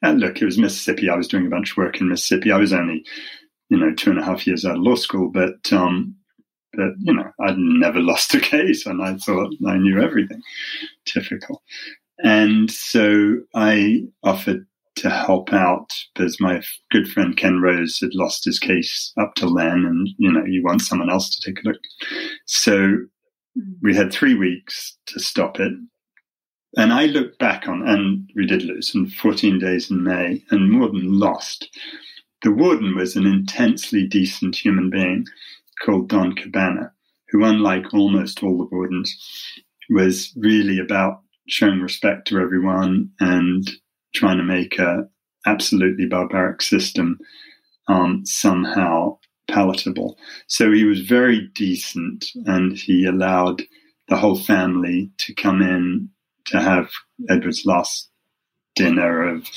and 0.02 0.20
look, 0.20 0.40
it 0.40 0.44
was 0.44 0.58
Mississippi. 0.58 1.08
I 1.08 1.16
was 1.16 1.28
doing 1.28 1.46
a 1.46 1.50
bunch 1.50 1.72
of 1.72 1.76
work 1.76 2.00
in 2.00 2.08
Mississippi. 2.08 2.52
I 2.52 2.58
was 2.58 2.72
only, 2.72 3.04
you 3.68 3.78
know, 3.78 3.94
two 3.94 4.10
and 4.10 4.18
a 4.18 4.24
half 4.24 4.46
years 4.46 4.64
out 4.64 4.76
of 4.76 4.82
law 4.82 4.96
school, 4.96 5.30
but 5.30 5.72
um, 5.72 6.16
that, 6.74 6.94
you 6.98 7.14
know, 7.14 7.30
I'd 7.40 7.58
never 7.58 8.00
lost 8.00 8.34
a 8.34 8.40
case 8.40 8.86
and 8.86 9.02
I 9.02 9.16
thought 9.16 9.54
I 9.66 9.76
knew 9.76 10.00
everything. 10.00 10.42
Typical. 11.04 11.62
And 12.18 12.70
so 12.70 13.36
I 13.54 14.04
offered 14.22 14.66
to 14.96 15.10
help 15.10 15.52
out 15.52 15.92
because 16.14 16.40
my 16.40 16.62
good 16.90 17.06
friend 17.08 17.36
Ken 17.36 17.60
Rose 17.60 17.98
had 18.00 18.14
lost 18.14 18.46
his 18.46 18.58
case 18.58 19.12
up 19.20 19.34
to 19.34 19.52
then. 19.54 19.84
And, 19.84 20.08
you 20.18 20.32
know, 20.32 20.44
you 20.44 20.62
want 20.64 20.80
someone 20.80 21.10
else 21.10 21.28
to 21.30 21.40
take 21.40 21.62
a 21.62 21.68
look. 21.68 21.80
So 22.46 22.96
we 23.82 23.94
had 23.94 24.12
three 24.12 24.34
weeks 24.34 24.96
to 25.06 25.20
stop 25.20 25.60
it. 25.60 25.72
And 26.78 26.92
I 26.92 27.06
look 27.06 27.38
back 27.38 27.68
on, 27.68 27.86
and 27.88 28.28
we 28.34 28.46
did 28.46 28.62
lose 28.62 28.94
in 28.94 29.08
14 29.08 29.58
days 29.58 29.90
in 29.90 30.02
May 30.02 30.42
and 30.50 30.70
more 30.70 30.88
than 30.88 31.18
lost. 31.18 31.68
The 32.42 32.50
warden 32.50 32.94
was 32.94 33.16
an 33.16 33.26
intensely 33.26 34.06
decent 34.06 34.56
human 34.56 34.90
being 34.90 35.24
called 35.84 36.08
Don 36.08 36.34
Cabana, 36.34 36.92
who, 37.28 37.44
unlike 37.44 37.92
almost 37.92 38.42
all 38.42 38.58
the 38.58 38.68
wardens, 38.70 39.16
was 39.90 40.32
really 40.36 40.78
about 40.78 41.20
showing 41.48 41.80
respect 41.80 42.28
to 42.28 42.38
everyone 42.38 43.10
and 43.20 43.70
trying 44.14 44.38
to 44.38 44.42
make 44.42 44.78
a 44.78 45.08
absolutely 45.46 46.06
barbaric 46.06 46.60
system 46.60 47.18
um, 47.88 48.24
somehow 48.26 49.16
palatable. 49.48 50.18
So 50.48 50.72
he 50.72 50.84
was 50.84 51.00
very 51.00 51.48
decent 51.54 52.26
and 52.46 52.76
he 52.76 53.04
allowed 53.04 53.62
the 54.08 54.16
whole 54.16 54.38
family 54.38 55.10
to 55.18 55.34
come 55.34 55.62
in 55.62 56.08
to 56.46 56.60
have 56.60 56.90
Edward's 57.28 57.64
last 57.64 58.08
dinner 58.74 59.26
of 59.28 59.48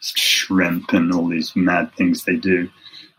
shrimp 0.00 0.92
and 0.92 1.12
all 1.12 1.28
these 1.28 1.54
mad 1.56 1.94
things 1.94 2.24
they 2.24 2.36
do. 2.36 2.68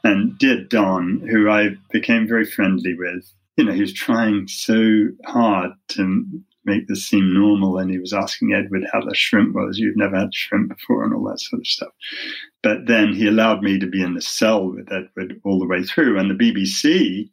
And 0.03 0.37
dear 0.37 0.63
Don, 0.63 1.27
who 1.29 1.49
I 1.49 1.75
became 1.91 2.27
very 2.27 2.45
friendly 2.45 2.95
with, 2.97 3.31
you 3.57 3.65
know, 3.65 3.73
he 3.73 3.81
was 3.81 3.93
trying 3.93 4.47
so 4.47 5.09
hard 5.25 5.71
to 5.89 6.25
make 6.65 6.87
this 6.87 7.07
seem 7.07 7.33
normal. 7.33 7.77
And 7.77 7.91
he 7.91 7.99
was 7.99 8.13
asking 8.13 8.53
Edward 8.53 8.83
how 8.91 9.01
the 9.01 9.13
shrimp 9.15 9.53
was. 9.53 9.77
You've 9.77 9.97
never 9.97 10.17
had 10.17 10.33
shrimp 10.33 10.69
before 10.69 11.03
and 11.03 11.13
all 11.13 11.25
that 11.25 11.39
sort 11.39 11.61
of 11.61 11.67
stuff. 11.67 11.91
But 12.63 12.87
then 12.87 13.13
he 13.13 13.27
allowed 13.27 13.61
me 13.61 13.79
to 13.79 13.87
be 13.87 14.01
in 14.01 14.13
the 14.13 14.21
cell 14.21 14.67
with 14.67 14.91
Edward 14.91 15.39
all 15.43 15.59
the 15.59 15.67
way 15.67 15.83
through. 15.83 16.19
And 16.19 16.29
the 16.29 16.35
BBC, 16.35 17.29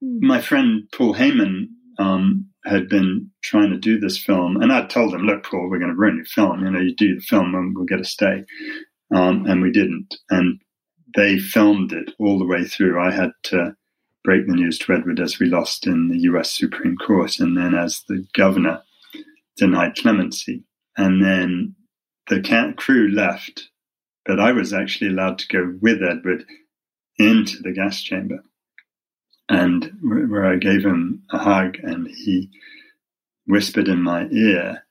my 0.00 0.40
friend 0.40 0.88
Paul 0.94 1.14
Hamann 1.14 1.68
um, 1.98 2.46
had 2.64 2.88
been 2.88 3.30
trying 3.42 3.70
to 3.70 3.78
do 3.78 3.98
this 3.98 4.18
film. 4.18 4.56
And 4.60 4.72
I 4.72 4.86
told 4.86 5.14
him, 5.14 5.22
look, 5.22 5.44
Paul, 5.44 5.68
we're 5.68 5.78
going 5.78 5.90
to 5.90 5.96
ruin 5.96 6.16
your 6.16 6.24
film. 6.24 6.64
You 6.64 6.70
know, 6.70 6.80
you 6.80 6.94
do 6.94 7.16
the 7.16 7.20
film 7.20 7.54
and 7.54 7.74
we'll 7.74 7.86
get 7.86 8.00
a 8.00 8.04
stay. 8.04 8.44
Um, 9.14 9.46
and 9.46 9.62
we 9.62 9.72
didn't. 9.72 10.14
And 10.30 10.60
they 11.16 11.38
filmed 11.38 11.92
it 11.92 12.12
all 12.18 12.38
the 12.38 12.46
way 12.46 12.64
through. 12.64 13.00
I 13.00 13.10
had 13.10 13.30
to 13.44 13.76
break 14.24 14.46
the 14.46 14.54
news 14.54 14.78
to 14.78 14.92
Edward 14.92 15.20
as 15.20 15.38
we 15.38 15.46
lost 15.46 15.86
in 15.86 16.08
the 16.08 16.18
US 16.20 16.50
Supreme 16.50 16.96
Court, 16.96 17.38
and 17.38 17.56
then 17.56 17.74
as 17.74 18.02
the 18.08 18.26
governor 18.34 18.82
denied 19.56 19.96
clemency. 19.96 20.64
And 20.96 21.22
then 21.24 21.76
the 22.28 22.74
crew 22.76 23.10
left, 23.10 23.70
but 24.26 24.38
I 24.40 24.52
was 24.52 24.72
actually 24.72 25.10
allowed 25.10 25.38
to 25.38 25.48
go 25.48 25.78
with 25.80 26.02
Edward 26.02 26.44
into 27.16 27.62
the 27.62 27.72
gas 27.72 28.02
chamber, 28.02 28.42
and 29.48 29.92
where 30.02 30.44
I 30.44 30.56
gave 30.56 30.84
him 30.84 31.22
a 31.30 31.38
hug, 31.38 31.78
and 31.82 32.06
he 32.08 32.50
whispered 33.46 33.88
in 33.88 34.02
my 34.02 34.28
ear, 34.28 34.84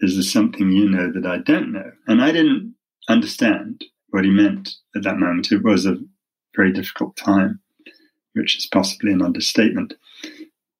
"Is 0.00 0.14
there 0.14 0.22
something 0.22 0.70
you 0.70 0.90
know 0.90 1.10
that 1.12 1.24
I 1.24 1.38
don't 1.38 1.72
know?" 1.72 1.92
And 2.06 2.20
I 2.20 2.30
didn't 2.30 2.74
understand 3.08 3.84
what 4.10 4.24
he 4.24 4.30
meant 4.30 4.74
at 4.94 5.02
that 5.02 5.18
moment. 5.18 5.52
It 5.52 5.62
was 5.62 5.86
a 5.86 5.98
very 6.54 6.72
difficult 6.72 7.16
time, 7.16 7.60
which 8.32 8.56
is 8.56 8.66
possibly 8.66 9.12
an 9.12 9.22
understatement. 9.22 9.94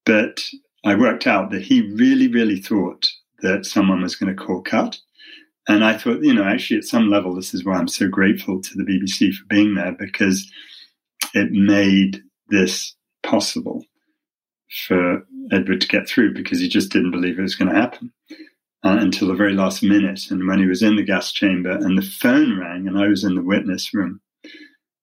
But 0.05 0.43
I 0.85 0.95
worked 0.95 1.27
out 1.27 1.51
that 1.51 1.63
he 1.63 1.93
really, 1.93 2.29
really 2.29 2.61
thought 2.61 3.09
that 3.43 3.67
someone 3.67 4.03
was 4.03 4.17
going 4.17 4.35
to 4.35 4.43
call 4.43 4.63
cut. 4.63 4.99
And 5.69 5.85
I 5.85 5.99
thought, 5.99 6.23
you 6.23 6.33
know, 6.33 6.45
actually, 6.45 6.79
at 6.79 6.85
some 6.85 7.11
level, 7.11 7.35
this 7.35 7.53
is 7.53 7.65
why 7.65 7.75
I'm 7.75 7.89
so 7.89 8.09
grateful 8.09 8.63
to 8.63 8.71
the 8.75 8.85
BBC 8.85 9.35
for 9.35 9.45
being 9.49 9.75
there 9.75 9.93
because 9.93 10.51
it 11.35 11.51
made 11.51 12.23
this 12.49 12.95
possible 13.25 13.85
for 14.87 15.25
Edward 15.51 15.81
to 15.81 15.89
get 15.89 16.09
through 16.09 16.35
because 16.35 16.61
he 16.61 16.69
just 16.69 16.91
didn't 16.93 17.11
believe 17.11 17.39
it 17.39 17.43
was 17.43 17.57
going 17.57 17.73
to 17.73 17.81
happen 17.81 18.13
uh, 18.87 18.99
until 19.01 19.29
the 19.29 19.35
very 19.35 19.53
last 19.53 19.83
minute. 19.83 20.31
And 20.31 20.47
when 20.47 20.61
he 20.61 20.67
was 20.67 20.83
in 20.83 20.97
the 20.97 21.03
gas 21.03 21.33
chamber 21.33 21.73
and 21.73 21.99
the 21.99 22.03
phone 22.03 22.59
rang 22.59 22.87
and 22.87 22.99
I 22.99 23.09
was 23.09 23.25
in 23.25 23.35
the 23.35 23.43
witness 23.43 23.93
room, 23.93 24.21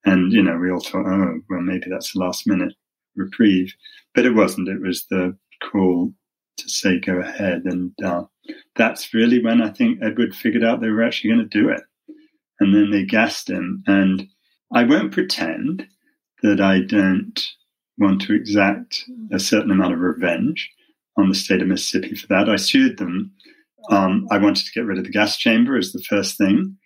and, 0.05 0.31
you 0.31 0.41
know, 0.41 0.57
we 0.57 0.71
all 0.71 0.79
thought, 0.79 1.05
oh, 1.05 1.39
well, 1.49 1.61
maybe 1.61 1.87
that's 1.89 2.13
the 2.13 2.19
last 2.19 2.47
minute 2.47 2.73
reprieve. 3.15 3.73
But 4.15 4.25
it 4.25 4.35
wasn't. 4.35 4.69
It 4.69 4.81
was 4.81 5.05
the 5.09 5.37
call 5.69 6.13
to 6.57 6.69
say 6.69 6.99
go 6.99 7.19
ahead. 7.19 7.63
And 7.65 7.91
uh, 8.03 8.23
that's 8.75 9.13
really 9.13 9.43
when 9.43 9.61
I 9.61 9.69
think 9.69 9.99
Edward 10.01 10.35
figured 10.35 10.63
out 10.63 10.81
they 10.81 10.89
were 10.89 11.03
actually 11.03 11.31
going 11.31 11.49
to 11.49 11.61
do 11.61 11.69
it. 11.69 11.81
And 12.59 12.73
then 12.73 12.91
they 12.91 13.03
gassed 13.03 13.49
him. 13.49 13.83
And 13.87 14.27
I 14.73 14.83
won't 14.83 15.13
pretend 15.13 15.87
that 16.41 16.61
I 16.61 16.81
don't 16.81 17.39
want 17.97 18.21
to 18.21 18.33
exact 18.33 19.03
a 19.31 19.39
certain 19.39 19.71
amount 19.71 19.93
of 19.93 19.99
revenge 19.99 20.69
on 21.17 21.29
the 21.29 21.35
state 21.35 21.61
of 21.61 21.67
Mississippi 21.67 22.15
for 22.15 22.27
that. 22.27 22.49
I 22.49 22.55
sued 22.55 22.97
them. 22.97 23.31
Um, 23.89 24.27
I 24.31 24.37
wanted 24.37 24.65
to 24.65 24.71
get 24.73 24.85
rid 24.85 24.97
of 24.97 25.03
the 25.03 25.11
gas 25.11 25.37
chamber 25.37 25.77
as 25.77 25.91
the 25.91 26.03
first 26.03 26.37
thing. 26.37 26.77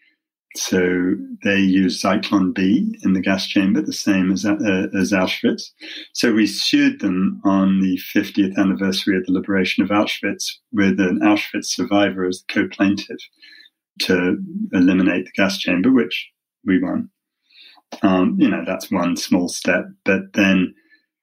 So 0.56 1.14
they 1.44 1.60
used 1.60 2.04
Zyklon 2.04 2.54
B 2.56 2.98
in 3.04 3.14
the 3.14 3.22
gas 3.22 3.48
chamber, 3.48 3.82
the 3.82 3.94
same 3.94 4.32
as, 4.32 4.44
uh, 4.44 4.88
as 4.98 5.12
Auschwitz. 5.12 5.70
So 6.14 6.34
we 6.34 6.48
sued 6.48 7.00
them 7.00 7.42
on 7.44 7.80
the 7.80 8.00
50th 8.16 8.58
anniversary 8.58 9.18
of 9.18 9.26
the 9.26 9.34
liberation 9.34 9.84
of 9.84 9.90
Auschwitz 9.90 10.46
with 10.72 11.00
an 11.00 11.20
Auschwitz 11.22 11.66
survivor 11.66 12.26
as 12.26 12.42
the 12.42 12.54
co-plaintiff 12.54 13.20
to 14.00 14.38
eliminate 14.74 15.26
the 15.26 15.32
gas 15.36 15.60
chamber, 15.60 15.92
which 15.92 16.28
we 16.66 16.82
won. 16.82 17.10
Um, 18.02 18.36
you 18.40 18.50
know, 18.50 18.64
that's 18.66 18.92
one 18.92 19.16
small 19.16 19.50
step. 19.50 19.86
But 20.06 20.34
then 20.34 20.74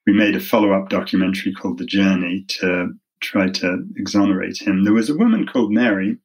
we 0.06 0.12
made 0.12 0.36
a 0.36 0.40
follow-up 0.40 0.90
documentary 0.90 1.52
called 1.54 1.78
The 1.78 1.86
Journey 1.86 2.44
to 2.60 2.92
try 3.24 3.48
to 3.48 3.84
exonerate 3.96 4.60
him. 4.60 4.84
There 4.84 4.92
was 4.92 5.10
a 5.10 5.16
woman 5.16 5.46
called 5.46 5.72
Mary 5.72 6.18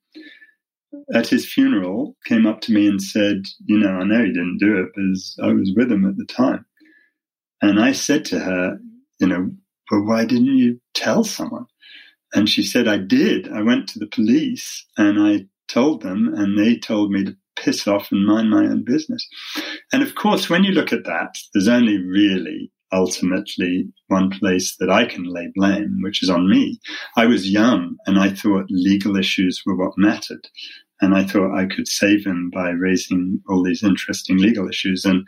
at 1.14 1.28
his 1.28 1.52
funeral 1.52 2.16
came 2.26 2.46
up 2.46 2.62
to 2.62 2.74
me 2.74 2.88
and 2.88 3.02
said, 3.02 3.46
You 3.66 3.78
know, 3.78 3.90
I 3.90 4.04
know 4.04 4.24
he 4.24 4.34
didn't 4.34 4.60
do 4.60 4.78
it 4.78 4.90
because 4.96 5.38
I 5.42 5.54
was 5.54 5.74
with 5.76 5.92
him 5.92 6.06
at 6.06 6.18
the 6.18 6.26
time. 6.26 6.66
And 7.62 7.80
I 7.80 7.92
said 7.92 8.26
to 8.26 8.40
her, 8.40 8.80
You 9.20 9.28
know, 9.28 9.52
well, 9.92 10.06
why 10.06 10.26
didn't 10.26 10.58
you 10.58 10.80
tell 10.94 11.24
someone? 11.24 11.66
And 12.34 12.48
she 12.48 12.64
said, 12.64 12.88
I 12.88 12.98
did. 12.98 13.52
I 13.52 13.62
went 13.62 13.90
to 13.90 14.00
the 14.00 14.08
police 14.08 14.86
and 14.98 15.20
I 15.20 15.48
told 15.68 16.02
them, 16.02 16.34
and 16.36 16.58
they 16.58 16.78
told 16.78 17.12
me 17.12 17.24
to 17.24 17.36
piss 17.56 17.88
off 17.88 18.12
and 18.12 18.26
mind 18.26 18.50
my 18.50 18.66
own 18.66 18.84
business. 18.84 19.28
And 19.92 20.04
of 20.04 20.16
course, 20.16 20.50
when 20.50 20.64
you 20.64 20.72
look 20.72 20.94
at 20.94 21.06
that, 21.06 21.38
there's 21.54 21.68
only 21.68 21.98
really 21.98 22.72
ultimately 22.92 23.88
one 24.08 24.30
place 24.30 24.76
that 24.78 24.90
I 24.90 25.06
can 25.06 25.24
lay 25.24 25.52
blame, 25.56 26.00
which 26.02 26.24
is 26.24 26.30
on 26.30 26.50
me. 26.50 26.80
I 27.16 27.26
was 27.26 27.50
young 27.50 27.98
and 28.06 28.20
I 28.20 28.30
thought 28.30 28.66
legal 28.70 29.16
issues 29.16 29.62
were 29.66 29.76
what 29.76 29.98
mattered. 29.98 30.48
And 31.02 31.16
I 31.16 31.24
thought 31.24 31.58
I 31.58 31.66
could 31.66 31.88
save 31.88 32.26
him 32.26 32.50
by 32.54 32.70
raising 32.72 33.42
all 33.48 33.64
these 33.64 33.84
interesting 33.84 34.38
legal 34.38 34.68
issues. 34.68 35.06
And 35.06 35.26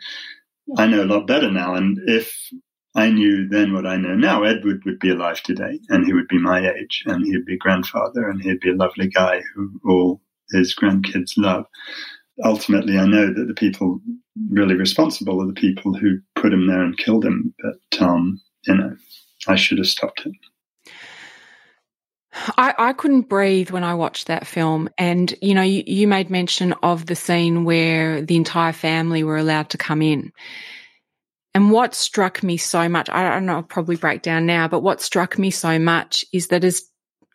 I 0.76 0.86
know 0.86 1.02
a 1.02 1.06
lot 1.06 1.26
better 1.26 1.50
now. 1.50 1.74
And 1.74 1.98
if 2.06 2.36
I 2.94 3.08
knew 3.08 3.48
then 3.48 3.72
what 3.72 3.86
I 3.86 3.96
know 3.96 4.14
now, 4.14 4.42
Edward 4.42 4.82
would 4.84 4.98
be 4.98 5.10
alive 5.10 5.42
today 5.42 5.80
and 5.88 6.04
he 6.04 6.12
would 6.12 6.28
be 6.28 6.38
my 6.38 6.70
age 6.70 7.04
and 7.06 7.24
he'd 7.24 7.46
be 7.46 7.56
grandfather 7.56 8.28
and 8.28 8.42
he'd 8.42 8.60
be 8.60 8.70
a 8.70 8.76
lovely 8.76 9.08
guy 9.08 9.40
who 9.54 9.80
all 9.86 10.20
his 10.52 10.74
grandkids 10.74 11.32
love 11.38 11.64
ultimately, 12.44 12.98
I 12.98 13.06
know 13.06 13.32
that 13.32 13.46
the 13.46 13.54
people 13.54 14.00
really 14.50 14.74
responsible 14.74 15.42
are 15.42 15.46
the 15.46 15.52
people 15.52 15.94
who 15.94 16.18
put 16.42 16.52
him 16.52 16.66
there 16.66 16.82
and 16.82 16.98
killed 16.98 17.24
him. 17.24 17.54
But 17.62 18.02
um, 18.02 18.40
you 18.66 18.74
know, 18.74 18.96
I 19.46 19.54
should 19.54 19.78
have 19.78 19.86
stopped 19.86 20.26
it. 20.26 20.32
I, 22.34 22.74
I 22.78 22.92
couldn't 22.94 23.28
breathe 23.28 23.70
when 23.70 23.84
I 23.84 23.94
watched 23.94 24.26
that 24.26 24.46
film. 24.46 24.88
And, 24.96 25.34
you 25.42 25.54
know, 25.54 25.62
you, 25.62 25.84
you 25.86 26.08
made 26.08 26.30
mention 26.30 26.72
of 26.82 27.06
the 27.06 27.14
scene 27.14 27.64
where 27.64 28.22
the 28.22 28.36
entire 28.36 28.72
family 28.72 29.22
were 29.22 29.36
allowed 29.36 29.70
to 29.70 29.78
come 29.78 30.00
in. 30.00 30.32
And 31.54 31.70
what 31.70 31.94
struck 31.94 32.42
me 32.42 32.56
so 32.56 32.88
much, 32.88 33.10
I 33.10 33.28
don't 33.28 33.44
know, 33.44 33.56
I'll 33.56 33.62
probably 33.62 33.96
break 33.96 34.22
down 34.22 34.46
now, 34.46 34.66
but 34.66 34.80
what 34.80 35.02
struck 35.02 35.38
me 35.38 35.50
so 35.50 35.78
much 35.78 36.24
is 36.32 36.48
that 36.48 36.64
as 36.64 36.82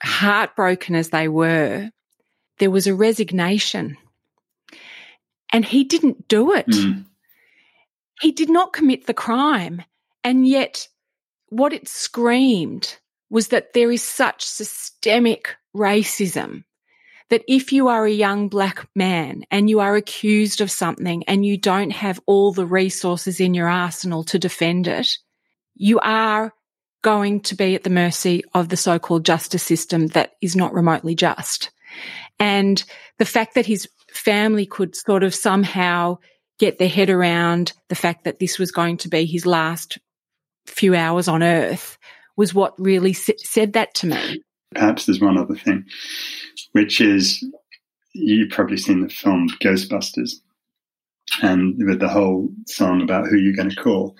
heartbroken 0.01 0.95
as 0.95 1.09
they 1.09 1.27
were, 1.27 1.91
there 2.57 2.71
was 2.71 2.87
a 2.87 2.95
resignation 2.95 3.97
and 5.53 5.63
he 5.63 5.83
didn't 5.83 6.27
do 6.27 6.53
it. 6.53 6.67
Mm. 6.67 7.05
He 8.21 8.31
did 8.31 8.49
not 8.49 8.73
commit 8.73 9.05
the 9.05 9.13
crime. 9.13 9.83
And 10.23 10.47
yet, 10.47 10.87
what 11.49 11.73
it 11.73 11.87
screamed 11.87 12.97
was 13.29 13.49
that 13.49 13.73
there 13.73 13.91
is 13.91 14.03
such 14.03 14.43
systemic 14.43 15.55
racism 15.75 16.63
that 17.29 17.43
if 17.47 17.73
you 17.73 17.89
are 17.89 18.05
a 18.05 18.11
young 18.11 18.47
black 18.47 18.87
man 18.95 19.43
and 19.51 19.69
you 19.69 19.79
are 19.79 19.95
accused 19.95 20.61
of 20.61 20.71
something 20.71 21.23
and 21.27 21.45
you 21.45 21.57
don't 21.57 21.91
have 21.91 22.21
all 22.25 22.53
the 22.53 22.65
resources 22.65 23.39
in 23.39 23.53
your 23.53 23.67
arsenal 23.67 24.23
to 24.23 24.39
defend 24.39 24.87
it, 24.87 25.09
you 25.75 25.99
are 25.99 26.53
going 27.01 27.41
to 27.41 27.55
be 27.55 27.75
at 27.75 27.83
the 27.83 27.89
mercy 27.89 28.43
of 28.53 28.69
the 28.69 28.77
so-called 28.77 29.25
justice 29.25 29.63
system 29.63 30.07
that 30.07 30.31
is 30.41 30.55
not 30.55 30.73
remotely 30.73 31.15
just. 31.15 31.69
And 32.39 32.83
the 33.17 33.25
fact 33.25 33.55
that 33.55 33.65
his 33.65 33.87
family 34.09 34.65
could 34.65 34.95
sort 34.95 35.23
of 35.23 35.35
somehow 35.35 36.17
get 36.59 36.77
their 36.77 36.89
head 36.89 37.09
around 37.09 37.73
the 37.89 37.95
fact 37.95 38.23
that 38.23 38.39
this 38.39 38.57
was 38.57 38.71
going 38.71 38.97
to 38.97 39.09
be 39.09 39.25
his 39.25 39.45
last 39.45 39.97
few 40.65 40.95
hours 40.95 41.27
on 41.27 41.43
earth 41.43 41.97
was 42.35 42.53
what 42.53 42.73
really 42.79 43.13
said 43.13 43.73
that 43.73 43.93
to 43.95 44.07
me. 44.07 44.43
Perhaps 44.73 45.05
there's 45.05 45.21
one 45.21 45.37
other 45.37 45.55
thing, 45.55 45.85
which 46.73 46.99
is 47.01 47.43
you've 48.13 48.49
probably 48.49 48.77
seen 48.77 49.01
the 49.01 49.09
film 49.09 49.49
Ghostbusters 49.61 50.33
and 51.41 51.75
with 51.85 51.99
the 51.99 52.09
whole 52.09 52.49
song 52.67 53.01
about 53.01 53.27
who 53.27 53.37
you're 53.37 53.55
going 53.55 53.69
to 53.69 53.75
call. 53.81 54.15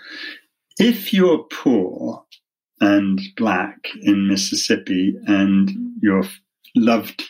If 0.80 1.14
you're 1.14 1.44
poor 1.52 2.24
and 2.80 3.20
black 3.36 3.90
in 4.02 4.28
Mississippi 4.28 5.16
and 5.26 5.72
your 6.02 6.24
loved 6.76 7.24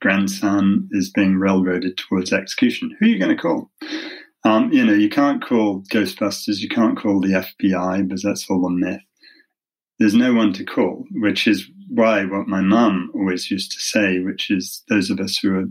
grandson 0.00 0.88
is 0.92 1.10
being 1.10 1.36
railroaded 1.36 1.96
towards 1.96 2.32
execution. 2.32 2.96
Who 2.98 3.06
are 3.06 3.08
you 3.08 3.18
going 3.18 3.36
to 3.36 3.42
call? 3.42 3.70
Um, 4.44 4.72
you 4.72 4.84
know, 4.84 4.94
you 4.94 5.08
can't 5.08 5.44
call 5.44 5.82
Ghostbusters, 5.92 6.60
you 6.60 6.68
can't 6.68 6.96
call 6.96 7.20
the 7.20 7.44
FBI 7.62 8.06
because 8.06 8.22
that's 8.22 8.48
all 8.48 8.66
a 8.66 8.70
myth. 8.70 9.00
There's 9.98 10.14
no 10.14 10.32
one 10.32 10.52
to 10.54 10.64
call, 10.64 11.04
which 11.10 11.48
is 11.48 11.68
why 11.88 12.24
what 12.24 12.46
my 12.46 12.60
mum 12.60 13.10
always 13.14 13.50
used 13.50 13.72
to 13.72 13.80
say, 13.80 14.20
which 14.20 14.50
is 14.50 14.82
those 14.88 15.10
of 15.10 15.18
us 15.18 15.38
who 15.38 15.56
are 15.56 15.64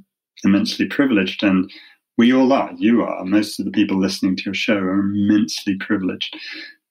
immensely 0.43 0.85
privileged, 0.85 1.43
and 1.43 1.71
we 2.17 2.33
all 2.33 2.51
are, 2.51 2.71
you 2.77 3.03
are, 3.03 3.23
most 3.23 3.59
of 3.59 3.65
the 3.65 3.71
people 3.71 3.99
listening 3.99 4.35
to 4.35 4.43
your 4.45 4.53
show 4.53 4.75
are 4.75 4.99
immensely 4.99 5.77
privileged. 5.79 6.35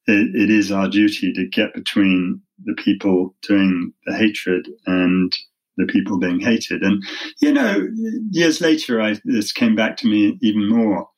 it, 0.06 0.34
it 0.34 0.50
is 0.50 0.72
our 0.72 0.88
duty 0.88 1.32
to 1.32 1.46
get 1.46 1.74
between 1.74 2.40
the 2.64 2.74
people 2.74 3.34
doing 3.42 3.92
the 4.06 4.16
hatred 4.16 4.68
and 4.86 5.36
the 5.76 5.86
people 5.86 6.18
being 6.18 6.40
hated. 6.40 6.82
And, 6.82 7.02
you 7.40 7.52
know, 7.52 7.86
years 8.30 8.60
later, 8.60 9.00
I, 9.00 9.16
this 9.24 9.52
came 9.52 9.74
back 9.76 9.96
to 9.98 10.06
me 10.06 10.38
even 10.40 10.68
more 10.68 11.08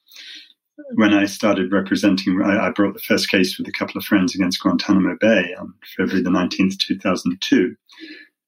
when 0.94 1.14
I 1.14 1.24
started 1.26 1.72
representing. 1.72 2.40
I, 2.42 2.66
I, 2.66 2.70
brought 2.70 2.94
the 2.94 3.00
first 3.00 3.30
case 3.30 3.58
with 3.58 3.68
a 3.68 3.72
couple 3.72 3.98
of 3.98 4.04
friends 4.04 4.34
against 4.34 4.60
Guantanamo 4.62 5.16
Bay 5.20 5.54
on 5.58 5.74
February 5.96 6.22
the 6.22 6.30
19th, 6.30 6.78
2002. 6.78 7.74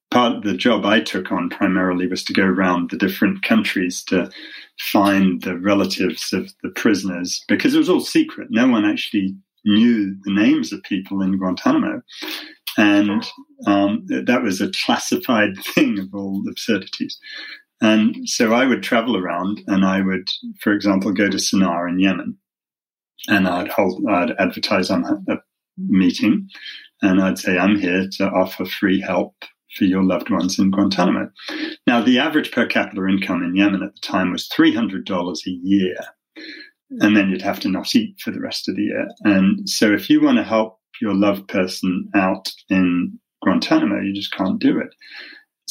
Part 0.09 0.37
of 0.37 0.43
the 0.43 0.55
job 0.55 0.85
I 0.85 0.99
took 0.99 1.31
on 1.31 1.49
primarily 1.49 2.07
was 2.07 2.23
to 2.25 2.33
go 2.33 2.43
around 2.43 2.89
the 2.89 2.97
different 2.97 3.43
countries 3.43 4.03
to 4.05 4.29
find 4.79 5.41
the 5.41 5.57
relatives 5.57 6.33
of 6.33 6.51
the 6.63 6.69
prisoners 6.69 7.43
because 7.47 7.73
it 7.73 7.77
was 7.77 7.89
all 7.89 8.01
secret. 8.01 8.47
No 8.49 8.67
one 8.67 8.85
actually 8.85 9.35
knew 9.63 10.15
the 10.23 10.33
names 10.33 10.73
of 10.73 10.83
people 10.83 11.21
in 11.21 11.37
Guantanamo. 11.37 12.01
And 12.77 13.25
um, 13.67 14.05
that 14.07 14.41
was 14.43 14.59
a 14.59 14.71
classified 14.85 15.57
thing 15.75 15.99
of 15.99 16.13
all 16.13 16.43
absurdities. 16.49 17.17
And 17.81 18.29
so 18.29 18.53
I 18.53 18.65
would 18.65 18.83
travel 18.83 19.17
around 19.17 19.61
and 19.67 19.83
I 19.85 20.01
would, 20.01 20.29
for 20.61 20.71
example, 20.73 21.11
go 21.11 21.29
to 21.29 21.37
Sana'a 21.37 21.89
in 21.89 21.99
Yemen. 21.99 22.37
and 23.27 23.47
I'd 23.47 23.67
hold, 23.69 24.03
I'd 24.09 24.31
advertise 24.39 24.89
on 24.89 25.03
a 25.27 25.35
meeting, 25.77 26.49
and 27.01 27.21
I'd 27.21 27.37
say, 27.37 27.57
"I'm 27.57 27.77
here 27.79 28.07
to 28.17 28.29
offer 28.29 28.65
free 28.65 28.99
help 28.99 29.35
for 29.77 29.85
your 29.85 30.03
loved 30.03 30.29
ones 30.29 30.57
in 30.59 30.71
Guantanamo." 30.71 31.29
Now, 31.87 32.01
the 32.01 32.19
average 32.19 32.51
per 32.51 32.65
capita 32.65 33.05
income 33.07 33.43
in 33.43 33.55
Yemen 33.55 33.83
at 33.83 33.93
the 33.93 34.01
time 34.01 34.31
was 34.31 34.47
three 34.47 34.73
hundred 34.73 35.05
dollars 35.05 35.43
a 35.47 35.51
year, 35.51 35.97
and 36.99 37.15
then 37.15 37.29
you'd 37.29 37.41
have 37.43 37.59
to 37.61 37.69
not 37.69 37.95
eat 37.95 38.19
for 38.19 38.31
the 38.31 38.41
rest 38.41 38.67
of 38.67 38.75
the 38.75 38.83
year. 38.83 39.07
And 39.23 39.69
so, 39.69 39.93
if 39.93 40.09
you 40.09 40.21
want 40.21 40.37
to 40.37 40.43
help 40.43 40.79
your 40.99 41.13
loved 41.13 41.47
person 41.47 42.09
out 42.15 42.51
in 42.69 43.19
Guantanamo, 43.43 44.01
you 44.01 44.13
just 44.13 44.33
can't 44.33 44.59
do 44.59 44.79
it. 44.79 44.93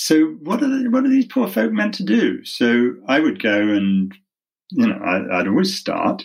So, 0.02 0.28
what 0.40 0.62
are 0.62 0.90
what 0.90 1.04
are 1.04 1.10
these 1.10 1.26
poor 1.26 1.46
folk 1.46 1.72
meant 1.72 1.92
to 1.96 2.02
do? 2.02 2.42
So, 2.42 2.94
I 3.06 3.20
would 3.20 3.42
go 3.42 3.60
and 3.60 4.14
you 4.70 4.86
know, 4.86 4.96
I, 4.96 5.40
I'd 5.40 5.46
always 5.46 5.76
start 5.76 6.24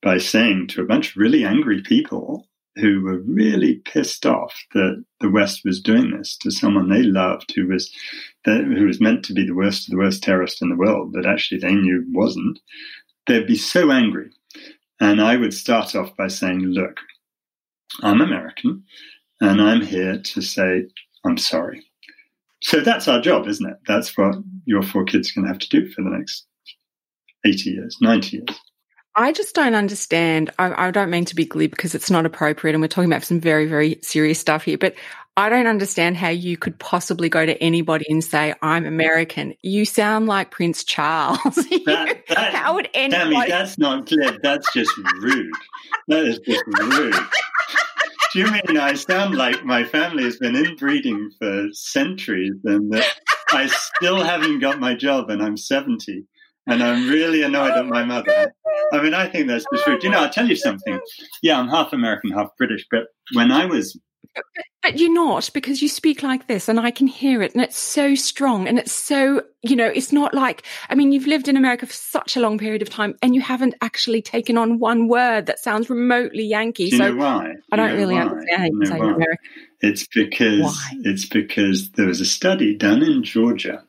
by 0.00 0.16
saying 0.16 0.68
to 0.68 0.80
a 0.80 0.86
bunch 0.86 1.10
of 1.10 1.18
really 1.18 1.44
angry 1.44 1.82
people 1.82 2.48
who 2.76 3.02
were 3.02 3.18
really 3.18 3.82
pissed 3.84 4.24
off 4.24 4.54
that 4.72 5.04
the 5.20 5.28
West 5.28 5.60
was 5.62 5.82
doing 5.82 6.10
this 6.10 6.38
to 6.38 6.50
someone 6.50 6.88
they 6.88 7.02
loved, 7.02 7.52
who 7.54 7.66
was 7.66 7.94
who 8.46 8.86
was 8.86 8.98
meant 8.98 9.26
to 9.26 9.34
be 9.34 9.44
the 9.46 9.54
worst 9.54 9.88
of 9.88 9.90
the 9.90 9.98
worst 9.98 10.22
terrorist 10.22 10.62
in 10.62 10.70
the 10.70 10.76
world, 10.76 11.12
but 11.12 11.26
actually 11.26 11.60
they 11.60 11.74
knew 11.74 12.06
wasn't. 12.12 12.60
They'd 13.26 13.46
be 13.46 13.56
so 13.56 13.90
angry, 13.90 14.30
and 15.00 15.20
I 15.20 15.36
would 15.36 15.52
start 15.52 15.94
off 15.94 16.16
by 16.16 16.28
saying, 16.28 16.60
"Look, 16.60 16.96
I'm 18.02 18.22
American, 18.22 18.84
and 19.38 19.60
I'm 19.60 19.82
here 19.82 20.18
to 20.18 20.40
say 20.40 20.86
I'm 21.26 21.36
sorry." 21.36 21.91
So 22.62 22.80
that's 22.80 23.08
our 23.08 23.20
job, 23.20 23.48
isn't 23.48 23.68
it? 23.68 23.76
That's 23.86 24.16
what 24.16 24.32
mm-hmm. 24.32 24.58
your 24.66 24.82
four 24.82 25.04
kids 25.04 25.30
are 25.30 25.40
going 25.40 25.46
to 25.46 25.52
have 25.52 25.60
to 25.60 25.68
do 25.68 25.90
for 25.90 26.02
the 26.02 26.10
next 26.10 26.46
80 27.44 27.70
years, 27.70 27.96
90 28.00 28.36
years. 28.36 28.60
I 29.14 29.32
just 29.32 29.54
don't 29.54 29.74
understand. 29.74 30.50
I, 30.58 30.86
I, 30.86 30.90
don't 30.90 31.10
mean 31.10 31.26
to 31.26 31.34
be 31.34 31.44
glib 31.44 31.70
because 31.70 31.94
it's 31.94 32.10
not 32.10 32.24
appropriate, 32.24 32.74
and 32.74 32.80
we're 32.80 32.88
talking 32.88 33.12
about 33.12 33.24
some 33.24 33.40
very, 33.40 33.66
very 33.66 33.98
serious 34.00 34.38
stuff 34.38 34.64
here. 34.64 34.78
But 34.78 34.94
I 35.36 35.50
don't 35.50 35.66
understand 35.66 36.16
how 36.16 36.28
you 36.30 36.56
could 36.56 36.78
possibly 36.78 37.28
go 37.28 37.44
to 37.44 37.62
anybody 37.62 38.06
and 38.08 38.24
say, 38.24 38.54
"I'm 38.62 38.86
American." 38.86 39.54
You 39.60 39.84
sound 39.84 40.28
like 40.28 40.50
Prince 40.50 40.84
Charles. 40.84 41.38
That, 41.84 42.22
that, 42.28 42.54
how 42.54 42.74
would 42.76 42.88
anybody? 42.94 43.34
Tammy, 43.34 43.48
that's 43.50 43.76
not 43.76 44.06
glib. 44.06 44.40
That's 44.42 44.72
just 44.72 44.96
rude. 45.20 45.50
that 46.08 46.24
is 46.24 46.38
just 46.38 46.62
rude. 46.66 47.14
Do 48.32 48.38
you 48.38 48.50
mean 48.50 48.78
I 48.78 48.94
sound 48.94 49.34
like 49.34 49.64
my 49.64 49.84
family 49.84 50.24
has 50.24 50.36
been 50.38 50.56
inbreeding 50.56 51.30
for 51.38 51.68
centuries, 51.72 52.54
and 52.64 52.92
that 52.92 53.06
I 53.52 53.66
still 53.66 54.22
haven't 54.22 54.60
got 54.60 54.80
my 54.80 54.94
job, 54.94 55.28
and 55.30 55.42
I'm 55.42 55.56
seventy? 55.56 56.26
and 56.66 56.82
I'm 56.82 57.08
really 57.08 57.42
annoyed 57.42 57.72
at 57.72 57.86
my 57.86 58.04
mother. 58.04 58.52
I 58.92 59.02
mean, 59.02 59.14
I 59.14 59.28
think 59.28 59.48
that's 59.48 59.64
the 59.70 59.80
truth. 59.84 60.04
You 60.04 60.10
know, 60.10 60.20
I'll 60.20 60.30
tell 60.30 60.48
you 60.48 60.56
something. 60.56 61.00
Yeah, 61.42 61.58
I'm 61.58 61.68
half 61.68 61.92
American, 61.92 62.30
half 62.30 62.50
British, 62.56 62.86
but 62.90 63.04
when 63.32 63.50
I 63.50 63.66
was 63.66 63.98
but, 64.34 64.44
but, 64.82 64.98
you're 64.98 65.12
not 65.12 65.50
because 65.52 65.82
you 65.82 65.88
speak 65.88 66.22
like 66.22 66.46
this 66.46 66.68
and 66.68 66.80
I 66.80 66.90
can 66.90 67.06
hear 67.06 67.42
it 67.42 67.54
and 67.54 67.62
it's 67.62 67.78
so 67.78 68.14
strong 68.14 68.66
and 68.66 68.78
it's 68.78 68.92
so, 68.92 69.42
you 69.62 69.76
know, 69.76 69.86
it's 69.86 70.12
not 70.12 70.34
like, 70.34 70.62
I 70.88 70.94
mean, 70.94 71.12
you've 71.12 71.26
lived 71.26 71.48
in 71.48 71.56
America 71.56 71.86
for 71.86 71.92
such 71.92 72.36
a 72.36 72.40
long 72.40 72.58
period 72.58 72.82
of 72.82 72.90
time 72.90 73.16
and 73.22 73.34
you 73.34 73.40
haven't 73.40 73.74
actually 73.80 74.22
taken 74.22 74.56
on 74.56 74.78
one 74.78 75.08
word 75.08 75.46
that 75.46 75.58
sounds 75.58 75.90
remotely 75.90 76.44
Yankee. 76.44 76.90
Do 76.90 76.96
so 76.96 77.14
why? 77.14 77.54
I 77.70 77.76
don't 77.76 77.96
really 77.96 78.14
why? 78.14 78.22
understand 78.22 78.72
you 78.88 78.90
know. 78.90 79.26
It's 79.80 80.06
because, 80.06 80.60
why? 80.62 80.90
it's 81.04 81.26
because 81.26 81.90
there 81.92 82.06
was 82.06 82.20
a 82.20 82.26
study 82.26 82.76
done 82.76 83.02
in 83.02 83.24
Georgia 83.24 83.82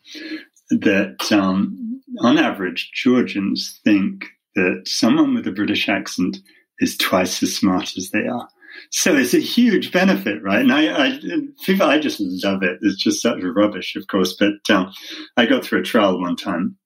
that 0.70 1.32
um, 1.32 2.02
on 2.20 2.38
average, 2.38 2.92
Georgians 2.94 3.80
think 3.84 4.26
that 4.56 4.84
someone 4.86 5.34
with 5.34 5.48
a 5.48 5.52
British 5.52 5.90
accent 5.90 6.38
is 6.80 6.98
twice 6.98 7.42
as 7.44 7.56
smart 7.56 7.98
as 7.98 8.10
they 8.12 8.28
are. 8.28 8.48
So 8.92 9.16
it's 9.16 9.34
a 9.34 9.40
huge 9.40 9.92
benefit, 9.92 10.44
right? 10.44 10.62
And 10.62 10.72
I, 10.72 11.08
I, 11.08 11.20
people, 11.64 11.86
I 11.86 12.00
just 12.00 12.20
love 12.20 12.64
it. 12.64 12.80
It's 12.82 13.02
just 13.02 13.22
such 13.22 13.42
rubbish, 13.42 13.96
of 13.96 14.08
course. 14.08 14.34
But 14.34 14.70
um, 14.70 14.94
I 15.38 15.46
got 15.46 15.64
through 15.64 15.82
a 15.82 15.84
trial 15.84 16.20
one 16.20 16.36
time, 16.36 16.78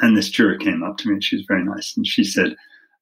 and 0.00 0.16
this 0.16 0.30
juror 0.30 0.58
came 0.58 0.82
up 0.82 0.98
to 0.98 1.08
me, 1.08 1.14
and 1.14 1.24
she 1.24 1.36
was 1.36 1.46
very 1.46 1.64
nice, 1.64 1.96
and 1.96 2.06
she 2.06 2.24
said, 2.24 2.56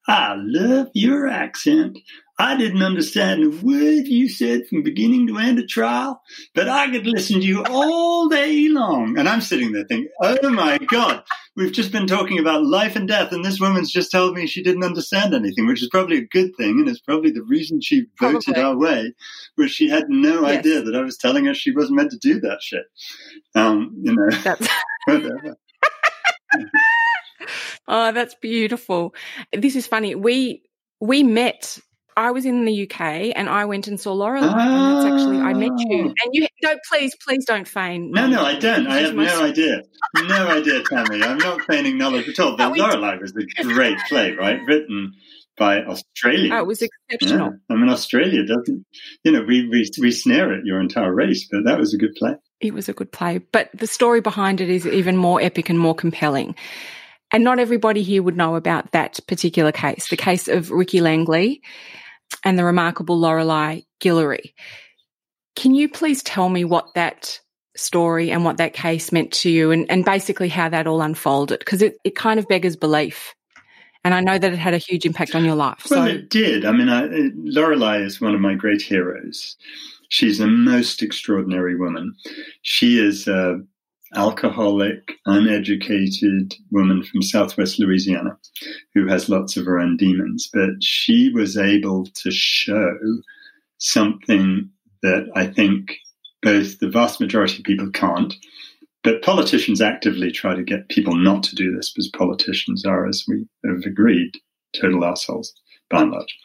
"I 0.06 0.34
love 0.36 0.88
your 0.94 1.26
accent. 1.26 1.98
I 2.38 2.56
didn't 2.56 2.82
understand 2.82 3.44
a 3.44 3.64
word 3.64 4.08
you 4.08 4.28
said 4.28 4.66
from 4.66 4.82
beginning 4.82 5.28
to 5.28 5.38
end 5.38 5.60
of 5.60 5.68
trial, 5.68 6.20
but 6.52 6.68
I 6.68 6.90
could 6.90 7.06
listen 7.06 7.40
to 7.40 7.46
you 7.46 7.64
all 7.64 8.28
day 8.28 8.68
long. 8.68 9.16
And 9.16 9.28
I'm 9.28 9.40
sitting 9.40 9.72
there 9.72 9.84
thinking, 9.84 10.10
oh 10.20 10.50
my 10.50 10.78
God, 10.78 11.22
we've 11.56 11.72
just 11.72 11.92
been 11.92 12.06
talking 12.06 12.38
about 12.38 12.64
life 12.64 12.96
and 12.96 13.06
death, 13.06 13.32
and 13.32 13.44
this 13.44 13.60
woman's 13.60 13.92
just 13.92 14.10
told 14.10 14.34
me 14.34 14.46
she 14.46 14.62
didn't 14.62 14.84
understand 14.84 15.34
anything, 15.34 15.66
which 15.66 15.82
is 15.82 15.88
probably 15.88 16.18
a 16.18 16.26
good 16.26 16.54
thing. 16.56 16.80
And 16.80 16.88
it's 16.88 17.00
probably 17.00 17.30
the 17.30 17.42
reason 17.42 17.80
she 17.80 18.06
voted 18.20 18.54
probably. 18.54 18.62
our 18.62 18.76
way, 18.76 19.14
was 19.56 19.70
she 19.70 19.88
had 19.88 20.08
no 20.08 20.46
yes. 20.46 20.58
idea 20.58 20.82
that 20.82 20.96
I 20.96 21.02
was 21.02 21.16
telling 21.16 21.44
her 21.46 21.54
she 21.54 21.72
wasn't 21.72 21.96
meant 21.96 22.10
to 22.12 22.18
do 22.18 22.40
that 22.40 22.62
shit. 22.62 22.84
Um, 23.54 23.94
you 24.02 24.14
know, 24.14 24.30
that's- 24.42 24.68
whatever. 25.06 25.56
oh, 27.88 28.12
that's 28.12 28.34
beautiful. 28.36 29.14
This 29.52 29.76
is 29.76 29.86
funny. 29.86 30.14
We, 30.14 30.62
we 31.00 31.22
met 31.22 31.78
I 32.16 32.30
was 32.30 32.44
in 32.46 32.64
the 32.64 32.82
UK 32.82 33.32
and 33.34 33.48
I 33.48 33.64
went 33.64 33.88
and 33.88 33.98
saw. 33.98 34.12
Oh. 34.12 34.34
And 34.34 34.44
that's 34.44 35.04
actually 35.04 35.38
I 35.38 35.52
met 35.54 35.72
you. 35.76 36.08
Ah. 36.08 36.22
And 36.24 36.30
you 36.32 36.46
no, 36.62 36.76
please, 36.88 37.14
please 37.16 37.44
don't 37.44 37.68
feign. 37.68 38.10
No, 38.10 38.26
no, 38.26 38.42
I 38.42 38.58
don't. 38.58 38.86
I 38.86 39.00
have 39.00 39.14
no 39.14 39.42
idea. 39.42 39.82
No 40.16 40.48
idea, 40.48 40.82
Tammy. 40.82 41.22
I'm 41.22 41.38
not 41.38 41.62
feigning 41.62 41.98
knowledge 41.98 42.28
at 42.28 42.38
all. 42.40 42.56
But 42.64 42.76
Lorelei 42.76 43.18
was 43.18 43.34
a 43.36 43.62
great 43.64 43.98
play, 44.08 44.32
right? 44.32 44.60
Written 44.66 45.12
by 45.56 45.82
Australia. 45.82 46.54
Oh, 46.54 46.58
it 46.60 46.66
was 46.66 46.82
exceptional. 46.82 47.50
Yeah. 47.50 47.74
I 47.74 47.78
mean, 47.78 47.88
Australia 47.88 48.44
doesn't, 48.46 48.86
you 49.22 49.32
know, 49.32 49.42
we, 49.42 49.68
we, 49.68 49.88
we 50.00 50.10
snare 50.10 50.52
at 50.52 50.64
your 50.64 50.80
entire 50.80 51.12
race, 51.14 51.46
but 51.50 51.64
that 51.64 51.78
was 51.78 51.94
a 51.94 51.98
good 51.98 52.14
play. 52.16 52.36
It 52.60 52.74
was 52.74 52.88
a 52.88 52.92
good 52.92 53.12
play. 53.12 53.38
But 53.38 53.70
the 53.74 53.86
story 53.86 54.20
behind 54.20 54.60
it 54.60 54.70
is 54.70 54.86
even 54.86 55.16
more 55.16 55.40
epic 55.40 55.68
and 55.68 55.78
more 55.78 55.94
compelling. 55.94 56.54
And 57.30 57.44
not 57.44 57.58
everybody 57.58 58.02
here 58.02 58.22
would 58.22 58.36
know 58.36 58.56
about 58.56 58.92
that 58.92 59.20
particular 59.26 59.72
case, 59.72 60.08
the 60.08 60.16
case 60.16 60.48
of 60.48 60.70
Ricky 60.70 61.00
Langley 61.00 61.62
and 62.42 62.58
the 62.58 62.64
remarkable 62.64 63.18
Lorelei 63.18 63.80
Guillory. 64.00 64.52
Can 65.56 65.74
you 65.74 65.88
please 65.88 66.22
tell 66.22 66.48
me 66.48 66.64
what 66.64 66.94
that 66.94 67.40
story 67.76 68.30
and 68.30 68.44
what 68.44 68.56
that 68.56 68.72
case 68.72 69.12
meant 69.12 69.32
to 69.32 69.50
you 69.50 69.70
and, 69.70 69.90
and 69.90 70.04
basically 70.04 70.48
how 70.48 70.68
that 70.68 70.86
all 70.86 71.02
unfolded? 71.02 71.60
Because 71.60 71.82
it, 71.82 71.96
it 72.04 72.16
kind 72.16 72.38
of 72.38 72.48
beggars 72.48 72.76
belief. 72.76 73.34
And 74.04 74.12
I 74.12 74.20
know 74.20 74.36
that 74.36 74.52
it 74.52 74.58
had 74.58 74.74
a 74.74 74.78
huge 74.78 75.06
impact 75.06 75.34
on 75.34 75.44
your 75.44 75.54
life. 75.54 75.86
Well, 75.90 76.04
so. 76.04 76.10
it 76.10 76.28
did. 76.28 76.64
I 76.64 76.72
mean, 76.72 76.90
I, 76.90 77.08
Lorelei 77.36 78.00
is 78.00 78.20
one 78.20 78.34
of 78.34 78.40
my 78.40 78.54
great 78.54 78.82
heroes. 78.82 79.56
She's 80.10 80.40
a 80.40 80.46
most 80.46 81.02
extraordinary 81.02 81.74
woman. 81.76 82.14
She 82.62 82.98
is 82.98 83.26
a 83.26 83.62
alcoholic, 84.14 85.12
uneducated 85.26 86.54
woman 86.70 87.02
from 87.04 87.22
Southwest 87.22 87.78
Louisiana 87.78 88.36
who 88.94 89.06
has 89.06 89.28
lots 89.28 89.56
of 89.56 89.66
her 89.66 89.78
own 89.78 89.96
demons, 89.96 90.48
but 90.52 90.82
she 90.82 91.30
was 91.30 91.56
able 91.56 92.06
to 92.06 92.30
show 92.30 92.96
something 93.78 94.68
that 95.02 95.28
I 95.34 95.46
think 95.46 95.92
both 96.42 96.78
the 96.78 96.88
vast 96.88 97.20
majority 97.20 97.58
of 97.58 97.64
people 97.64 97.90
can't, 97.90 98.34
but 99.02 99.22
politicians 99.22 99.80
actively 99.80 100.30
try 100.30 100.54
to 100.54 100.62
get 100.62 100.88
people 100.88 101.14
not 101.14 101.42
to 101.44 101.54
do 101.54 101.74
this 101.74 101.92
because 101.92 102.08
politicians 102.08 102.84
are, 102.84 103.06
as 103.06 103.24
we 103.26 103.46
have 103.66 103.82
agreed, 103.84 104.32
total 104.80 105.04
assholes 105.04 105.52
by 105.90 106.02
and 106.02 106.12
large. 106.12 106.38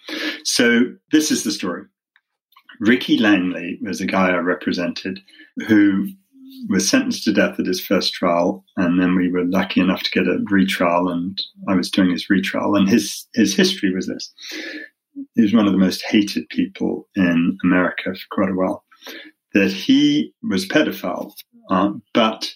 So 0.44 0.94
this 1.12 1.32
is 1.32 1.44
the 1.44 1.52
story. 1.52 1.84
Ricky 2.80 3.18
Langley 3.18 3.78
was 3.82 4.02
a 4.02 4.06
guy 4.06 4.30
I 4.30 4.38
represented 4.38 5.20
who 5.68 6.08
was 6.70 6.88
sentenced 6.88 7.24
to 7.24 7.34
death 7.34 7.60
at 7.60 7.66
his 7.66 7.84
first 7.84 8.14
trial, 8.14 8.64
and 8.78 9.02
then 9.02 9.16
we 9.16 9.30
were 9.30 9.46
lucky 9.46 9.82
enough 9.82 10.04
to 10.04 10.12
get 10.12 10.28
a 10.28 10.40
retrial, 10.50 11.10
and 11.10 11.42
I 11.68 11.76
was 11.76 11.92
doing 11.92 12.12
his 12.12 12.30
retrial. 12.30 12.76
And 12.76 12.90
his 12.90 13.28
his 13.34 13.56
history 13.56 13.94
was 13.94 14.08
this: 14.08 14.32
he 15.36 15.42
was 15.42 15.54
one 15.54 15.68
of 15.68 15.74
the 15.74 15.80
most 15.80 16.04
hated 16.04 16.48
people 16.50 17.08
in 17.16 17.58
America 17.64 18.14
for 18.14 18.36
quite 18.36 18.50
a 18.50 18.56
while. 18.56 18.84
That 19.54 19.72
he 19.72 20.34
was 20.44 20.66
a 20.66 20.68
pedophile, 20.68 21.34
uh, 21.70 21.94
but 22.14 22.54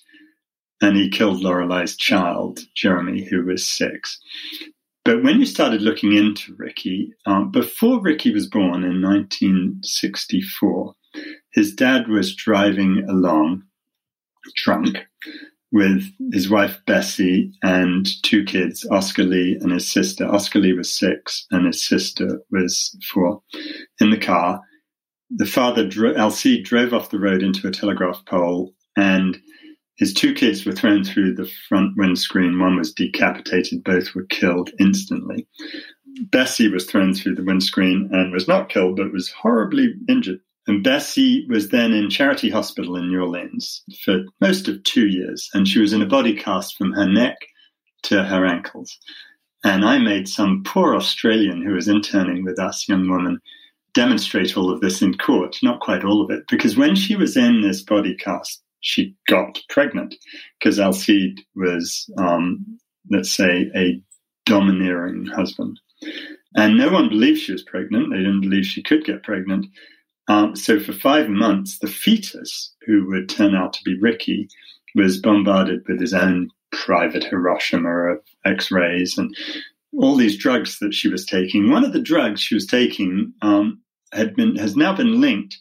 and 0.81 0.97
he 0.97 1.09
killed 1.09 1.41
Lorelei's 1.41 1.95
child, 1.95 2.59
Jeremy, 2.75 3.23
who 3.23 3.45
was 3.45 3.65
six. 3.65 4.19
But 5.05 5.23
when 5.23 5.39
you 5.39 5.45
started 5.45 5.81
looking 5.81 6.13
into 6.13 6.55
Ricky, 6.57 7.13
uh, 7.25 7.43
before 7.43 8.01
Ricky 8.01 8.33
was 8.33 8.47
born 8.47 8.83
in 8.83 9.01
1964, 9.01 10.93
his 11.51 11.73
dad 11.73 12.07
was 12.07 12.35
driving 12.35 13.05
along 13.09 13.63
drunk 14.55 14.97
with 15.71 16.03
his 16.31 16.49
wife 16.49 16.79
Bessie 16.85 17.51
and 17.63 18.07
two 18.21 18.43
kids, 18.43 18.85
Oscar 18.91 19.23
Lee 19.23 19.57
and 19.59 19.71
his 19.71 19.91
sister. 19.91 20.27
Oscar 20.27 20.59
Lee 20.59 20.73
was 20.73 20.93
six 20.93 21.47
and 21.51 21.65
his 21.65 21.83
sister 21.83 22.41
was 22.51 22.95
four. 23.11 23.41
In 23.99 24.11
the 24.11 24.17
car, 24.17 24.61
the 25.31 25.47
father, 25.47 25.85
LC, 25.87 26.63
drove 26.63 26.93
off 26.93 27.09
the 27.09 27.19
road 27.19 27.41
into 27.41 27.67
a 27.67 27.71
telegraph 27.71 28.23
pole 28.25 28.73
and 28.95 29.39
his 29.97 30.13
two 30.13 30.33
kids 30.33 30.65
were 30.65 30.73
thrown 30.73 31.03
through 31.03 31.35
the 31.35 31.49
front 31.67 31.97
windscreen. 31.97 32.59
One 32.59 32.77
was 32.77 32.93
decapitated. 32.93 33.83
Both 33.83 34.13
were 34.15 34.25
killed 34.25 34.71
instantly. 34.79 35.47
Bessie 36.31 36.67
was 36.67 36.85
thrown 36.85 37.13
through 37.13 37.35
the 37.35 37.43
windscreen 37.43 38.09
and 38.11 38.31
was 38.31 38.47
not 38.47 38.69
killed, 38.69 38.97
but 38.97 39.11
was 39.11 39.29
horribly 39.31 39.93
injured. 40.07 40.39
And 40.67 40.83
Bessie 40.83 41.45
was 41.49 41.69
then 41.69 41.91
in 41.91 42.09
Charity 42.09 42.49
Hospital 42.49 42.95
in 42.95 43.09
New 43.09 43.21
Orleans 43.21 43.83
for 44.03 44.23
most 44.39 44.67
of 44.67 44.81
two 44.83 45.07
years, 45.07 45.49
and 45.53 45.67
she 45.67 45.79
was 45.79 45.91
in 45.91 46.01
a 46.01 46.07
body 46.07 46.35
cast 46.35 46.77
from 46.77 46.93
her 46.93 47.07
neck 47.07 47.37
to 48.03 48.23
her 48.23 48.45
ankles. 48.45 48.97
And 49.65 49.83
I 49.85 49.97
made 49.97 50.27
some 50.27 50.63
poor 50.65 50.95
Australian 50.95 51.61
who 51.61 51.73
was 51.73 51.87
interning 51.87 52.43
with 52.43 52.59
us, 52.59 52.87
young 52.87 53.09
woman, 53.09 53.39
demonstrate 53.93 54.57
all 54.57 54.71
of 54.71 54.81
this 54.81 55.01
in 55.01 55.17
court, 55.17 55.57
not 55.63 55.79
quite 55.79 56.03
all 56.03 56.23
of 56.23 56.31
it, 56.31 56.43
because 56.49 56.77
when 56.77 56.95
she 56.95 57.15
was 57.15 57.37
in 57.37 57.61
this 57.61 57.81
body 57.81 58.15
cast, 58.15 58.61
she 58.79 59.15
got 59.27 59.59
pregnant 59.69 60.15
because 60.59 60.79
Alcide 60.79 61.39
was, 61.55 62.09
um, 62.17 62.65
let's 63.09 63.31
say, 63.31 63.71
a 63.75 64.01
domineering 64.45 65.25
husband. 65.25 65.79
And 66.55 66.77
no 66.77 66.91
one 66.91 67.09
believed 67.09 67.39
she 67.39 67.53
was 67.53 67.63
pregnant. 67.63 68.11
They 68.11 68.17
didn't 68.17 68.41
believe 68.41 68.65
she 68.65 68.83
could 68.83 69.05
get 69.05 69.23
pregnant. 69.23 69.67
Um, 70.27 70.55
so 70.55 70.79
for 70.79 70.93
five 70.93 71.29
months, 71.29 71.79
the 71.79 71.87
fetus, 71.87 72.73
who 72.85 73.07
would 73.07 73.29
turn 73.29 73.55
out 73.55 73.73
to 73.73 73.83
be 73.83 73.99
Ricky, 73.99 74.47
was 74.95 75.19
bombarded 75.19 75.83
with 75.87 75.99
his 75.99 76.13
own 76.13 76.49
private 76.71 77.23
Hiroshima 77.23 78.13
of 78.13 78.19
X-rays 78.45 79.17
and 79.17 79.35
all 79.97 80.15
these 80.15 80.37
drugs 80.37 80.79
that 80.79 80.93
she 80.93 81.09
was 81.09 81.25
taking. 81.25 81.69
One 81.69 81.83
of 81.83 81.93
the 81.93 82.01
drugs 82.01 82.41
she 82.41 82.55
was 82.55 82.65
taking 82.65 83.33
um, 83.41 83.81
had 84.11 84.35
been 84.35 84.55
has 84.55 84.75
now 84.75 84.95
been 84.95 85.21
linked, 85.21 85.59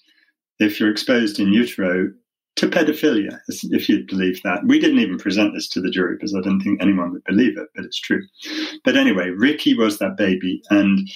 if 0.58 0.78
you're 0.78 0.90
exposed 0.90 1.38
in 1.38 1.52
utero, 1.52 2.12
to 2.56 2.68
pedophilia, 2.68 3.40
if 3.48 3.88
you'd 3.88 4.06
believe 4.06 4.40
that. 4.42 4.64
We 4.66 4.78
didn't 4.78 5.00
even 5.00 5.18
present 5.18 5.54
this 5.54 5.68
to 5.70 5.80
the 5.80 5.90
jury 5.90 6.16
because 6.16 6.34
I 6.34 6.40
didn't 6.40 6.60
think 6.60 6.80
anyone 6.80 7.12
would 7.12 7.24
believe 7.24 7.58
it, 7.58 7.68
but 7.74 7.84
it's 7.84 7.98
true. 7.98 8.22
But 8.84 8.96
anyway, 8.96 9.30
Ricky 9.30 9.74
was 9.74 9.98
that 9.98 10.16
baby, 10.16 10.62
and 10.70 11.08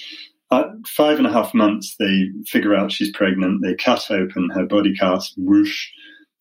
at 0.51 0.67
five 0.87 1.17
and 1.17 1.27
a 1.27 1.31
half 1.31 1.53
months, 1.53 1.95
they 1.99 2.29
figure 2.45 2.75
out 2.75 2.91
she's 2.91 3.11
pregnant. 3.11 3.61
They 3.61 3.75
cut 3.75 4.09
open 4.09 4.49
her 4.53 4.65
body 4.65 4.95
cast, 4.95 5.33
whoosh, 5.37 5.87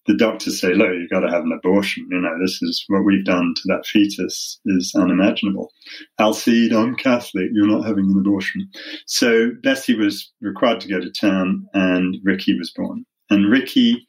the 0.07 0.17
doctors 0.17 0.61
say, 0.61 0.73
look, 0.75 0.93
you've 0.93 1.11
got 1.11 1.21
to 1.21 1.31
have 1.31 1.43
an 1.43 1.53
abortion. 1.53 2.07
You 2.11 2.21
know, 2.21 2.39
this 2.41 2.63
is 2.63 2.85
what 2.89 3.05
we've 3.05 3.25
done 3.25 3.55
to 3.57 3.63
that 3.67 3.87
fetus 3.87 4.61
is 4.67 4.95
unimaginable. 4.97 5.73
Alcide, 6.19 6.73
I'm 6.73 6.95
Catholic. 6.95 7.49
You're 7.53 7.67
not 7.67 7.87
having 7.87 8.11
an 8.11 8.19
abortion. 8.19 8.69
So 9.07 9.51
Bessie 9.63 9.97
was 9.97 10.33
required 10.41 10.81
to 10.81 10.89
go 10.89 11.01
to 11.01 11.11
town 11.11 11.67
and 11.75 12.17
Ricky 12.23 12.57
was 12.57 12.71
born. 12.71 13.05
And 13.31 13.51
Ricky 13.51 14.09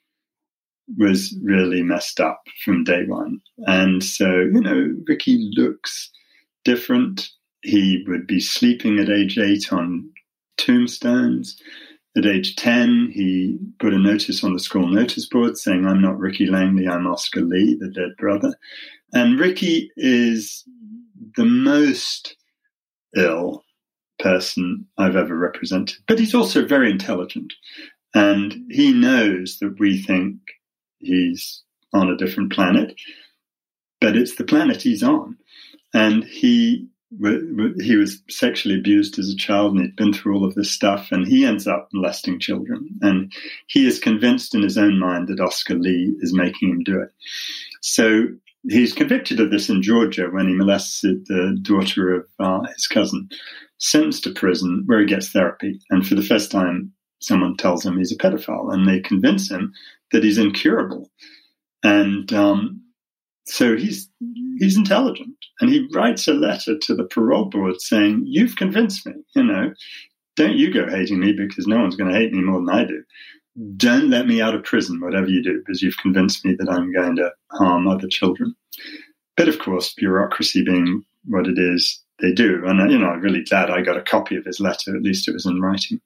was 0.97 1.35
really 1.43 1.81
messed 1.81 2.19
up 2.19 2.41
from 2.63 2.83
day 2.83 3.03
one. 3.07 3.39
And 3.65 4.03
so, 4.03 4.27
you 4.27 4.61
know, 4.61 4.95
Ricky 5.07 5.49
looks 5.57 6.11
different. 6.63 7.27
He 7.61 8.03
would 8.07 8.27
be 8.27 8.39
sleeping 8.39 8.99
at 8.99 9.09
age 9.09 9.37
eight 9.37 9.71
on 9.71 10.09
tombstones. 10.57 11.59
At 12.15 12.25
age 12.25 12.55
10, 12.55 13.11
he 13.13 13.59
put 13.79 13.93
a 13.93 13.99
notice 13.99 14.43
on 14.43 14.53
the 14.53 14.59
school 14.59 14.87
notice 14.87 15.27
board 15.27 15.57
saying, 15.57 15.85
I'm 15.85 16.01
not 16.01 16.17
Ricky 16.17 16.47
Langley, 16.47 16.87
I'm 16.87 17.05
Oscar 17.05 17.41
Lee, 17.41 17.77
the 17.79 17.89
dead 17.89 18.15
brother. 18.17 18.55
And 19.13 19.39
Ricky 19.39 19.91
is 19.95 20.63
the 21.35 21.45
most 21.45 22.35
ill 23.15 23.63
person 24.19 24.87
I've 24.97 25.15
ever 25.15 25.35
represented. 25.35 25.97
But 26.07 26.19
he's 26.19 26.33
also 26.33 26.65
very 26.65 26.89
intelligent. 26.89 27.53
And 28.15 28.55
he 28.69 28.93
knows 28.93 29.59
that 29.59 29.79
we 29.79 30.01
think 30.01 30.39
he's 30.97 31.61
on 31.93 32.09
a 32.09 32.17
different 32.17 32.51
planet, 32.51 32.95
but 34.01 34.15
it's 34.15 34.35
the 34.35 34.43
planet 34.43 34.81
he's 34.81 35.03
on. 35.03 35.37
And 35.93 36.23
he 36.23 36.87
he 37.11 37.95
was 37.95 38.21
sexually 38.29 38.77
abused 38.77 39.17
as 39.17 39.29
a 39.29 39.35
child 39.35 39.73
and 39.73 39.81
he'd 39.81 39.95
been 39.95 40.11
through 40.11 40.35
all 40.35 40.45
of 40.45 40.55
this 40.55 40.71
stuff 40.71 41.09
and 41.11 41.25
he 41.25 41.45
ends 41.45 41.65
up 41.65 41.87
molesting 41.93 42.39
children. 42.39 42.89
And 43.01 43.31
he 43.67 43.87
is 43.87 43.99
convinced 43.99 44.53
in 44.53 44.61
his 44.61 44.77
own 44.77 44.99
mind 44.99 45.27
that 45.27 45.39
oscar 45.39 45.75
lee 45.75 46.15
is 46.19 46.33
making 46.33 46.69
him 46.69 46.83
do 46.83 46.99
it. 46.99 47.09
So 47.81 48.23
he's 48.67 48.93
convicted 48.93 49.39
of 49.39 49.51
this 49.51 49.69
in 49.69 49.81
georgia 49.81 50.27
when 50.29 50.49
he 50.49 50.53
molests 50.53 51.01
the 51.01 51.57
daughter 51.61 52.13
of 52.13 52.25
uh, 52.39 52.67
his 52.73 52.87
cousin 52.87 53.29
sentenced 53.77 54.23
to 54.23 54.33
prison 54.33 54.83
where 54.87 54.99
he 54.99 55.05
gets 55.05 55.29
therapy. 55.29 55.79
And 55.89 56.05
for 56.05 56.15
the 56.15 56.23
first 56.23 56.51
time 56.51 56.91
someone 57.19 57.55
tells 57.55 57.85
him 57.85 57.97
he's 57.97 58.11
a 58.11 58.17
pedophile 58.17 58.73
and 58.73 58.87
they 58.87 58.99
convince 58.99 59.49
him 59.49 59.73
that 60.11 60.23
he's 60.23 60.37
incurable. 60.37 61.09
And 61.83 62.31
um, 62.33 62.81
so 63.47 63.77
he's 63.77 64.09
he's 64.59 64.77
intelligent, 64.77 65.35
and 65.59 65.69
he 65.69 65.87
writes 65.93 66.27
a 66.27 66.33
letter 66.33 66.77
to 66.77 66.95
the 66.95 67.05
parole 67.05 67.45
board 67.45 67.81
saying, 67.81 68.23
"You've 68.25 68.55
convinced 68.57 69.05
me. 69.05 69.13
You 69.35 69.43
know, 69.43 69.73
don't 70.35 70.57
you 70.57 70.73
go 70.73 70.87
hating 70.89 71.19
me 71.19 71.33
because 71.33 71.65
no 71.65 71.79
one's 71.79 71.95
going 71.95 72.11
to 72.11 72.17
hate 72.17 72.33
me 72.33 72.41
more 72.41 72.59
than 72.59 72.69
I 72.69 72.85
do. 72.85 73.03
Don't 73.77 74.09
let 74.09 74.27
me 74.27 74.41
out 74.41 74.53
of 74.53 74.63
prison, 74.63 74.99
whatever 74.99 75.27
you 75.27 75.41
do, 75.41 75.59
because 75.59 75.81
you've 75.81 75.97
convinced 75.97 76.45
me 76.45 76.55
that 76.59 76.69
I'm 76.69 76.93
going 76.93 77.15
to 77.15 77.31
harm 77.51 77.87
other 77.87 78.07
children." 78.07 78.53
But 79.37 79.47
of 79.47 79.59
course, 79.59 79.93
bureaucracy 79.93 80.63
being 80.63 81.03
what 81.25 81.47
it 81.47 81.57
is, 81.57 82.03
they 82.20 82.32
do. 82.32 82.63
And, 82.65 82.91
you 82.91 82.97
know, 82.97 83.07
I'm 83.07 83.22
really 83.22 83.43
glad 83.43 83.70
I 83.70 83.82
got 83.82 83.97
a 83.97 84.01
copy 84.01 84.36
of 84.38 84.45
his 84.45 84.59
letter. 84.59 84.95
At 84.95 85.03
least 85.03 85.28
it 85.28 85.34
was 85.34 85.45
in 85.45 85.61
writing. 85.61 86.01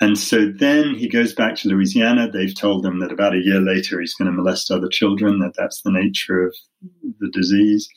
And 0.00 0.18
so 0.18 0.52
then 0.54 0.94
he 0.94 1.08
goes 1.08 1.34
back 1.34 1.56
to 1.56 1.68
Louisiana. 1.68 2.30
They've 2.30 2.54
told 2.54 2.86
him 2.86 3.00
that 3.00 3.12
about 3.12 3.34
a 3.34 3.42
year 3.42 3.60
later 3.60 4.00
he's 4.00 4.14
going 4.14 4.30
to 4.30 4.36
molest 4.36 4.70
other 4.70 4.88
children, 4.88 5.40
that 5.40 5.54
that's 5.56 5.82
the 5.82 5.90
nature 5.90 6.46
of 6.46 6.54
the 7.18 7.30
disease. 7.32 7.88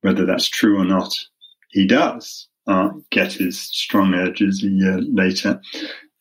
Whether 0.00 0.24
that's 0.24 0.48
true 0.48 0.78
or 0.80 0.84
not, 0.84 1.14
he 1.70 1.86
does 1.86 2.48
uh, 2.66 2.90
get 3.10 3.34
his 3.34 3.60
strong 3.60 4.14
urges 4.14 4.64
a 4.64 4.68
year 4.68 5.00
later. 5.00 5.60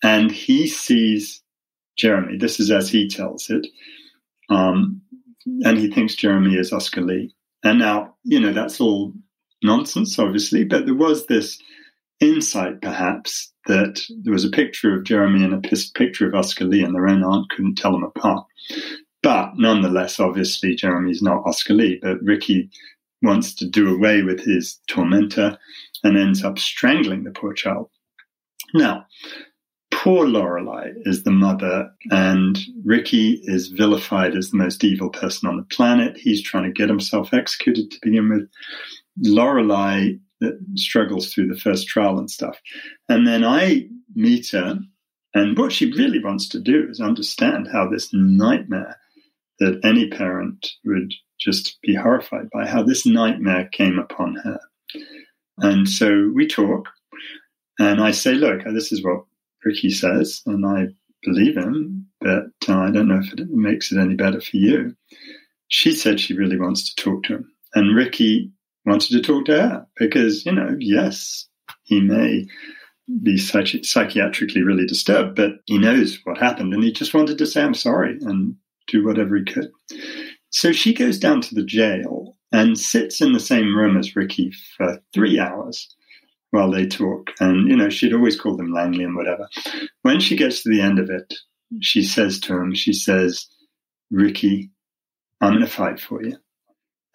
And 0.03 0.32
he 0.32 0.68
sees 0.68 1.41
Jeremy. 1.97 2.38
This 2.38 2.60
is 2.60 2.72
as 2.72 2.89
he 2.89 3.07
tells 3.07 3.49
it. 3.49 3.68
Um, 4.49 5.01
and 5.64 5.78
he 5.78 5.89
thinks 5.89 6.16
Jeremy 6.16 6.55
is 6.55 6.74
Oscar 6.74 7.01
Lee. 7.01 7.34
And 7.64 7.80
now, 7.80 8.16
you 8.24 8.39
know, 8.39 8.53
that's 8.53 8.80
all 8.80 9.14
nonsense, 9.64 10.18
obviously, 10.20 10.64
but 10.64 10.86
there 10.86 10.95
was 10.95 11.26
this 11.26 11.60
insight, 12.20 12.82
perhaps, 12.82 13.51
that 13.68 14.01
there 14.24 14.34
was 14.34 14.45
a 14.45 14.49
picture 14.49 14.95
of 14.95 15.03
Jeremy 15.03 15.43
and 15.43 15.53
a 15.53 15.70
picture 15.95 16.28
of 16.28 16.36
Oscar 16.36 16.66
Lee, 16.66 16.84
and 16.84 16.93
their 16.93 17.07
own 17.07 17.24
aunt 17.24 17.49
couldn't 17.49 17.76
tell 17.76 17.91
them 17.91 18.03
apart. 18.03 18.45
But 19.22 19.51
nonetheless, 19.57 20.20
obviously, 20.20 20.76
Jeremy's 20.76 21.22
not 21.22 21.43
Oscar 21.45 21.74
Lee, 21.74 21.99
but 22.01 22.22
Ricky 22.22 22.70
wants 23.22 23.53
to 23.55 23.68
do 23.68 23.93
away 23.93 24.22
with 24.22 24.39
his 24.39 24.80
tormentor 24.88 25.57
and 26.03 26.18
ends 26.18 26.43
up 26.43 26.57
strangling 26.57 27.24
the 27.24 27.32
poor 27.32 27.53
child. 27.53 27.89
Now, 28.74 29.05
poor 29.91 30.26
Lorelei 30.26 30.91
is 31.03 31.24
the 31.24 31.32
mother, 31.32 31.91
and 32.12 32.57
Ricky 32.86 33.41
is 33.43 33.68
vilified 33.68 34.36
as 34.36 34.51
the 34.51 34.57
most 34.57 34.84
evil 34.84 35.10
person 35.10 35.49
on 35.49 35.57
the 35.57 35.64
planet. 35.64 36.16
He's 36.18 36.41
trying 36.41 36.64
to 36.64 36.72
get 36.72 36.88
himself 36.88 37.34
executed 37.34 37.91
to 37.91 37.99
begin 38.01 38.30
with. 38.30 38.49
Lorelei 39.22 40.13
struggles 40.76 41.34
through 41.34 41.47
the 41.47 41.59
first 41.59 41.88
trial 41.88 42.17
and 42.17 42.30
stuff. 42.30 42.57
And 43.07 43.28
then 43.28 43.43
I 43.43 43.88
meet 44.15 44.49
her, 44.51 44.80
and 45.34 45.57
what 45.57 45.72
she 45.72 45.91
really 45.91 46.24
wants 46.24 46.47
to 46.49 46.59
do 46.59 46.88
is 46.89 46.99
understand 46.99 47.67
how 47.72 47.88
this 47.88 48.09
nightmare 48.13 48.97
that 49.59 49.80
any 49.84 50.07
parent 50.09 50.65
would 50.86 51.13
just 51.39 51.80
be 51.82 51.93
horrified 51.93 52.49
by, 52.51 52.65
how 52.65 52.84
this 52.84 53.05
nightmare 53.05 53.70
came 53.72 53.99
upon 53.99 54.36
her. 54.36 54.59
And 55.57 55.88
so 55.88 56.32
we 56.34 56.47
talk, 56.47 56.88
and 57.78 58.01
I 58.01 58.11
say, 58.11 58.34
Look, 58.34 58.63
this 58.63 58.91
is 58.91 59.03
what 59.03 59.26
Ricky 59.63 59.91
says, 59.91 60.41
and 60.45 60.65
I 60.65 60.88
believe 61.24 61.57
him, 61.57 62.07
but 62.22 62.51
uh, 62.67 62.78
I 62.78 62.91
don't 62.91 63.07
know 63.07 63.20
if 63.20 63.34
it 63.34 63.49
makes 63.49 63.91
it 63.91 63.99
any 63.99 64.15
better 64.15 64.39
for 64.39 64.57
you. 64.57 64.95
She 65.67 65.91
said 65.91 66.20
she 66.20 66.34
really 66.34 66.57
wants 66.57 66.93
to 66.93 67.03
talk 67.03 67.24
to 67.24 67.36
him. 67.36 67.51
And 67.76 67.95
Ricky 67.95 68.51
wanted 68.89 69.11
to 69.11 69.21
talk 69.21 69.45
to 69.45 69.61
her 69.61 69.87
because, 69.97 70.45
you 70.45 70.51
know, 70.51 70.75
yes, 70.79 71.47
he 71.83 72.01
may 72.01 72.47
be 73.23 73.35
psychi- 73.35 73.85
psychiatrically 73.85 74.65
really 74.65 74.85
disturbed, 74.85 75.35
but 75.35 75.53
he 75.65 75.77
knows 75.77 76.19
what 76.23 76.37
happened 76.37 76.73
and 76.73 76.83
he 76.83 76.91
just 76.91 77.13
wanted 77.13 77.37
to 77.37 77.45
say, 77.45 77.61
I'm 77.61 77.73
sorry 77.73 78.17
and 78.21 78.55
do 78.87 79.05
whatever 79.05 79.35
he 79.37 79.45
could. 79.45 79.71
So 80.51 80.71
she 80.71 80.93
goes 80.93 81.19
down 81.19 81.41
to 81.41 81.55
the 81.55 81.63
jail 81.63 82.35
and 82.51 82.77
sits 82.77 83.21
in 83.21 83.33
the 83.33 83.39
same 83.39 83.75
room 83.75 83.97
as 83.97 84.15
Ricky 84.15 84.51
for 84.77 84.99
three 85.13 85.39
hours 85.39 85.87
while 86.51 86.71
they 86.71 86.87
talk. 86.87 87.31
And, 87.39 87.69
you 87.69 87.75
know, 87.75 87.89
she'd 87.89 88.13
always 88.13 88.39
call 88.39 88.57
them 88.57 88.73
Langley 88.73 89.03
and 89.03 89.15
whatever. 89.15 89.47
When 90.01 90.19
she 90.19 90.35
gets 90.35 90.63
to 90.63 90.69
the 90.69 90.81
end 90.81 90.97
of 90.99 91.09
it, 91.09 91.33
she 91.81 92.03
says 92.03 92.39
to 92.41 92.57
him, 92.57 92.73
she 92.73 92.93
says, 92.93 93.45
Ricky, 94.09 94.71
I'm 95.41 95.53
going 95.53 95.65
to 95.65 95.71
fight 95.71 95.99
for 95.99 96.23
you. 96.23 96.37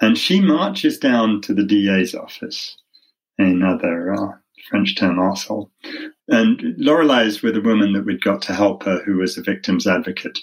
And 0.01 0.19
she 0.19 0.41
marches 0.41 0.99
down 0.99 1.41
to 1.43 1.55
the 1.55 1.65
DA's 1.65 2.15
office, 2.15 2.77
another 3.39 4.15
uh, 4.15 4.33
French 4.69 4.97
term 4.97 5.17
arsehole. 5.17 5.71
And 6.29 6.75
Lorelei 6.79 7.25
is 7.25 7.43
with 7.43 7.57
a 7.57 7.61
woman 7.61 7.93
that 7.93 8.05
we'd 8.05 8.23
got 8.23 8.43
to 8.43 8.55
help 8.55 8.83
her 8.85 9.03
who 9.05 9.19
was 9.19 9.39
a 9.39 9.43
victim's 9.43 9.87
advocate. 9.87 10.39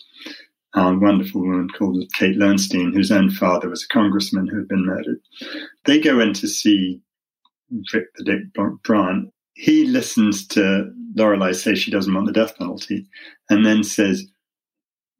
A 0.74 0.97
wonderful 0.97 1.41
woman 1.41 1.68
called 1.78 2.02
Kate 2.18 2.38
Lowenstein, 2.38 2.93
whose 2.93 3.12
own 3.12 3.30
father 3.30 3.68
was 3.68 3.84
a 3.84 3.93
congressman 3.93 4.47
who 4.47 4.58
had 4.58 4.70
been 4.70 4.86
murdered. 4.86 5.20
They 5.86 5.99
go 5.99 6.20
in 6.22 6.34
to 6.36 6.47
see 6.47 7.02
Rick 7.93 8.08
the 8.16 8.24
Dick 8.24 8.84
Bryant, 8.84 9.34
he 9.54 9.86
listens 9.86 10.47
to 10.49 10.91
Lorelei 11.16 11.52
say 11.52 11.76
she 11.76 11.91
doesn't 11.91 12.14
want 12.14 12.28
the 12.28 12.34
death 12.34 12.58
penalty 12.58 13.08
and 13.49 13.66
then 13.66 13.84
says, 13.84 14.26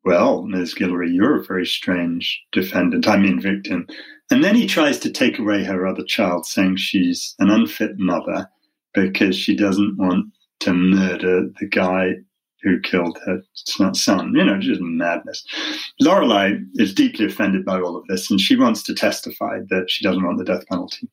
Well, 0.04 0.44
Ms. 0.44 0.74
Guillory, 0.76 1.14
you're 1.14 1.40
a 1.40 1.44
very 1.44 1.66
strange 1.66 2.42
defendant, 2.52 3.08
I 3.08 3.18
mean 3.18 3.40
victim. 3.40 3.88
And 4.32 4.44
then 4.44 4.56
he 4.56 4.66
tries 4.66 4.98
to 5.00 5.12
take 5.12 5.38
away 5.38 5.64
her 5.66 5.86
other 5.86 6.04
child, 6.04 6.46
saying 6.46 6.78
she's 6.78 7.36
an 7.40 7.50
unfit 7.50 8.00
mother 8.00 8.50
because 8.94 9.36
she 9.36 9.56
doesn't 9.56 9.98
want 9.98 10.28
to 10.62 10.74
murder 10.74 11.50
the 11.60 11.68
guy 11.68 12.14
who 12.64 12.80
killed 12.80 13.18
her 13.26 13.42
son. 13.54 14.34
You 14.36 14.46
know, 14.46 14.60
just 14.60 14.82
madness. 14.82 15.44
Lorelei 16.00 16.54
is 16.76 16.94
deeply 16.94 17.26
offended 17.26 17.66
by 17.66 17.80
all 17.82 17.98
of 17.98 18.06
this, 18.08 18.30
and 18.30 18.40
she 18.40 18.56
wants 18.56 18.84
to 18.84 18.94
testify 18.94 19.60
that 19.70 19.90
she 19.90 20.04
doesn't 20.04 20.24
want 20.24 20.38
the 20.38 20.46
death 20.46 20.66
penalty. 20.68 21.10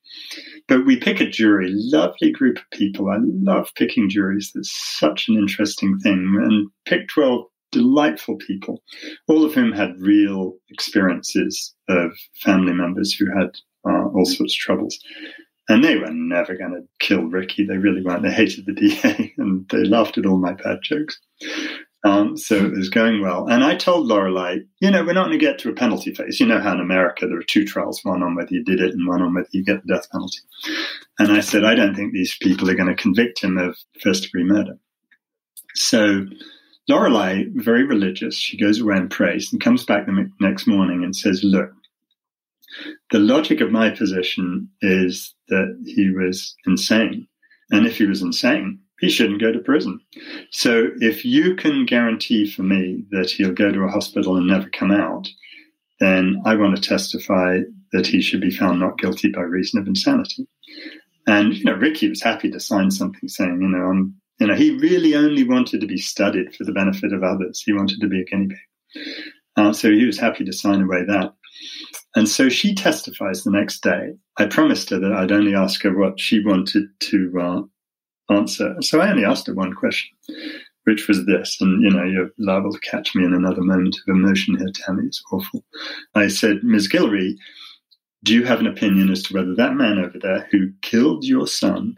But 0.69 0.85
we 0.85 0.97
pick 0.97 1.21
a 1.21 1.29
jury, 1.29 1.71
lovely 1.73 2.31
group 2.31 2.59
of 2.59 2.71
people. 2.73 3.09
I 3.09 3.17
love 3.21 3.71
picking 3.75 4.11
juries. 4.11 4.53
That's 4.55 4.71
such 4.99 5.29
an 5.29 5.37
interesting 5.37 5.99
thing. 5.99 6.39
And 6.43 6.71
pick 6.85 7.09
12 7.09 7.47
delightful 7.71 8.37
people, 8.37 8.83
all 9.27 9.45
of 9.45 9.55
whom 9.55 9.73
had 9.73 10.01
real 10.01 10.55
experiences 10.71 11.75
of 11.89 12.13
family 12.43 12.73
members 12.73 13.15
who 13.15 13.27
had 13.27 13.51
uh, 13.89 14.09
all 14.09 14.25
sorts 14.25 14.55
of 14.55 14.59
troubles. 14.59 14.99
And 15.69 15.85
they 15.85 15.97
were 15.97 16.11
never 16.11 16.57
going 16.57 16.73
to 16.73 17.07
kill 17.07 17.25
Ricky. 17.25 17.65
They 17.65 17.77
really 17.77 18.03
weren't. 18.03 18.23
They 18.23 18.33
hated 18.33 18.67
the 18.67 18.73
DA 18.73 19.35
and 19.37 19.69
they 19.69 19.85
laughed 19.85 20.17
at 20.17 20.27
all 20.27 20.39
my 20.39 20.55
bad 20.55 20.79
jokes. 20.83 21.19
Um, 22.05 22.37
so 22.37 22.55
it 22.57 22.73
was 22.73 22.89
going 22.89 23.21
well. 23.21 23.49
And 23.49 23.65
I 23.65 23.75
told 23.75 24.07
Lorelei, 24.07 24.59
you 24.81 24.91
know, 24.91 25.05
we're 25.05 25.15
not 25.15 25.27
going 25.27 25.39
to 25.39 25.45
get 25.45 25.59
to 25.59 25.69
a 25.69 25.75
penalty 25.75 26.15
phase. 26.15 26.39
You 26.39 26.47
know 26.47 26.61
how 26.61 26.73
in 26.73 26.81
America 26.81 27.27
there 27.27 27.39
are 27.39 27.43
two 27.43 27.65
trials, 27.65 28.05
one 28.05 28.23
on 28.23 28.37
whether 28.37 28.55
you 28.55 28.65
did 28.65 28.81
it 28.81 28.95
and 28.95 29.07
one 29.07 29.21
on 29.21 29.35
whether 29.35 29.49
you 29.51 29.65
get 29.65 29.85
the 29.85 29.95
death 29.95 30.09
penalty. 30.11 30.39
And 31.19 31.33
I 31.33 31.41
said, 31.41 31.65
I 31.65 31.75
don't 31.75 31.97
think 31.97 32.13
these 32.13 32.37
people 32.41 32.71
are 32.71 32.77
going 32.77 32.89
to 32.89 32.95
convict 33.03 33.43
him 33.43 33.59
of 33.59 33.77
first 34.01 34.23
degree 34.23 34.45
murder. 34.45 34.79
So 35.75 36.27
Lorelei, 36.89 37.45
very 37.55 37.85
religious, 37.85 38.35
she 38.35 38.57
goes 38.57 38.81
away 38.81 38.97
and 38.97 39.11
prays 39.11 39.53
and 39.53 39.61
comes 39.61 39.85
back 39.85 40.07
the 40.07 40.31
next 40.41 40.67
morning 40.67 41.05
and 41.05 41.15
says, 41.15 41.45
look, 41.45 41.71
the 43.11 43.19
logic 43.19 43.61
of 43.61 43.71
my 43.71 43.91
position 43.91 44.69
is 44.81 45.35
that 45.49 45.83
he 45.87 46.11
was 46.11 46.55
insane. 46.67 47.27
And 47.71 47.87
if 47.87 47.99
he 47.99 48.07
was 48.07 48.23
insane, 48.23 48.81
he 49.01 49.11
shouldn't 49.11 49.41
go 49.41 49.53
to 49.53 49.59
prison. 49.59 50.01
So 50.51 50.89
if 51.01 51.25
you 51.25 51.55
can 51.55 51.87
guarantee 51.87 52.51
for 52.51 52.63
me 52.63 53.05
that 53.11 53.31
he'll 53.31 53.53
go 53.53 53.71
to 53.71 53.83
a 53.83 53.91
hospital 53.91 54.37
and 54.37 54.47
never 54.47 54.69
come 54.71 54.91
out, 54.91 55.29
then 56.01 56.43
I 56.45 56.55
want 56.55 56.77
to 56.77 56.83
testify 56.83 57.61
that 57.93 58.07
he 58.07 58.21
should 58.21 58.41
be 58.41 58.51
found 58.51 58.81
not 58.81 58.99
guilty 58.99 59.31
by 59.31 59.43
reason 59.43 59.81
of 59.81 59.87
insanity. 59.87 60.47
And, 61.27 61.55
you 61.55 61.65
know, 61.65 61.75
Ricky 61.75 62.09
was 62.09 62.23
happy 62.23 62.51
to 62.51 62.61
sign 62.61 62.91
something 62.91 63.29
saying, 63.29 63.61
you 63.61 63.69
know, 63.69 63.85
I'm, 63.85 64.15
you 64.39 64.47
know, 64.47 64.55
he 64.55 64.79
really 64.79 65.15
only 65.15 65.45
wanted 65.45 65.81
to 65.81 65.87
be 65.87 65.99
studied 65.99 66.55
for 66.55 66.65
the 66.65 66.73
benefit 66.73 67.13
of 67.13 67.23
others. 67.23 67.63
He 67.65 67.73
wanted 67.73 68.01
to 68.01 68.09
be 68.09 68.21
a 68.21 68.25
guinea 68.25 68.49
pig. 68.49 69.05
Uh, 69.57 69.73
so 69.73 69.91
he 69.91 70.07
was 70.07 70.19
happy 70.19 70.45
to 70.45 70.53
sign 70.53 70.83
away 70.83 71.05
that. 71.07 71.35
And 72.15 72.29
so 72.29 72.49
she 72.49 72.75
testifies 72.75 73.43
the 73.43 73.51
next 73.51 73.83
day. 73.83 74.13
I 74.39 74.47
promised 74.47 74.91
her 74.91 75.01
that 75.01 75.13
I'd 75.13 75.33
only 75.33 75.55
ask 75.55 75.83
her 75.83 75.97
what 75.97 76.21
she 76.21 76.45
wanted 76.45 76.85
to 77.01 77.33
uh, 77.41 78.33
answer. 78.33 78.77
So 78.81 79.01
I 79.01 79.11
only 79.11 79.25
asked 79.25 79.49
her 79.49 79.55
one 79.55 79.75
question, 79.75 80.11
which 80.85 81.09
was 81.09 81.27
this. 81.27 81.57
And, 81.61 81.83
you 81.83 81.91
know, 81.91 82.05
you're 82.05 82.31
liable 82.39 82.73
to 82.73 82.81
catch 82.81 83.17
me 83.17 83.25
in 83.25 83.35
another 83.35 83.63
moment 83.63 83.97
of 83.97 84.15
emotion 84.15 84.57
here, 84.57 84.71
Tammy. 84.75 85.07
It's 85.07 85.23
awful. 85.33 85.65
I 86.15 86.29
said, 86.29 86.63
Ms. 86.63 86.89
Guillory, 86.89 87.35
do 88.23 88.35
you 88.35 88.45
have 88.45 88.61
an 88.61 88.67
opinion 88.69 89.11
as 89.11 89.25
to 89.25 89.35
whether 89.35 89.55
that 89.57 89.75
man 89.75 89.99
over 89.99 90.19
there 90.21 90.49
who 90.53 90.71
killed 90.83 91.25
your 91.25 91.49
son 91.49 91.97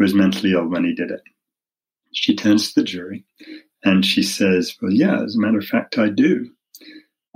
was 0.00 0.14
mentally 0.14 0.52
ill 0.52 0.68
when 0.68 0.84
he 0.84 0.94
did 0.94 1.10
it? 1.12 1.22
She 2.12 2.34
turns 2.34 2.72
to 2.72 2.80
the 2.80 2.86
jury 2.86 3.24
and 3.84 4.04
she 4.04 4.22
says, 4.22 4.76
Well, 4.80 4.92
yeah, 4.92 5.22
as 5.22 5.36
a 5.36 5.40
matter 5.40 5.58
of 5.58 5.66
fact, 5.66 5.98
I 5.98 6.08
do. 6.08 6.50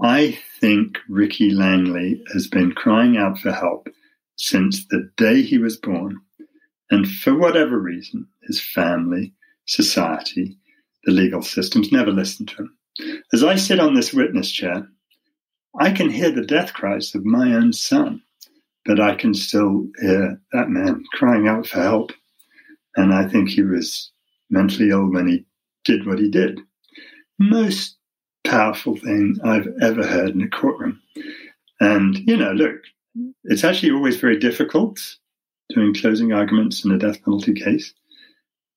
I 0.02 0.38
think 0.60 0.98
Ricky 1.08 1.50
Langley 1.50 2.24
has 2.32 2.46
been 2.46 2.72
crying 2.72 3.16
out 3.16 3.38
for 3.38 3.52
help 3.52 3.88
since 4.36 4.86
the 4.86 5.10
day 5.16 5.42
he 5.42 5.58
was 5.58 5.76
born 5.76 6.20
and 6.92 7.08
for 7.08 7.34
whatever 7.34 7.78
reason, 7.78 8.28
his 8.42 8.60
family, 8.60 9.32
society, 9.64 10.58
the 11.04 11.12
legal 11.12 11.40
systems 11.40 11.90
never 11.90 12.10
listened 12.10 12.48
to 12.50 12.56
him. 12.56 12.76
As 13.32 13.42
I 13.42 13.56
sit 13.56 13.80
on 13.80 13.94
this 13.94 14.12
witness 14.12 14.50
chair, 14.50 14.86
I 15.80 15.90
can 15.90 16.10
hear 16.10 16.30
the 16.30 16.44
death 16.44 16.74
cries 16.74 17.14
of 17.14 17.24
my 17.24 17.54
own 17.54 17.72
son, 17.72 18.22
but 18.84 19.00
I 19.00 19.14
can 19.14 19.32
still 19.32 19.86
hear 20.02 20.38
that 20.52 20.68
man 20.68 21.02
crying 21.14 21.48
out 21.48 21.66
for 21.66 21.80
help. 21.80 22.12
And 22.94 23.14
I 23.14 23.26
think 23.26 23.48
he 23.48 23.62
was 23.62 24.12
mentally 24.52 24.90
ill 24.90 25.10
when 25.10 25.26
he 25.26 25.44
did 25.84 26.06
what 26.06 26.20
he 26.20 26.30
did. 26.30 26.60
Most 27.38 27.96
powerful 28.44 28.96
thing 28.96 29.36
I've 29.44 29.68
ever 29.80 30.06
heard 30.06 30.30
in 30.30 30.42
a 30.42 30.48
courtroom. 30.48 31.00
And, 31.80 32.18
you 32.18 32.36
know, 32.36 32.52
look, 32.52 32.76
it's 33.44 33.64
actually 33.64 33.90
always 33.92 34.16
very 34.16 34.38
difficult 34.38 35.00
doing 35.74 35.94
closing 35.94 36.32
arguments 36.32 36.84
in 36.84 36.92
a 36.92 36.98
death 36.98 37.22
penalty 37.24 37.54
case. 37.54 37.92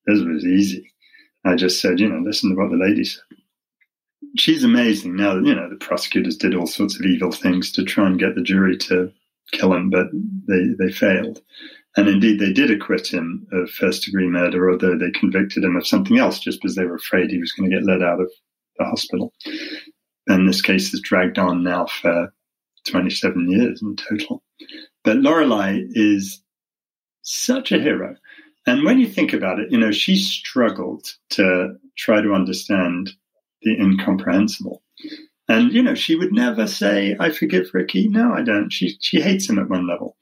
This 0.07 0.21
was 0.21 0.45
easy. 0.45 0.91
I 1.45 1.55
just 1.55 1.81
said, 1.81 1.99
you 1.99 2.09
know, 2.09 2.19
listen 2.19 2.49
to 2.49 2.55
what 2.55 2.71
the 2.71 2.77
lady 2.77 3.03
said. 3.03 3.23
She's 4.37 4.63
amazing. 4.63 5.15
Now, 5.15 5.35
you 5.35 5.53
know, 5.53 5.69
the 5.69 5.75
prosecutors 5.75 6.37
did 6.37 6.55
all 6.55 6.67
sorts 6.67 6.99
of 6.99 7.05
evil 7.05 7.31
things 7.31 7.71
to 7.73 7.83
try 7.83 8.07
and 8.07 8.19
get 8.19 8.35
the 8.35 8.41
jury 8.41 8.77
to 8.77 9.11
kill 9.51 9.73
him, 9.73 9.89
but 9.89 10.07
they, 10.47 10.69
they 10.77 10.91
failed. 10.91 11.41
And 11.97 12.09
indeed, 12.09 12.39
they 12.39 12.51
did 12.51 12.71
acquit 12.71 13.07
him 13.07 13.47
of 13.53 13.69
first 13.69 14.03
degree 14.03 14.27
murder, 14.27 14.69
although 14.69 14.97
they 14.97 15.11
convicted 15.11 15.63
him 15.63 15.77
of 15.77 15.87
something 15.87 16.17
else 16.17 16.39
just 16.39 16.61
because 16.61 16.75
they 16.75 16.83
were 16.83 16.95
afraid 16.95 17.29
he 17.29 17.39
was 17.39 17.53
going 17.53 17.69
to 17.69 17.75
get 17.75 17.85
let 17.85 18.01
out 18.01 18.19
of 18.19 18.29
the 18.77 18.85
hospital. 18.85 19.33
And 20.27 20.47
this 20.47 20.61
case 20.61 20.91
has 20.91 20.99
dragged 20.99 21.37
on 21.37 21.63
now 21.63 21.85
for 21.85 22.33
27 22.87 23.49
years 23.49 23.81
in 23.81 23.95
total. 23.95 24.43
But 25.03 25.17
Lorelei 25.17 25.81
is 25.91 26.41
such 27.21 27.71
a 27.71 27.79
hero. 27.79 28.15
And 28.67 28.83
when 28.83 28.99
you 28.99 29.07
think 29.07 29.33
about 29.33 29.59
it, 29.59 29.71
you 29.71 29.77
know, 29.77 29.91
she 29.91 30.17
struggled 30.17 31.07
to 31.31 31.75
try 31.97 32.21
to 32.21 32.33
understand 32.33 33.11
the 33.61 33.73
incomprehensible. 33.79 34.81
And, 35.47 35.71
you 35.71 35.83
know, 35.83 35.93
she 35.93 36.15
would 36.15 36.33
never 36.33 36.65
say, 36.65 37.15
I 37.19 37.29
forgive 37.29 37.69
Ricky. 37.73 38.07
No, 38.07 38.33
I 38.33 38.41
don't. 38.41 38.71
She, 38.71 38.97
she 38.99 39.21
hates 39.21 39.47
him 39.47 39.59
at 39.59 39.69
one 39.69 39.87
level. 39.87 40.17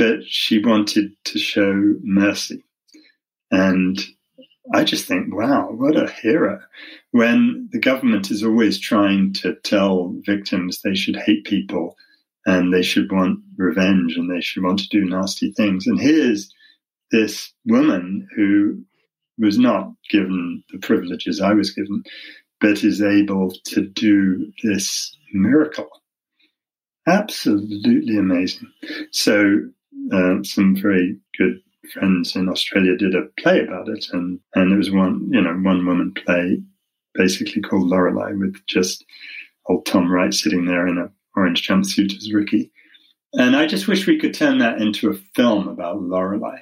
But 0.00 0.24
she 0.24 0.64
wanted 0.64 1.12
to 1.24 1.38
show 1.38 1.94
mercy. 2.02 2.64
And 3.50 4.00
I 4.72 4.82
just 4.82 5.04
think, 5.04 5.34
wow, 5.34 5.72
what 5.72 5.94
a 5.94 6.10
hero. 6.10 6.58
When 7.10 7.68
the 7.70 7.80
government 7.80 8.30
is 8.30 8.42
always 8.42 8.80
trying 8.80 9.34
to 9.34 9.56
tell 9.56 10.14
victims 10.24 10.80
they 10.80 10.94
should 10.94 11.16
hate 11.16 11.44
people 11.44 11.98
and 12.46 12.72
they 12.72 12.80
should 12.80 13.12
want 13.12 13.40
revenge 13.58 14.16
and 14.16 14.30
they 14.30 14.40
should 14.40 14.62
want 14.62 14.78
to 14.78 14.88
do 14.88 15.04
nasty 15.04 15.52
things. 15.52 15.86
And 15.86 16.00
here's 16.00 16.50
this 17.10 17.52
woman 17.66 18.26
who 18.34 18.82
was 19.36 19.58
not 19.58 19.92
given 20.08 20.64
the 20.72 20.78
privileges 20.78 21.42
I 21.42 21.52
was 21.52 21.72
given, 21.72 22.04
but 22.58 22.82
is 22.84 23.02
able 23.02 23.50
to 23.64 23.82
do 23.82 24.50
this 24.62 25.14
miracle. 25.34 25.90
Absolutely 27.06 28.16
amazing. 28.16 28.72
So, 29.10 29.68
uh, 30.12 30.42
some 30.42 30.76
very 30.76 31.16
good 31.38 31.60
friends 31.92 32.36
in 32.36 32.48
Australia 32.48 32.96
did 32.96 33.14
a 33.14 33.22
play 33.38 33.60
about 33.60 33.88
it, 33.88 34.06
and 34.12 34.38
and 34.54 34.72
it 34.72 34.76
was 34.76 34.90
one 34.90 35.28
you 35.32 35.40
know 35.40 35.54
one 35.54 35.86
woman 35.86 36.12
play, 36.24 36.62
basically 37.14 37.62
called 37.62 37.88
Lorelei, 37.88 38.32
with 38.32 38.56
just 38.66 39.04
old 39.66 39.86
Tom 39.86 40.10
Wright 40.10 40.34
sitting 40.34 40.66
there 40.66 40.86
in 40.86 40.98
an 40.98 41.10
orange 41.36 41.66
jumpsuit 41.66 42.16
as 42.16 42.32
Ricky. 42.32 42.70
And 43.34 43.54
I 43.54 43.66
just 43.66 43.86
wish 43.86 44.06
we 44.06 44.18
could 44.18 44.34
turn 44.34 44.58
that 44.58 44.80
into 44.80 45.10
a 45.10 45.18
film 45.36 45.68
about 45.68 46.02
Lorelei, 46.02 46.58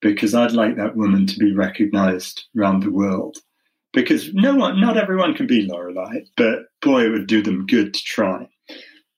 because 0.00 0.34
I'd 0.34 0.52
like 0.52 0.76
that 0.76 0.96
woman 0.96 1.26
to 1.26 1.38
be 1.38 1.52
recognized 1.52 2.44
around 2.56 2.82
the 2.82 2.90
world. 2.90 3.38
Because 3.92 4.32
no 4.34 4.56
one, 4.56 4.80
not 4.80 4.96
everyone 4.96 5.34
can 5.34 5.46
be 5.46 5.62
Lorelei, 5.62 6.20
but 6.36 6.66
boy, 6.82 7.06
it 7.06 7.10
would 7.10 7.28
do 7.28 7.42
them 7.42 7.66
good 7.66 7.94
to 7.94 8.02
try. 8.02 8.48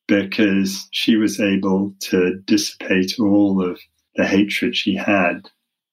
Because 0.09 0.89
she 0.93 1.17
was 1.17 1.41
able 1.41 1.93
to 2.01 2.41
dissipate 2.45 3.19
all 3.19 3.63
of 3.63 3.81
the 4.15 4.27
hatred 4.27 4.77
she 4.77 4.95
had, 4.95 5.51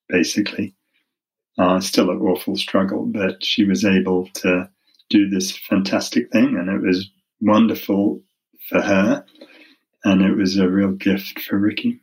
basically. 0.07 0.75
Uh, 1.57 1.79
still 1.79 2.09
an 2.09 2.19
awful 2.19 2.55
struggle, 2.55 3.05
but 3.05 3.43
she 3.43 3.63
was 3.63 3.85
able 3.85 4.27
to 4.33 4.69
do 5.09 5.29
this 5.29 5.55
fantastic 5.55 6.31
thing, 6.31 6.57
and 6.57 6.69
it 6.69 6.81
was 6.81 7.09
wonderful 7.41 8.21
for 8.69 8.81
her, 8.81 9.25
and 10.03 10.21
it 10.21 10.35
was 10.35 10.57
a 10.57 10.69
real 10.69 10.91
gift 10.91 11.39
for 11.41 11.57
Ricky. 11.57 11.99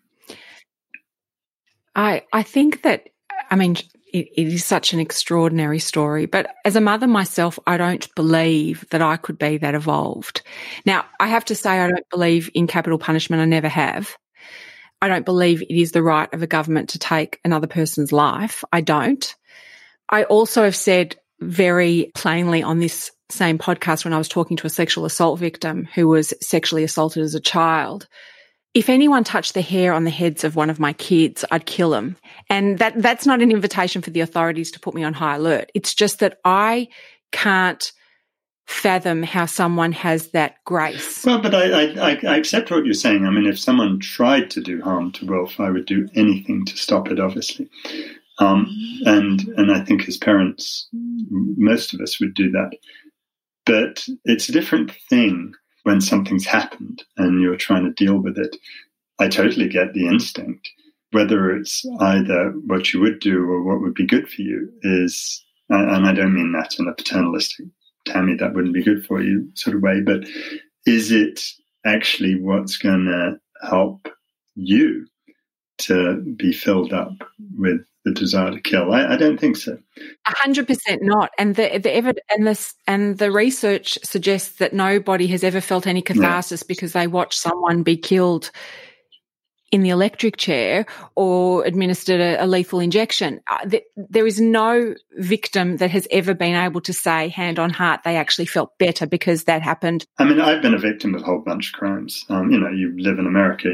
I 1.97 2.25
I 2.33 2.43
think 2.43 2.83
that 2.83 3.09
I 3.51 3.57
mean 3.57 3.77
it, 4.13 4.29
it 4.37 4.49
is 4.49 4.65
such 4.65 4.93
an 4.93 5.01
extraordinary 5.01 5.79
story, 5.79 6.27
but 6.27 6.55
as 6.65 6.77
a 6.77 6.81
mother 6.81 7.07
myself, 7.07 7.59
I 7.67 7.77
don't 7.77 8.13
believe 8.15 8.85
that 8.91 9.03
I 9.03 9.17
could 9.17 9.39
be 9.39 9.59
that 9.59 9.75
evolved. 9.75 10.43
Now, 10.85 11.05
I 11.19 11.29
have 11.29 11.45
to 11.47 11.55
say 11.55 11.71
I 11.71 11.89
don't 11.89 12.09
believe 12.11 12.51
in 12.55 12.67
capital 12.67 12.99
punishment. 12.99 13.43
I 13.43 13.47
never 13.47 13.69
have. 13.69 14.17
I 15.03 15.09
don't 15.09 15.25
believe 15.25 15.63
it 15.63 15.71
is 15.71 15.93
the 15.93 16.03
right 16.03 16.33
of 16.33 16.43
a 16.43 16.47
government 16.47 16.91
to 16.91 16.99
take 16.99 17.41
another 17.45 17.67
person's 17.67 18.13
life. 18.13 18.63
I 18.73 18.81
don't. 18.83 19.35
I 20.09 20.25
also 20.25 20.65
have 20.65 20.77
said 20.77 21.17
very 21.41 22.11
plainly 22.15 22.63
on 22.63 22.79
this 22.79 23.11
same 23.31 23.59
podcast 23.59 24.05
when 24.05 24.13
I 24.13 24.19
was 24.19 24.29
talking 24.29 24.57
to 24.59 24.67
a 24.67 24.71
sexual 24.71 25.05
assault 25.05 25.39
victim 25.39 25.89
who 25.95 26.09
was 26.09 26.35
sexually 26.43 26.85
assaulted 26.85 27.23
as 27.23 27.35
a 27.35 27.41
child. 27.41 28.09
If 28.73 28.89
anyone 28.89 29.25
touched 29.25 29.55
the 29.55 29.63
hair 29.63 29.93
on 29.93 30.05
the 30.05 30.11
heads 30.11 30.45
of 30.45 30.55
one 30.55 30.71
of 30.71 30.79
my 30.79 30.93
kids, 30.93 31.45
I'd 31.51 31.67
kill 31.67 31.91
them. 31.91 32.17
And 32.49 32.79
that, 32.79 33.01
that's 33.03 33.27
not 33.27 33.43
an 33.43 33.51
invitation 33.51 34.01
for 34.01 34.11
the 34.11 34.21
authorities 34.21 34.71
to 34.73 34.81
put 34.81 34.95
me 34.95 35.03
on 35.03 35.13
high 35.13 35.37
alert. 35.37 35.73
It's 35.75 35.95
just 35.95 36.21
that 36.21 36.39
I 36.45 36.89
can't 37.33 37.91
fathom 38.71 39.25
how 39.25 39.47
someone 39.47 39.91
has 39.91 40.31
that 40.31 40.63
grace. 40.65 41.25
Well, 41.25 41.41
but 41.41 41.55
I, 41.55 41.87
I, 41.87 42.21
I, 42.25 42.37
accept 42.37 42.71
what 42.71 42.85
you're 42.85 42.95
saying. 42.95 43.27
I 43.27 43.31
mean, 43.31 43.47
if 43.47 43.59
someone 43.59 43.99
tried 43.99 44.49
to 44.53 44.61
do 44.61 44.81
harm 44.81 45.11
to 45.13 45.27
Wilf, 45.27 45.59
I 45.59 45.71
would 45.71 45.87
do 45.87 46.09
anything 46.15 46.65
to 46.67 46.77
stop 46.77 47.11
it, 47.11 47.19
obviously. 47.19 47.69
Um, 48.39 48.69
and 49.05 49.41
and 49.57 49.73
I 49.73 49.85
think 49.85 50.09
as 50.09 50.17
parents, 50.17 50.89
most 50.93 51.93
of 51.93 52.01
us 52.01 52.21
would 52.21 52.35
do 52.35 52.53
that. 52.53 52.71
But 53.67 54.07
it's 54.25 54.49
a 54.49 54.53
different 54.53 54.93
thing 55.11 55.53
when 55.91 56.01
something's 56.01 56.47
happened 56.47 57.03
and 57.17 57.43
you're 57.43 57.57
trying 57.57 57.83
to 57.83 58.05
deal 58.05 58.17
with 58.17 58.39
it. 58.39 58.57
I 59.19 59.27
totally 59.27 59.69
get 59.69 59.93
the 59.93 60.07
instinct. 60.07 60.71
Whether 61.11 61.51
it's 61.57 61.85
either 61.99 62.51
what 62.67 62.95
you 62.95 63.01
would 63.01 63.19
do 63.19 63.43
or 63.51 63.65
what 63.65 63.81
would 63.81 63.95
be 63.95 64.07
good 64.07 64.29
for 64.29 64.41
you 64.43 64.73
is, 64.85 65.45
and 65.69 66.07
I 66.07 66.13
don't 66.13 66.33
mean 66.33 66.53
that 66.53 66.79
in 66.79 66.87
a 66.87 66.93
paternalistic 66.93 67.67
Tammy, 68.07 68.37
that 68.37 68.55
wouldn't 68.55 68.73
be 68.73 68.85
good 68.85 69.05
for 69.05 69.21
you 69.21 69.51
sort 69.55 69.75
of 69.75 69.83
way, 69.83 70.01
but 70.01 70.21
is 70.87 71.11
it 71.11 71.41
actually 71.85 72.41
what's 72.41 72.77
going 72.77 73.07
to 73.07 73.41
help 73.69 74.07
you 74.55 75.09
to 75.79 76.23
be 76.37 76.53
filled 76.53 76.93
up 76.93 77.15
with 77.59 77.81
the 78.05 78.13
desire 78.13 78.51
to 78.51 78.61
kill? 78.61 78.93
I, 78.93 79.15
I 79.15 79.17
don't 79.17 79.39
think 79.39 79.57
so. 79.57 79.79
A 80.27 80.35
hundred 80.37 80.67
percent 80.67 81.03
not. 81.03 81.31
And 81.39 81.55
the 81.55 81.79
the 81.79 81.95
evidence 81.95 82.25
and 82.31 82.47
this 82.47 82.75
and 82.87 83.19
the 83.19 83.31
research 83.31 83.99
suggests 84.03 84.59
that 84.59 84.73
nobody 84.73 85.27
has 85.29 85.45
ever 85.45 85.61
felt 85.61 85.87
any 85.87 86.03
catharsis 86.03 86.63
because 86.63 86.93
they 86.93 87.07
watched 87.07 87.41
someone 87.41 87.83
be 87.83 87.97
killed 87.97 88.51
in 89.71 89.83
the 89.83 89.91
electric 89.91 90.37
chair 90.37 90.85
or 91.15 91.65
administered 91.65 92.21
a, 92.21 92.45
a 92.45 92.47
lethal 92.47 92.81
injection. 92.81 93.41
Uh, 93.47 93.65
th- 93.67 93.85
there 93.97 94.27
is 94.27 94.41
no 94.41 94.95
victim 95.13 95.77
that 95.77 95.91
has 95.91 96.09
ever 96.11 96.35
been 96.35 96.57
able 96.57 96.81
to 96.81 96.93
say, 96.93 97.29
hand 97.29 97.59
on 97.59 97.71
heart, 97.71 98.01
they 98.05 98.17
actually 98.17 98.47
felt 98.47 98.77
better 98.79 99.07
because 99.07 99.45
that 99.45 99.63
happened. 99.63 100.05
I 100.19 100.25
mean, 100.25 100.41
I've 100.41 100.63
been 100.63 100.75
a 100.75 100.79
victim 100.79 101.15
of 101.15 101.23
a 101.23 101.25
whole 101.25 101.39
bunch 101.39 101.69
of 101.69 101.79
crimes. 101.79 102.25
Um, 102.29 102.51
you 102.51 102.59
know, 102.59 102.71
you 102.71 102.95
live 102.99 103.19
in 103.19 103.27
America, 103.27 103.69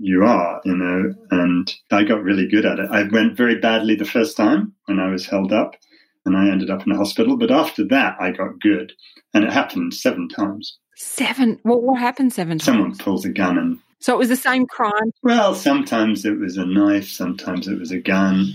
you 0.00 0.24
are, 0.24 0.60
you 0.64 0.74
know, 0.74 1.14
and 1.30 1.72
I 1.92 2.04
got 2.04 2.22
really 2.22 2.48
good 2.48 2.64
at 2.64 2.78
it. 2.78 2.90
I 2.90 3.02
went 3.02 3.36
very 3.36 3.60
badly 3.60 3.94
the 3.94 4.04
first 4.04 4.36
time 4.36 4.72
when 4.86 4.98
I 4.98 5.10
was 5.10 5.26
held 5.26 5.52
up 5.52 5.76
and 6.24 6.36
I 6.36 6.50
ended 6.50 6.70
up 6.70 6.86
in 6.86 6.92
a 6.92 6.96
hospital. 6.96 7.36
But 7.36 7.50
after 7.50 7.86
that, 7.88 8.16
I 8.18 8.30
got 8.30 8.60
good. 8.60 8.92
And 9.34 9.44
it 9.44 9.52
happened 9.52 9.94
seven 9.94 10.28
times. 10.28 10.78
Seven? 10.96 11.60
What, 11.62 11.82
what 11.82 12.00
happened 12.00 12.32
seven 12.32 12.58
times? 12.58 12.64
Someone 12.64 12.96
pulls 12.96 13.24
a 13.24 13.30
gun 13.30 13.58
and 13.58 13.78
so 14.00 14.14
it 14.14 14.18
was 14.18 14.30
the 14.30 14.36
same 14.36 14.66
crime? 14.66 15.12
Well, 15.22 15.54
sometimes 15.54 16.24
it 16.24 16.38
was 16.38 16.56
a 16.56 16.64
knife, 16.64 17.06
sometimes 17.06 17.68
it 17.68 17.78
was 17.78 17.90
a 17.90 18.00
gun. 18.00 18.54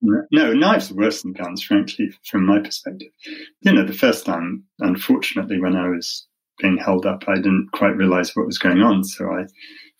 No, 0.00 0.54
knives 0.54 0.90
are 0.90 0.94
worse 0.94 1.22
than 1.22 1.34
guns, 1.34 1.62
frankly, 1.62 2.10
from 2.24 2.46
my 2.46 2.60
perspective. 2.60 3.08
You 3.60 3.74
know, 3.74 3.84
the 3.84 3.92
first 3.92 4.24
time, 4.24 4.64
unfortunately, 4.78 5.60
when 5.60 5.76
I 5.76 5.88
was 5.88 6.26
being 6.58 6.78
held 6.78 7.04
up, 7.04 7.24
I 7.28 7.34
didn't 7.34 7.68
quite 7.72 7.96
realize 7.96 8.34
what 8.34 8.46
was 8.46 8.58
going 8.58 8.80
on. 8.80 9.04
So 9.04 9.26
I 9.26 9.44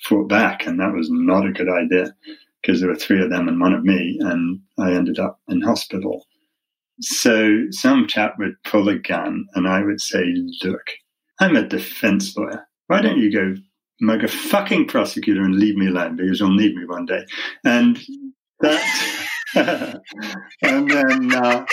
fought 0.03 0.29
back, 0.29 0.67
and 0.67 0.81
that 0.81 0.93
was 0.93 1.09
not 1.11 1.47
a 1.47 1.53
good 1.53 1.69
idea 1.69 2.15
because 2.63 2.81
there 2.81 2.91
were 2.91 2.97
three 2.97 3.23
of 3.23 3.31
them 3.31 3.49
and 3.49 3.61
one 3.61 3.73
of 3.73 3.85
me, 3.85 4.19
and 4.21 4.61
I 4.79 4.93
ended 4.93 5.19
up 5.19 5.41
in 5.49 5.61
hospital. 5.63 6.27
So 7.01 7.65
some 7.71 8.07
chap 8.07 8.37
would 8.39 8.63
pull 8.65 8.89
a 8.89 8.99
gun, 8.99 9.47
and 9.55 9.69
I 9.69 9.83
would 9.83 10.01
say, 10.01 10.25
Look, 10.65 10.91
I'm 11.41 11.57
a 11.57 11.67
defense 11.67 12.37
lawyer. 12.37 12.67
Why 12.89 13.01
don't 13.01 13.19
you 13.19 13.33
go 13.33 13.55
mug 14.01 14.25
a 14.25 14.29
fucking 14.29 14.87
prosecutor 14.87 15.43
and 15.43 15.57
leave 15.57 15.77
me 15.77 15.89
alone 15.89 16.17
because 16.17 16.41
you'll 16.41 16.55
need 16.55 16.75
me 16.75 16.85
one 16.85 17.07
day. 17.07 17.25
And 17.65 17.99
that, 18.61 18.83
and 20.63 20.91
then, 20.91 21.35
uh, 21.35 21.67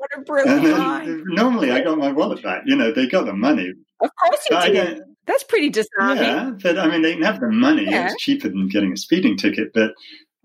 what 0.00 0.10
a 0.16 0.22
brilliant 0.22 0.78
line. 0.78 1.24
Normally, 1.26 1.70
I 1.70 1.82
got 1.82 1.98
my 1.98 2.10
wallet 2.10 2.42
back. 2.42 2.62
You 2.64 2.74
know, 2.74 2.90
they 2.90 3.06
got 3.06 3.26
the 3.26 3.34
money. 3.34 3.72
Of 4.00 4.10
course 4.16 4.46
you 4.50 4.72
did. 4.72 5.02
That's 5.26 5.44
pretty 5.44 5.68
disarming. 5.68 6.24
Yeah, 6.24 6.50
but 6.62 6.78
I 6.78 6.88
mean, 6.88 7.02
they 7.02 7.12
can 7.12 7.22
have 7.22 7.40
the 7.40 7.48
money. 7.48 7.84
Yeah. 7.84 8.06
It's 8.06 8.20
cheaper 8.20 8.48
than 8.48 8.68
getting 8.68 8.92
a 8.92 8.96
speeding 8.96 9.36
ticket. 9.36 9.72
But 9.74 9.92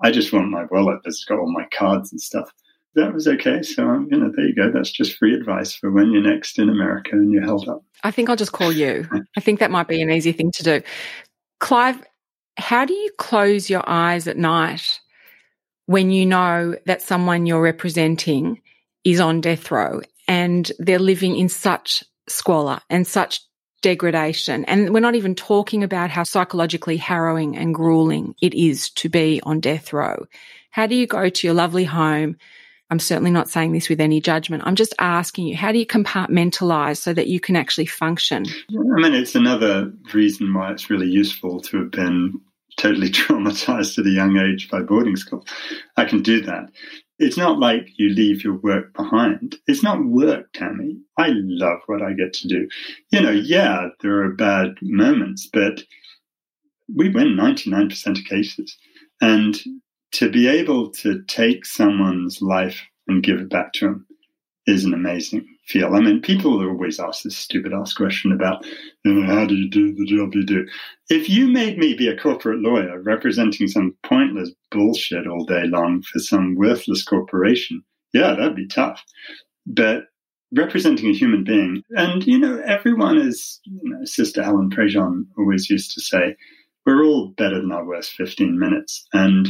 I 0.04 0.12
just 0.12 0.34
want 0.34 0.50
my 0.50 0.66
wallet 0.70 1.00
that's 1.04 1.24
got 1.24 1.40
all 1.40 1.52
my 1.52 1.66
cards 1.72 2.12
and 2.12 2.20
stuff 2.20 2.52
that 2.96 3.14
was 3.14 3.28
okay. 3.28 3.62
So, 3.62 3.88
um, 3.88 4.08
you 4.10 4.18
know, 4.18 4.32
there 4.36 4.46
you 4.46 4.56
go. 4.56 4.72
That's 4.72 4.92
just 4.92 5.18
free 5.18 5.34
advice 5.34 5.76
for 5.76 5.92
when 5.92 6.12
you're 6.12 6.22
next 6.22 6.58
in 6.58 6.70
America 6.70 7.12
and 7.12 7.32
you're 7.32 7.44
held 7.44 7.68
up. 7.68 7.84
I 8.04 8.12
think 8.12 8.30
I'll 8.30 8.36
just 8.36 8.54
call 8.54 8.72
you. 8.72 9.08
I 9.38 9.42
think 9.42 9.60
that 9.60 9.72
might 9.72 9.88
be 9.88 10.02
an 10.02 10.10
easy 10.10 10.32
thing 10.32 10.52
to 10.52 10.64
do. 10.64 10.82
Clive, 11.60 12.02
how 12.58 12.86
do 12.86 12.94
you 12.94 13.12
close 13.18 13.70
your 13.70 13.84
eyes 13.88 14.28
at 14.28 14.38
night 14.38 15.00
when 15.88 16.10
you 16.10 16.26
know 16.26 16.76
that 16.86 17.02
someone 17.02 17.46
you're 17.46 17.62
representing 17.62 18.62
is 19.06 19.22
on 19.22 19.40
death 19.40 19.72
row 19.72 20.02
and 20.28 20.72
they're 20.80 21.00
living 21.00 21.38
in 21.38 21.48
such 21.48 22.04
squalor 22.28 22.80
and 22.90 23.08
such 23.08 23.40
degradation. 23.82 24.66
And 24.66 24.94
we're 24.94 25.00
not 25.00 25.16
even 25.16 25.36
talking 25.36 25.84
about 25.84 26.10
how 26.10 26.24
psychologically 26.24 26.98
harrowing 26.98 27.56
and 27.56 27.74
grueling 27.74 28.36
it 28.42 28.54
is 28.54 28.90
to 28.92 29.08
be 29.08 29.40
on 29.44 29.62
death 29.62 29.94
row. 29.94 30.26
How 30.72 30.88
do 30.88 30.96
you 30.96 31.08
go 31.08 31.30
to 31.30 31.48
your 31.48 31.54
lovely 31.54 31.86
home 31.86 32.36
I'm 32.90 33.00
certainly 33.00 33.32
not 33.32 33.50
saying 33.50 33.72
this 33.72 33.90
with 33.90 34.00
any 34.00 34.22
judgment. 34.22 34.64
I'm 34.66 34.76
just 34.76 34.94
asking 35.00 35.48
you, 35.48 35.56
how 35.56 35.72
do 35.72 35.80
you 35.80 35.88
compartmentalize 35.88 36.98
so 36.98 37.14
that 37.14 37.28
you 37.28 37.40
can 37.40 37.56
actually 37.56 37.88
function? 37.88 38.46
I 38.70 39.02
mean, 39.02 39.16
it's 39.16 39.36
another 39.36 39.92
reason 40.14 40.54
why 40.54 40.72
it's 40.72 40.90
really 40.90 41.10
useful 41.10 41.62
to 41.62 41.80
have 41.80 41.92
been 41.92 42.40
totally 42.78 43.10
traumatized 43.12 43.98
at 43.98 44.06
a 44.06 44.12
young 44.12 44.38
age 44.38 44.70
by 44.70 44.82
boarding 44.82 45.16
school. 45.16 45.46
I 45.98 46.06
can 46.06 46.22
do 46.22 46.42
that. 46.42 46.70
It's 47.18 47.38
not 47.38 47.60
like 47.60 47.88
you 47.98 48.10
leave 48.10 48.44
your 48.44 48.58
work 48.58 48.94
behind. 48.94 49.56
It's 49.68 49.84
not 49.84 50.06
work, 50.06 50.52
Tammy. 50.54 50.98
I 51.18 51.30
love 51.34 51.80
what 51.86 52.02
I 52.02 52.14
get 52.14 52.34
to 52.34 52.48
do. 52.48 52.68
You 53.12 53.22
know, 53.22 53.32
yeah, 53.32 53.88
there 54.02 54.24
are 54.24 54.34
bad 54.34 54.76
moments, 54.82 55.48
but 55.52 55.84
we 56.94 57.10
win 57.10 57.38
99% 57.38 58.20
of 58.20 58.26
cases. 58.26 58.78
And 59.22 59.58
to 60.14 60.30
be 60.30 60.48
able 60.48 60.92
to 60.92 61.24
take 61.28 61.66
someone's 61.66 62.42
life 62.42 62.82
and 63.08 63.24
give 63.24 63.40
it 63.40 63.50
back 63.50 63.74
to 63.74 63.86
them 63.86 64.08
is 64.68 64.84
an 64.84 64.94
amazing 64.94 65.46
feel. 65.68 65.96
I 65.96 66.00
mean, 66.00 66.22
people 66.22 66.62
always 66.62 67.00
ask 67.00 67.24
this 67.24 67.38
stupid 67.38 67.74
ass 67.74 67.94
question 67.94 68.32
about, 68.32 68.66
you 69.04 69.14
know, 69.14 69.26
how 69.26 69.46
do 69.46 69.56
you 69.56 69.70
do 69.70 69.94
the 69.94 70.06
job 70.06 70.34
you 70.34 70.46
do? 70.46 70.66
If 71.10 71.30
you 71.30 71.48
made 71.48 71.78
me 71.78 71.96
be 71.96 72.08
a 72.08 72.18
corporate 72.18 72.60
lawyer 72.60 73.02
representing 73.02 73.68
some 73.68 73.96
pointless 74.36 74.56
bullshit 74.72 75.28
all 75.28 75.46
day 75.46 75.64
long 75.66 76.02
for 76.02 76.20
some 76.20 76.56
worthless 76.56 77.04
corporation, 77.04 77.84
yeah, 78.14 78.34
that'd 78.36 78.56
be 78.56 78.68
tough. 78.68 79.04
But 79.66 80.06
representing 80.56 81.10
a 81.10 81.18
human 81.18 81.44
being, 81.44 81.84
and 81.92 82.26
you 82.26 82.38
know, 82.38 82.62
everyone 82.66 83.18
is, 83.18 83.60
you 83.66 83.90
know, 83.90 84.06
Sister 84.06 84.44
Helen 84.44 84.70
Prejean 84.70 85.26
always 85.38 85.70
used 85.70 85.94
to 85.94 86.02
say, 86.02 86.36
we're 86.86 87.04
all 87.04 87.34
better 87.38 87.60
than 87.60 87.72
our 87.72 87.86
worst 87.86 88.12
15 88.12 88.60
minutes. 88.60 89.08
And 89.14 89.50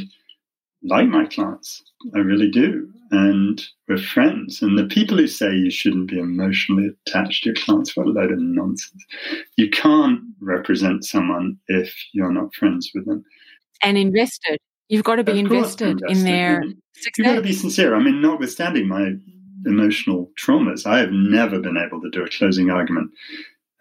like 0.84 1.08
my 1.08 1.26
clients. 1.26 1.84
I 2.16 2.20
really 2.20 2.50
do. 2.50 2.92
And 3.12 3.62
we're 3.88 3.98
friends. 3.98 4.62
And 4.62 4.78
the 4.78 4.86
people 4.86 5.18
who 5.18 5.28
say 5.28 5.48
you 5.52 5.72
shouldn't 5.72 6.10
be 6.10 6.20
emotionally 6.20 6.90
attached 7.08 7.44
to 7.44 7.50
your 7.50 7.56
clients, 7.56 7.96
what 7.96 8.08
a 8.08 8.10
load 8.10 8.32
of 8.32 8.40
nonsense. 8.40 9.04
You 9.58 9.70
can't 9.70 10.22
represent 10.40 11.04
someone 11.04 11.58
if 11.68 11.96
you're 12.14 12.32
not 12.32 12.54
friends 12.54 12.92
with 12.94 13.06
them. 13.06 13.24
And 13.82 13.98
invested. 13.98 14.60
You've 14.90 15.04
got 15.04 15.16
to 15.16 15.24
be 15.24 15.40
invested, 15.40 16.02
invested, 16.02 16.18
in 16.18 16.24
their 16.24 16.64
success. 16.94 17.12
You've 17.18 17.28
got 17.28 17.36
to 17.36 17.42
be 17.42 17.54
sincere. 17.54 17.96
I 17.96 18.04
mean, 18.04 18.22
notwithstanding 18.22 18.88
my 18.88 19.14
emotional 19.66 20.32
traumas, 20.40 20.86
I 20.86 21.00
have 21.00 21.12
never 21.12 21.60
been 21.60 21.78
able 21.78 22.02
to 22.02 22.10
do 22.10 22.24
a 22.24 22.30
closing 22.30 22.70
argument 22.70 23.12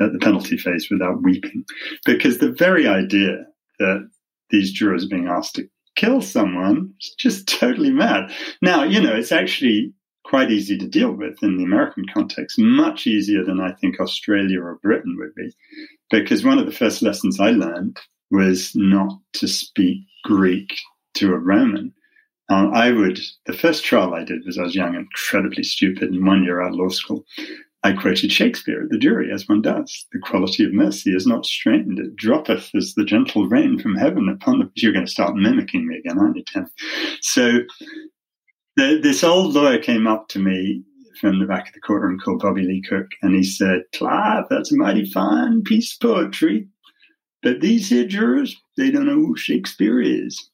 at 0.01 0.13
the 0.13 0.19
penalty 0.19 0.57
phase 0.57 0.89
without 0.91 1.23
weeping. 1.23 1.65
Because 2.05 2.39
the 2.39 2.53
very 2.53 2.87
idea 2.87 3.45
that 3.79 4.09
these 4.51 4.73
jurors 4.73 5.05
are 5.05 5.09
being 5.09 5.29
asked 5.29 5.57
to 5.57 5.69
kill 5.97 6.21
someone. 6.21 6.95
is 7.01 7.15
just 7.19 7.49
totally 7.61 7.91
mad. 7.91 8.31
Now, 8.63 8.85
you 8.85 9.01
know, 9.01 9.15
it's 9.15 9.33
actually 9.33 9.93
quite 10.25 10.51
easy 10.51 10.79
to 10.79 10.89
deal 10.89 11.13
with 11.13 11.43
in 11.43 11.59
the 11.59 11.65
American 11.65 12.05
context, 12.13 12.59
much 12.59 13.07
easier 13.07 13.45
than 13.45 13.61
I 13.61 13.73
think 13.73 14.01
Australia 14.01 14.61
or 14.63 14.79
Britain 14.83 15.17
would 15.19 15.35
be. 15.35 15.53
Because 16.11 16.45
one 16.45 16.59
of 16.59 16.67
the 16.67 16.73
first 16.73 17.03
lessons 17.03 17.39
I 17.39 17.51
learned 17.51 17.99
was 18.31 18.73
not 18.75 19.19
to 19.35 19.47
speak 19.47 19.99
Greek 20.25 20.75
to 21.15 21.33
a 21.33 21.39
Roman. 21.39 21.93
Um, 22.51 22.73
I 22.75 22.91
would, 22.91 23.21
the 23.47 23.53
first 23.55 23.85
trial 23.85 24.15
I 24.15 24.25
did 24.25 24.45
was 24.45 24.59
I 24.59 24.63
was 24.63 24.75
young, 24.75 24.95
incredibly 24.95 25.63
stupid, 25.63 26.11
and 26.11 26.27
one 26.27 26.45
year 26.45 26.61
out 26.61 26.73
of 26.73 26.79
law 26.79 26.89
school. 26.89 27.25
I 27.83 27.93
quoted 27.93 28.33
Shakespeare 28.33 28.83
at 28.83 28.91
the 28.91 28.99
jury, 28.99 29.31
as 29.33 29.49
one 29.49 29.61
does. 29.61 30.07
The 30.13 30.19
quality 30.19 30.65
of 30.65 30.73
mercy 30.73 31.15
is 31.15 31.27
not 31.27 31.45
strained. 31.45 31.99
It 31.99 32.17
droppeth 32.17 32.71
as 32.75 32.95
the 32.95 33.05
gentle 33.05 33.47
rain 33.47 33.79
from 33.79 33.95
heaven 33.95 34.29
upon 34.29 34.59
the. 34.59 34.71
You're 34.75 34.93
going 34.93 35.05
to 35.05 35.11
start 35.11 35.37
mimicking 35.37 35.87
me 35.87 35.99
again, 35.99 36.19
aren't 36.19 36.37
you, 36.37 36.45
Tim? 36.45 36.67
So 37.21 37.61
the, 38.77 39.01
this 39.03 39.23
old 39.23 39.55
lawyer 39.55 39.79
came 39.79 40.07
up 40.07 40.29
to 40.29 40.39
me 40.39 40.83
from 41.21 41.39
the 41.39 41.47
back 41.47 41.69
of 41.69 41.75
the 41.75 41.81
courtroom 41.81 42.19
called 42.19 42.41
Bobby 42.41 42.63
Lee 42.63 42.83
Cook, 42.83 43.07
and 43.23 43.35
he 43.35 43.45
said, 43.45 43.83
Clive, 43.95 44.45
that's 44.49 44.73
a 44.73 44.77
mighty 44.77 45.05
fine 45.05 45.63
piece 45.63 45.95
of 45.95 46.01
poetry. 46.01 46.67
But 47.43 47.61
these 47.61 47.91
here 47.91 48.07
jurors, 48.07 48.57
they 48.79 48.91
don't 48.91 49.07
know 49.07 49.15
who 49.15 49.37
Shakespeare 49.37 50.01
is. 50.01 50.51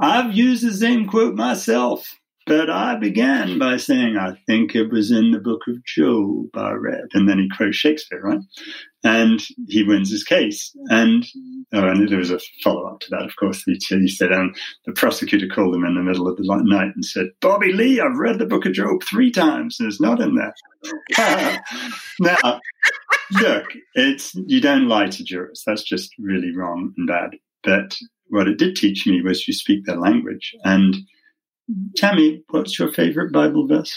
I've 0.00 0.34
used 0.34 0.66
the 0.66 0.72
same 0.72 1.06
quote 1.06 1.34
myself. 1.34 2.08
But 2.46 2.68
I 2.68 2.96
began 2.96 3.60
by 3.60 3.76
saying, 3.76 4.16
I 4.16 4.32
think 4.46 4.74
it 4.74 4.90
was 4.90 5.12
in 5.12 5.30
the 5.30 5.38
book 5.38 5.60
of 5.68 5.84
Job 5.84 6.46
I 6.54 6.72
read. 6.72 7.04
And 7.12 7.28
then 7.28 7.38
he 7.38 7.48
quotes 7.54 7.76
Shakespeare, 7.76 8.20
right? 8.20 8.40
And 9.04 9.40
he 9.68 9.84
wins 9.84 10.10
his 10.10 10.24
case. 10.24 10.74
And, 10.88 11.24
oh, 11.72 11.86
and 11.86 12.08
there 12.08 12.18
was 12.18 12.32
a 12.32 12.40
follow 12.64 12.88
up 12.88 13.00
to 13.00 13.06
that, 13.10 13.22
of 13.22 13.36
course. 13.36 13.62
He, 13.62 13.78
he 13.88 14.08
said, 14.08 14.32
um, 14.32 14.52
the 14.84 14.92
prosecutor 14.92 15.46
called 15.46 15.76
him 15.76 15.84
in 15.84 15.94
the 15.94 16.02
middle 16.02 16.26
of 16.26 16.38
the 16.38 16.62
night 16.64 16.90
and 16.92 17.04
said, 17.04 17.26
Bobby 17.40 17.72
Lee, 17.72 18.00
I've 18.00 18.18
read 18.18 18.40
the 18.40 18.46
book 18.46 18.66
of 18.66 18.72
Job 18.72 19.04
three 19.04 19.30
times 19.30 19.78
and 19.78 19.88
it's 19.88 20.00
not 20.00 20.20
in 20.20 20.34
there. 20.34 20.54
now, 22.20 22.60
look, 23.40 23.66
it's, 23.94 24.34
you 24.34 24.60
don't 24.60 24.88
lie 24.88 25.06
to 25.06 25.22
jurors. 25.22 25.62
That's 25.64 25.84
just 25.84 26.10
really 26.18 26.56
wrong 26.56 26.94
and 26.96 27.06
bad. 27.06 27.36
But 27.62 27.96
what 28.30 28.48
it 28.48 28.58
did 28.58 28.76
teach 28.76 29.06
me 29.06 29.22
was 29.22 29.46
you 29.46 29.54
speak 29.54 29.84
their 29.84 29.98
language. 29.98 30.54
And, 30.64 30.96
Tammy, 31.96 32.42
what's 32.50 32.78
your 32.78 32.92
favorite 32.92 33.32
Bible 33.32 33.66
verse? 33.66 33.94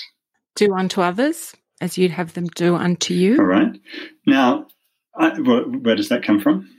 Do 0.55 0.73
unto 0.73 1.01
others 1.01 1.53
as 1.81 1.97
you'd 1.97 2.11
have 2.11 2.33
them 2.33 2.47
do 2.47 2.75
unto 2.75 3.13
you. 3.13 3.37
All 3.37 3.45
right. 3.45 3.77
Now, 4.25 4.67
I, 5.15 5.39
where, 5.41 5.63
where, 5.63 5.95
does 5.95 6.09
that 6.09 6.23
come 6.23 6.39
from? 6.39 6.69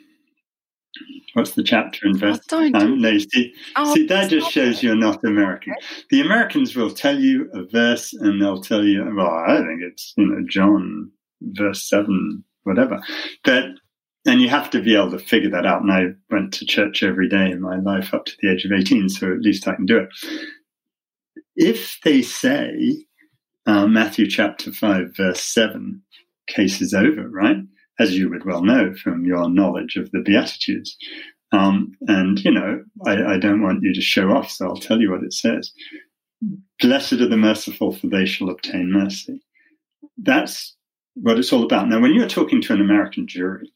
What's 1.34 1.52
the 1.52 1.64
chapter 1.64 2.06
and 2.06 2.18
verse? 2.18 2.38
Oh, 2.52 2.70
don't 2.70 2.76
um, 2.76 3.00
no, 3.00 3.18
see, 3.18 3.52
oh, 3.76 3.94
see 3.94 4.06
that 4.06 4.30
just 4.30 4.50
shows 4.50 4.82
you're 4.82 4.94
not 4.94 5.24
American. 5.24 5.74
The 6.10 6.20
Americans 6.20 6.76
will 6.76 6.90
tell 6.90 7.18
you 7.18 7.50
a 7.52 7.64
verse 7.64 8.12
and 8.12 8.40
they'll 8.40 8.62
tell 8.62 8.84
you, 8.84 9.04
well, 9.16 9.28
I 9.28 9.56
think 9.58 9.82
it's, 9.82 10.14
you 10.16 10.26
know, 10.26 10.44
John 10.48 11.10
verse 11.42 11.88
7, 11.88 12.44
whatever. 12.62 13.00
But 13.42 13.64
and 14.26 14.40
you 14.40 14.48
have 14.48 14.70
to 14.70 14.82
be 14.82 14.96
able 14.96 15.10
to 15.10 15.18
figure 15.18 15.50
that 15.50 15.66
out. 15.66 15.82
And 15.82 15.92
I 15.92 16.04
went 16.30 16.54
to 16.54 16.66
church 16.66 17.02
every 17.02 17.28
day 17.28 17.50
in 17.50 17.60
my 17.60 17.78
life 17.78 18.14
up 18.14 18.24
to 18.26 18.32
the 18.40 18.50
age 18.50 18.64
of 18.64 18.72
18, 18.72 19.08
so 19.08 19.32
at 19.32 19.40
least 19.40 19.68
I 19.68 19.74
can 19.74 19.86
do 19.86 19.98
it 19.98 20.08
if 21.56 22.00
they 22.04 22.22
say 22.22 23.04
uh, 23.66 23.86
Matthew 23.86 24.28
chapter 24.28 24.72
5, 24.72 25.16
verse 25.16 25.40
7, 25.40 26.02
case 26.46 26.80
is 26.80 26.94
over, 26.94 27.28
right? 27.28 27.58
As 27.98 28.16
you 28.16 28.28
would 28.28 28.44
well 28.44 28.62
know 28.62 28.94
from 28.94 29.24
your 29.24 29.48
knowledge 29.48 29.96
of 29.96 30.10
the 30.10 30.20
Beatitudes. 30.20 30.96
Um, 31.52 31.92
and, 32.08 32.44
you 32.44 32.50
know, 32.50 32.82
I, 33.06 33.34
I 33.34 33.38
don't 33.38 33.62
want 33.62 33.82
you 33.82 33.94
to 33.94 34.00
show 34.00 34.30
off, 34.30 34.50
so 34.50 34.66
I'll 34.66 34.76
tell 34.76 35.00
you 35.00 35.12
what 35.12 35.22
it 35.22 35.32
says. 35.32 35.72
Blessed 36.80 37.14
are 37.14 37.28
the 37.28 37.36
merciful, 37.36 37.92
for 37.92 38.08
they 38.08 38.26
shall 38.26 38.50
obtain 38.50 38.92
mercy. 38.92 39.40
That's 40.18 40.74
what 41.14 41.38
it's 41.38 41.52
all 41.52 41.62
about. 41.62 41.88
Now, 41.88 42.00
when 42.00 42.12
you're 42.12 42.28
talking 42.28 42.60
to 42.62 42.72
an 42.72 42.80
American 42.80 43.28
jury, 43.28 43.72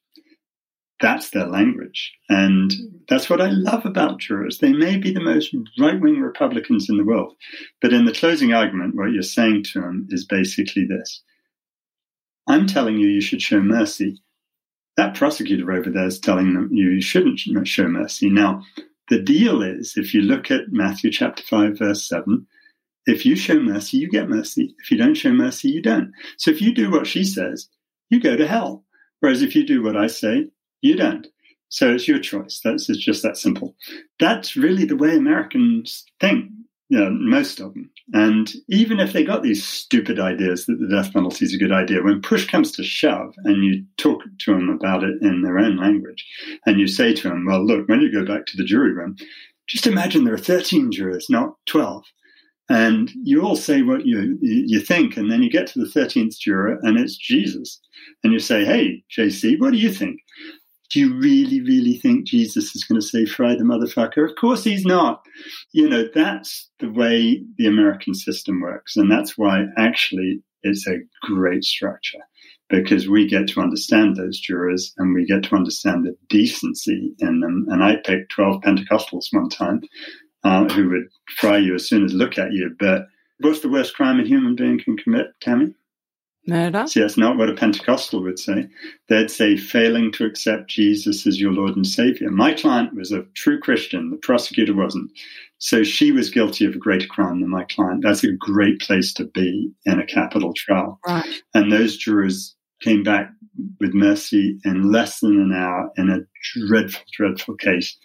that's 1.01 1.31
their 1.31 1.47
language. 1.47 2.13
And 2.29 2.73
that's 3.09 3.31
what 3.31 3.41
I 3.41 3.49
love 3.49 3.87
about 3.87 4.19
jurors. 4.19 4.59
They 4.59 4.73
may 4.73 4.97
be 4.97 5.13
the 5.13 5.21
most 5.21 5.55
right 5.79 6.01
wing 6.01 6.21
Republicans 6.21 6.89
in 6.89 6.97
the 6.97 7.05
world, 7.05 7.35
but 7.81 7.93
in 7.93 8.05
the 8.05 8.13
closing 8.13 8.53
argument, 8.53 8.97
what 8.97 9.13
you're 9.13 9.23
saying 9.23 9.65
to 9.73 9.81
them 9.81 10.09
is 10.11 10.25
basically 10.25 10.85
this 10.85 11.23
I'm 12.49 12.67
telling 12.67 12.99
you, 12.99 13.09
you 13.09 13.21
should 13.21 13.43
show 13.43 13.61
mercy. 13.61 14.23
That 14.97 15.15
prosecutor 15.15 15.71
over 15.71 15.91
there 15.91 16.07
is 16.07 16.19
telling 16.19 16.55
them 16.55 16.71
you, 16.73 16.89
you 16.89 17.03
shouldn't 17.03 17.39
show 17.69 17.87
mercy. 17.87 18.31
Now, 18.31 18.63
the 19.11 19.21
deal 19.21 19.63
is 19.63 19.95
if 19.97 20.13
you 20.15 20.23
look 20.23 20.51
at 20.51 20.73
Matthew 20.73 21.13
chapter 21.13 21.43
5, 21.43 21.79
verse 21.79 22.09
7, 22.09 22.47
if 23.07 23.25
you 23.25 23.37
show 23.37 23.61
mercy, 23.61 23.99
you 23.99 24.09
get 24.09 24.29
mercy. 24.29 24.75
If 24.83 24.91
you 24.91 24.99
don't 24.99 25.15
show 25.15 25.33
mercy, 25.33 25.69
you 25.69 25.81
don't. 25.81 26.13
So 26.37 26.51
if 26.51 26.61
you 26.61 26.75
do 26.75 26.91
what 26.91 27.07
she 27.07 27.25
says, 27.25 27.69
you 28.11 28.21
go 28.21 28.37
to 28.37 28.47
hell. 28.47 28.85
Whereas 29.21 29.43
if 29.43 29.55
you 29.55 29.65
do 29.65 29.83
what 29.83 29.97
I 29.97 30.07
say, 30.07 30.49
you 30.81 30.97
don't. 30.97 31.27
So 31.71 31.93
it's 31.93 32.09
your 32.09 32.19
choice. 32.19 32.61
That's 32.65 32.89
it's 32.89 33.05
just 33.05 33.23
that 33.23 33.37
simple. 33.37 33.75
That's 34.19 34.57
really 34.57 34.85
the 34.85 34.97
way 34.97 35.17
Americans 35.17 36.05
think. 36.21 36.51
You 36.91 36.99
know, 36.99 37.11
most 37.11 37.61
of 37.61 37.75
them. 37.75 37.91
And 38.15 38.51
even 38.69 38.99
if 38.99 39.13
they 39.13 39.23
got 39.23 39.43
these 39.43 39.63
stupid 39.63 40.19
ideas 40.19 40.65
that 40.65 40.79
the 40.81 40.89
death 40.89 41.13
penalty 41.13 41.45
is 41.45 41.53
a 41.53 41.59
good 41.59 41.71
idea, 41.73 42.03
when 42.03 42.23
push 42.23 42.47
comes 42.47 42.73
to 42.73 42.83
shove 42.83 43.35
and 43.45 43.63
you 43.63 43.85
talk 43.99 44.23
to 44.39 44.55
them 44.55 44.71
about 44.71 45.05
it 45.05 45.21
in 45.21 45.43
their 45.43 45.59
own 45.59 45.77
language, 45.77 46.27
and 46.65 46.81
you 46.81 46.87
say 46.87 47.13
to 47.13 47.29
them, 47.29 47.45
well, 47.47 47.63
look, 47.63 47.87
when 47.89 48.01
you 48.01 48.11
go 48.11 48.25
back 48.25 48.47
to 48.47 48.57
the 48.57 48.65
jury 48.65 48.93
room, 48.93 49.17
just 49.69 49.87
imagine 49.87 50.25
there 50.25 50.33
are 50.33 50.39
13 50.39 50.91
jurors, 50.91 51.27
not 51.29 51.57
12. 51.67 52.05
And 52.71 53.11
you 53.23 53.43
all 53.43 53.57
say 53.57 53.83
what 53.83 54.07
you, 54.07 54.39
you 54.41 54.81
think, 54.81 55.19
and 55.19 55.31
then 55.31 55.43
you 55.43 55.51
get 55.51 55.67
to 55.69 55.79
the 55.79 55.91
13th 55.91 56.39
juror, 56.39 56.79
and 56.83 56.99
it's 56.99 57.19
Jesus. 57.19 57.81
And 58.25 58.33
you 58.33 58.39
say, 58.39 58.65
hey, 58.65 59.05
JC, 59.15 59.61
what 59.61 59.73
do 59.73 59.79
you 59.79 59.93
think? 59.93 60.21
Do 60.91 61.01
you 61.01 61.15
really, 61.19 61.61
really 61.61 61.99
think 61.99 62.27
Jesus 62.27 62.75
is 62.75 62.85
going 62.85 63.01
to 63.01 63.07
say, 63.07 63.27
fry 63.27 63.55
the 63.55 63.65
motherfucker? 63.65 64.29
Of 64.29 64.37
course 64.37 64.65
he's 64.65 64.85
not. 64.85 65.23
You 65.73 65.89
know, 65.89 66.05
that's 66.15 66.71
the 66.81 66.91
way 66.91 67.45
the 67.57 67.67
American 67.67 68.15
system 68.15 68.61
works. 68.61 68.97
And 68.97 69.11
that's 69.11 69.37
why 69.37 69.65
actually 69.77 70.43
it's 70.63 70.87
a 70.87 70.99
great 71.23 71.65
structure 71.65 72.21
because 72.71 73.09
we 73.09 73.27
get 73.27 73.49
to 73.49 73.61
understand 73.61 74.17
those 74.17 74.41
jurors 74.41 74.93
and 74.99 75.15
we 75.15 75.25
get 75.25 75.43
to 75.45 75.55
understand 75.55 76.05
the 76.05 76.17
decency 76.29 77.15
in 77.19 77.41
them. 77.41 77.67
And 77.69 77.83
I 77.83 77.97
picked 77.97 78.33
12 78.33 78.63
Pentecostals 78.63 79.27
one 79.31 79.49
time 79.49 79.83
uh, 80.45 80.69
who 80.69 80.89
would 80.91 81.09
fry 81.37 81.59
you 81.59 81.75
as 81.75 81.89
soon 81.89 82.05
as 82.05 82.13
look 82.13 82.39
at 82.39 82.53
you. 82.53 82.75
But 82.79 83.07
what's 83.41 83.61
the 83.61 83.71
worst 83.71 83.95
crime 83.95 84.21
a 84.21 84.25
human 84.25 84.55
being 84.55 84.79
can 84.79 84.97
commit, 84.97 85.29
Tammy? 85.41 85.75
Murder? 86.47 86.87
See, 86.87 87.01
that's 87.01 87.19
not 87.19 87.37
what 87.37 87.51
a 87.51 87.55
Pentecostal 87.55 88.23
would 88.23 88.39
say. 88.39 88.69
They'd 89.09 89.31
say 89.31 89.57
failing 89.57 90.13
to 90.13 90.25
accept 90.25 90.71
Jesus 90.71 91.27
as 91.27 91.41
your 91.41 91.53
Lord 91.53 91.77
and 91.77 91.87
Savior. 91.87 92.31
My 92.31 92.55
client 92.55 92.95
was 92.95 93.13
a 93.13 93.25
true 93.35 93.61
Christian. 93.61 94.11
The 94.11 94.17
prosecutor 94.17 94.75
wasn't. 94.75 95.11
So 95.59 95.83
she 95.83 96.13
was 96.13 96.31
guilty 96.31 96.65
of 96.65 96.75
a 96.75 96.79
greater 96.79 97.07
crime 97.07 97.41
than 97.41 97.51
my 97.51 97.65
client. 97.65 98.03
That's 98.03 98.25
a 98.25 98.33
great 98.33 98.81
place 98.81 99.13
to 99.15 99.25
be 99.25 99.71
in 99.85 99.99
a 99.99 100.07
capital 100.07 100.55
trial. 100.55 101.01
Right. 101.07 101.43
And 101.53 101.71
those 101.71 101.97
jurors 101.97 102.55
came 102.81 103.03
back 103.03 103.31
with 103.81 103.93
mercy 103.93 104.59
in 104.65 104.91
less 104.91 105.21
than 105.21 105.39
an 105.41 105.53
hour 105.53 105.91
in 105.97 106.09
a 106.09 106.21
dreadful, 106.55 107.03
dreadful 107.13 107.57
case 107.57 107.97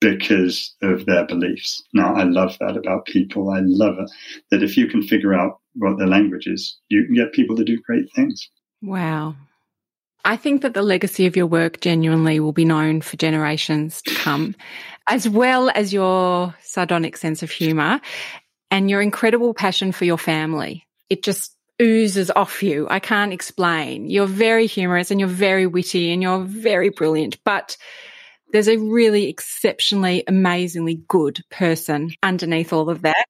because 0.00 0.74
of 0.82 1.06
their 1.06 1.26
beliefs. 1.26 1.82
Now, 1.94 2.14
I 2.14 2.24
love 2.24 2.56
that 2.58 2.76
about 2.76 3.06
people. 3.06 3.50
I 3.50 3.60
love 3.62 3.98
it 3.98 4.10
that 4.50 4.62
if 4.62 4.76
you 4.76 4.88
can 4.88 5.02
figure 5.02 5.34
out 5.34 5.59
what 5.74 5.98
their 5.98 6.06
language 6.06 6.46
is, 6.46 6.78
you 6.88 7.04
can 7.04 7.14
get 7.14 7.32
people 7.32 7.56
to 7.56 7.64
do 7.64 7.80
great 7.80 8.06
things. 8.14 8.48
Wow. 8.82 9.36
I 10.24 10.36
think 10.36 10.62
that 10.62 10.74
the 10.74 10.82
legacy 10.82 11.26
of 11.26 11.36
your 11.36 11.46
work 11.46 11.80
genuinely 11.80 12.40
will 12.40 12.52
be 12.52 12.64
known 12.64 13.00
for 13.00 13.16
generations 13.16 14.02
to 14.02 14.14
come, 14.14 14.54
as 15.06 15.28
well 15.28 15.70
as 15.74 15.92
your 15.92 16.54
sardonic 16.60 17.16
sense 17.16 17.42
of 17.42 17.50
humor 17.50 18.00
and 18.70 18.90
your 18.90 19.00
incredible 19.00 19.54
passion 19.54 19.92
for 19.92 20.04
your 20.04 20.18
family. 20.18 20.86
It 21.08 21.22
just 21.22 21.56
oozes 21.80 22.30
off 22.36 22.62
you. 22.62 22.86
I 22.90 22.98
can't 22.98 23.32
explain. 23.32 24.10
You're 24.10 24.26
very 24.26 24.66
humorous 24.66 25.10
and 25.10 25.18
you're 25.18 25.28
very 25.28 25.66
witty 25.66 26.12
and 26.12 26.22
you're 26.22 26.40
very 26.40 26.90
brilliant, 26.90 27.42
but 27.44 27.78
there's 28.52 28.68
a 28.68 28.76
really 28.76 29.28
exceptionally, 29.28 30.24
amazingly 30.26 31.02
good 31.08 31.40
person 31.50 32.10
underneath 32.22 32.72
all 32.72 32.90
of 32.90 33.02
that. 33.02 33.24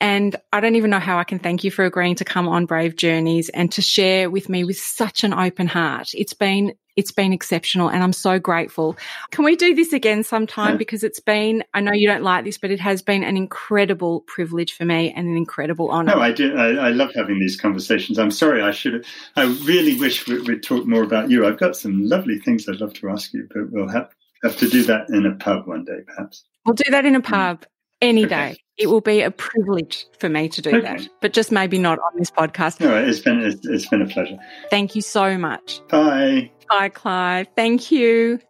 And 0.00 0.36
I 0.52 0.60
don't 0.60 0.76
even 0.76 0.90
know 0.90 1.00
how 1.00 1.18
I 1.18 1.24
can 1.24 1.38
thank 1.38 1.64
you 1.64 1.70
for 1.70 1.84
agreeing 1.84 2.16
to 2.16 2.24
come 2.24 2.48
on 2.48 2.66
Brave 2.66 2.96
Journeys 2.96 3.48
and 3.48 3.70
to 3.72 3.82
share 3.82 4.30
with 4.30 4.48
me 4.48 4.64
with 4.64 4.78
such 4.78 5.24
an 5.24 5.34
open 5.34 5.66
heart. 5.66 6.08
It's 6.14 6.34
been 6.34 6.74
it's 6.96 7.12
been 7.12 7.32
exceptional 7.32 7.88
and 7.88 8.02
I'm 8.02 8.12
so 8.12 8.38
grateful. 8.38 8.96
Can 9.30 9.44
we 9.44 9.56
do 9.56 9.74
this 9.74 9.92
again 9.92 10.22
sometime? 10.22 10.76
Because 10.76 11.02
it's 11.02 11.20
been, 11.20 11.64
I 11.72 11.80
know 11.80 11.92
you 11.92 12.06
don't 12.06 12.22
like 12.22 12.44
this, 12.44 12.58
but 12.58 12.70
it 12.70 12.80
has 12.80 13.00
been 13.00 13.22
an 13.22 13.36
incredible 13.36 14.20
privilege 14.26 14.74
for 14.74 14.84
me 14.84 15.10
and 15.10 15.26
an 15.26 15.36
incredible 15.36 15.90
honor. 15.90 16.16
No, 16.16 16.20
I 16.20 16.32
do. 16.32 16.54
I, 16.56 16.88
I 16.88 16.90
love 16.90 17.12
having 17.14 17.38
these 17.38 17.58
conversations. 17.58 18.18
I'm 18.18 18.32
sorry, 18.32 18.60
I 18.60 18.72
should 18.72 18.94
have, 18.94 19.04
I 19.36 19.44
really 19.64 19.98
wish 19.98 20.26
we, 20.26 20.40
would 20.42 20.62
talk 20.62 20.86
more 20.86 21.02
about 21.02 21.30
you. 21.30 21.46
I've 21.46 21.58
got 21.58 21.76
some 21.76 22.06
lovely 22.06 22.38
things 22.38 22.68
I'd 22.68 22.80
love 22.80 22.92
to 22.94 23.08
ask 23.08 23.32
you, 23.32 23.48
but 23.50 23.70
we'll 23.70 23.88
have, 23.88 24.10
have 24.42 24.56
to 24.58 24.68
do 24.68 24.82
that 24.84 25.08
in 25.10 25.26
a 25.26 25.34
pub 25.34 25.66
one 25.66 25.84
day, 25.84 26.00
perhaps. 26.06 26.44
We'll 26.64 26.74
do 26.74 26.90
that 26.90 27.04
in 27.04 27.14
a 27.14 27.20
pub 27.20 27.62
mm. 27.62 27.66
any 28.00 28.26
okay. 28.26 28.52
day. 28.52 28.56
It 28.78 28.88
will 28.88 29.02
be 29.02 29.20
a 29.20 29.30
privilege 29.30 30.06
for 30.18 30.28
me 30.28 30.48
to 30.48 30.62
do 30.62 30.70
okay. 30.70 30.80
that, 30.80 31.08
but 31.20 31.32
just 31.34 31.52
maybe 31.52 31.78
not 31.78 31.98
on 31.98 32.18
this 32.18 32.30
podcast. 32.30 32.80
No, 32.80 32.96
it's 32.96 33.18
been 33.18 33.40
it's, 33.40 33.66
it's 33.66 33.86
been 33.88 34.00
a 34.00 34.06
pleasure. 34.06 34.38
Thank 34.70 34.94
you 34.94 35.02
so 35.02 35.36
much. 35.36 35.80
Bye. 35.88 36.50
Bye, 36.68 36.88
Clive. 36.88 37.48
Thank 37.56 37.90
you. 37.90 38.40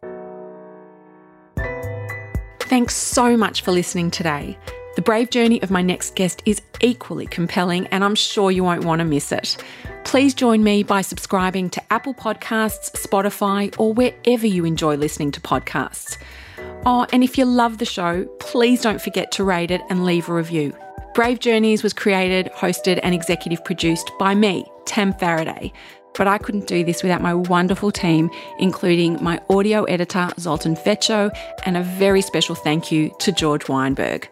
Thanks 2.61 2.95
so 2.95 3.35
much 3.35 3.61
for 3.63 3.73
listening 3.73 4.11
today. 4.11 4.57
The 4.95 5.01
brave 5.01 5.29
journey 5.29 5.61
of 5.63 5.71
my 5.71 5.81
next 5.81 6.15
guest 6.15 6.43
is 6.45 6.61
equally 6.81 7.25
compelling, 7.25 7.87
and 7.87 8.03
I'm 8.03 8.15
sure 8.15 8.51
you 8.51 8.65
won't 8.65 8.83
want 8.83 8.99
to 8.99 9.05
miss 9.05 9.31
it. 9.31 9.55
Please 10.03 10.33
join 10.33 10.65
me 10.65 10.83
by 10.83 11.01
subscribing 11.01 11.69
to 11.69 11.93
Apple 11.93 12.13
Podcasts, 12.13 12.91
Spotify, 12.91 13.73
or 13.79 13.93
wherever 13.93 14.45
you 14.45 14.65
enjoy 14.65 14.95
listening 14.95 15.31
to 15.31 15.39
podcasts. 15.39 16.17
Oh, 16.85 17.07
and 17.13 17.23
if 17.23 17.37
you 17.37 17.45
love 17.45 17.77
the 17.77 17.85
show, 17.85 18.25
please 18.41 18.81
don't 18.81 19.01
forget 19.01 19.31
to 19.33 19.45
rate 19.45 19.71
it 19.71 19.81
and 19.89 20.03
leave 20.03 20.27
a 20.27 20.33
review. 20.33 20.75
Brave 21.15 21.39
Journeys 21.39 21.83
was 21.83 21.93
created, 21.93 22.51
hosted, 22.53 22.99
and 23.01 23.15
executive 23.15 23.63
produced 23.63 24.11
by 24.19 24.35
me, 24.35 24.65
Tam 24.85 25.13
Faraday. 25.13 25.71
But 26.17 26.27
I 26.27 26.37
couldn't 26.37 26.67
do 26.67 26.83
this 26.83 27.01
without 27.01 27.21
my 27.21 27.33
wonderful 27.33 27.91
team, 27.91 28.29
including 28.59 29.23
my 29.23 29.39
audio 29.49 29.85
editor, 29.85 30.29
Zoltan 30.37 30.75
Fecho, 30.75 31.33
and 31.65 31.77
a 31.77 31.83
very 31.83 32.21
special 32.21 32.55
thank 32.55 32.91
you 32.91 33.15
to 33.19 33.31
George 33.31 33.69
Weinberg. 33.69 34.27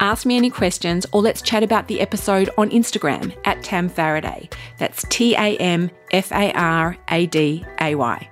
Ask 0.00 0.26
me 0.26 0.36
any 0.36 0.50
questions 0.50 1.06
or 1.12 1.22
let's 1.22 1.42
chat 1.42 1.62
about 1.62 1.88
the 1.88 2.00
episode 2.00 2.50
on 2.58 2.70
Instagram 2.70 3.36
at 3.44 3.62
Tam 3.62 3.88
Faraday. 3.88 4.48
That's 4.78 5.04
T 5.08 5.34
A 5.34 5.56
M 5.56 5.90
F 6.10 6.32
A 6.32 6.52
R 6.52 6.96
A 7.08 7.26
D 7.26 7.64
A 7.80 7.94
Y. 7.94 8.30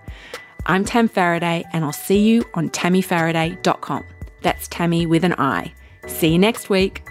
I'm 0.66 0.84
Tam 0.84 1.08
Faraday 1.08 1.64
and 1.72 1.84
I'll 1.84 1.92
see 1.92 2.18
you 2.18 2.44
on 2.54 2.70
tammyfaraday.com. 2.70 4.04
That's 4.42 4.68
Tammy 4.68 5.06
with 5.06 5.24
an 5.24 5.34
I. 5.38 5.72
See 6.06 6.28
you 6.28 6.38
next 6.38 6.68
week. 6.68 7.02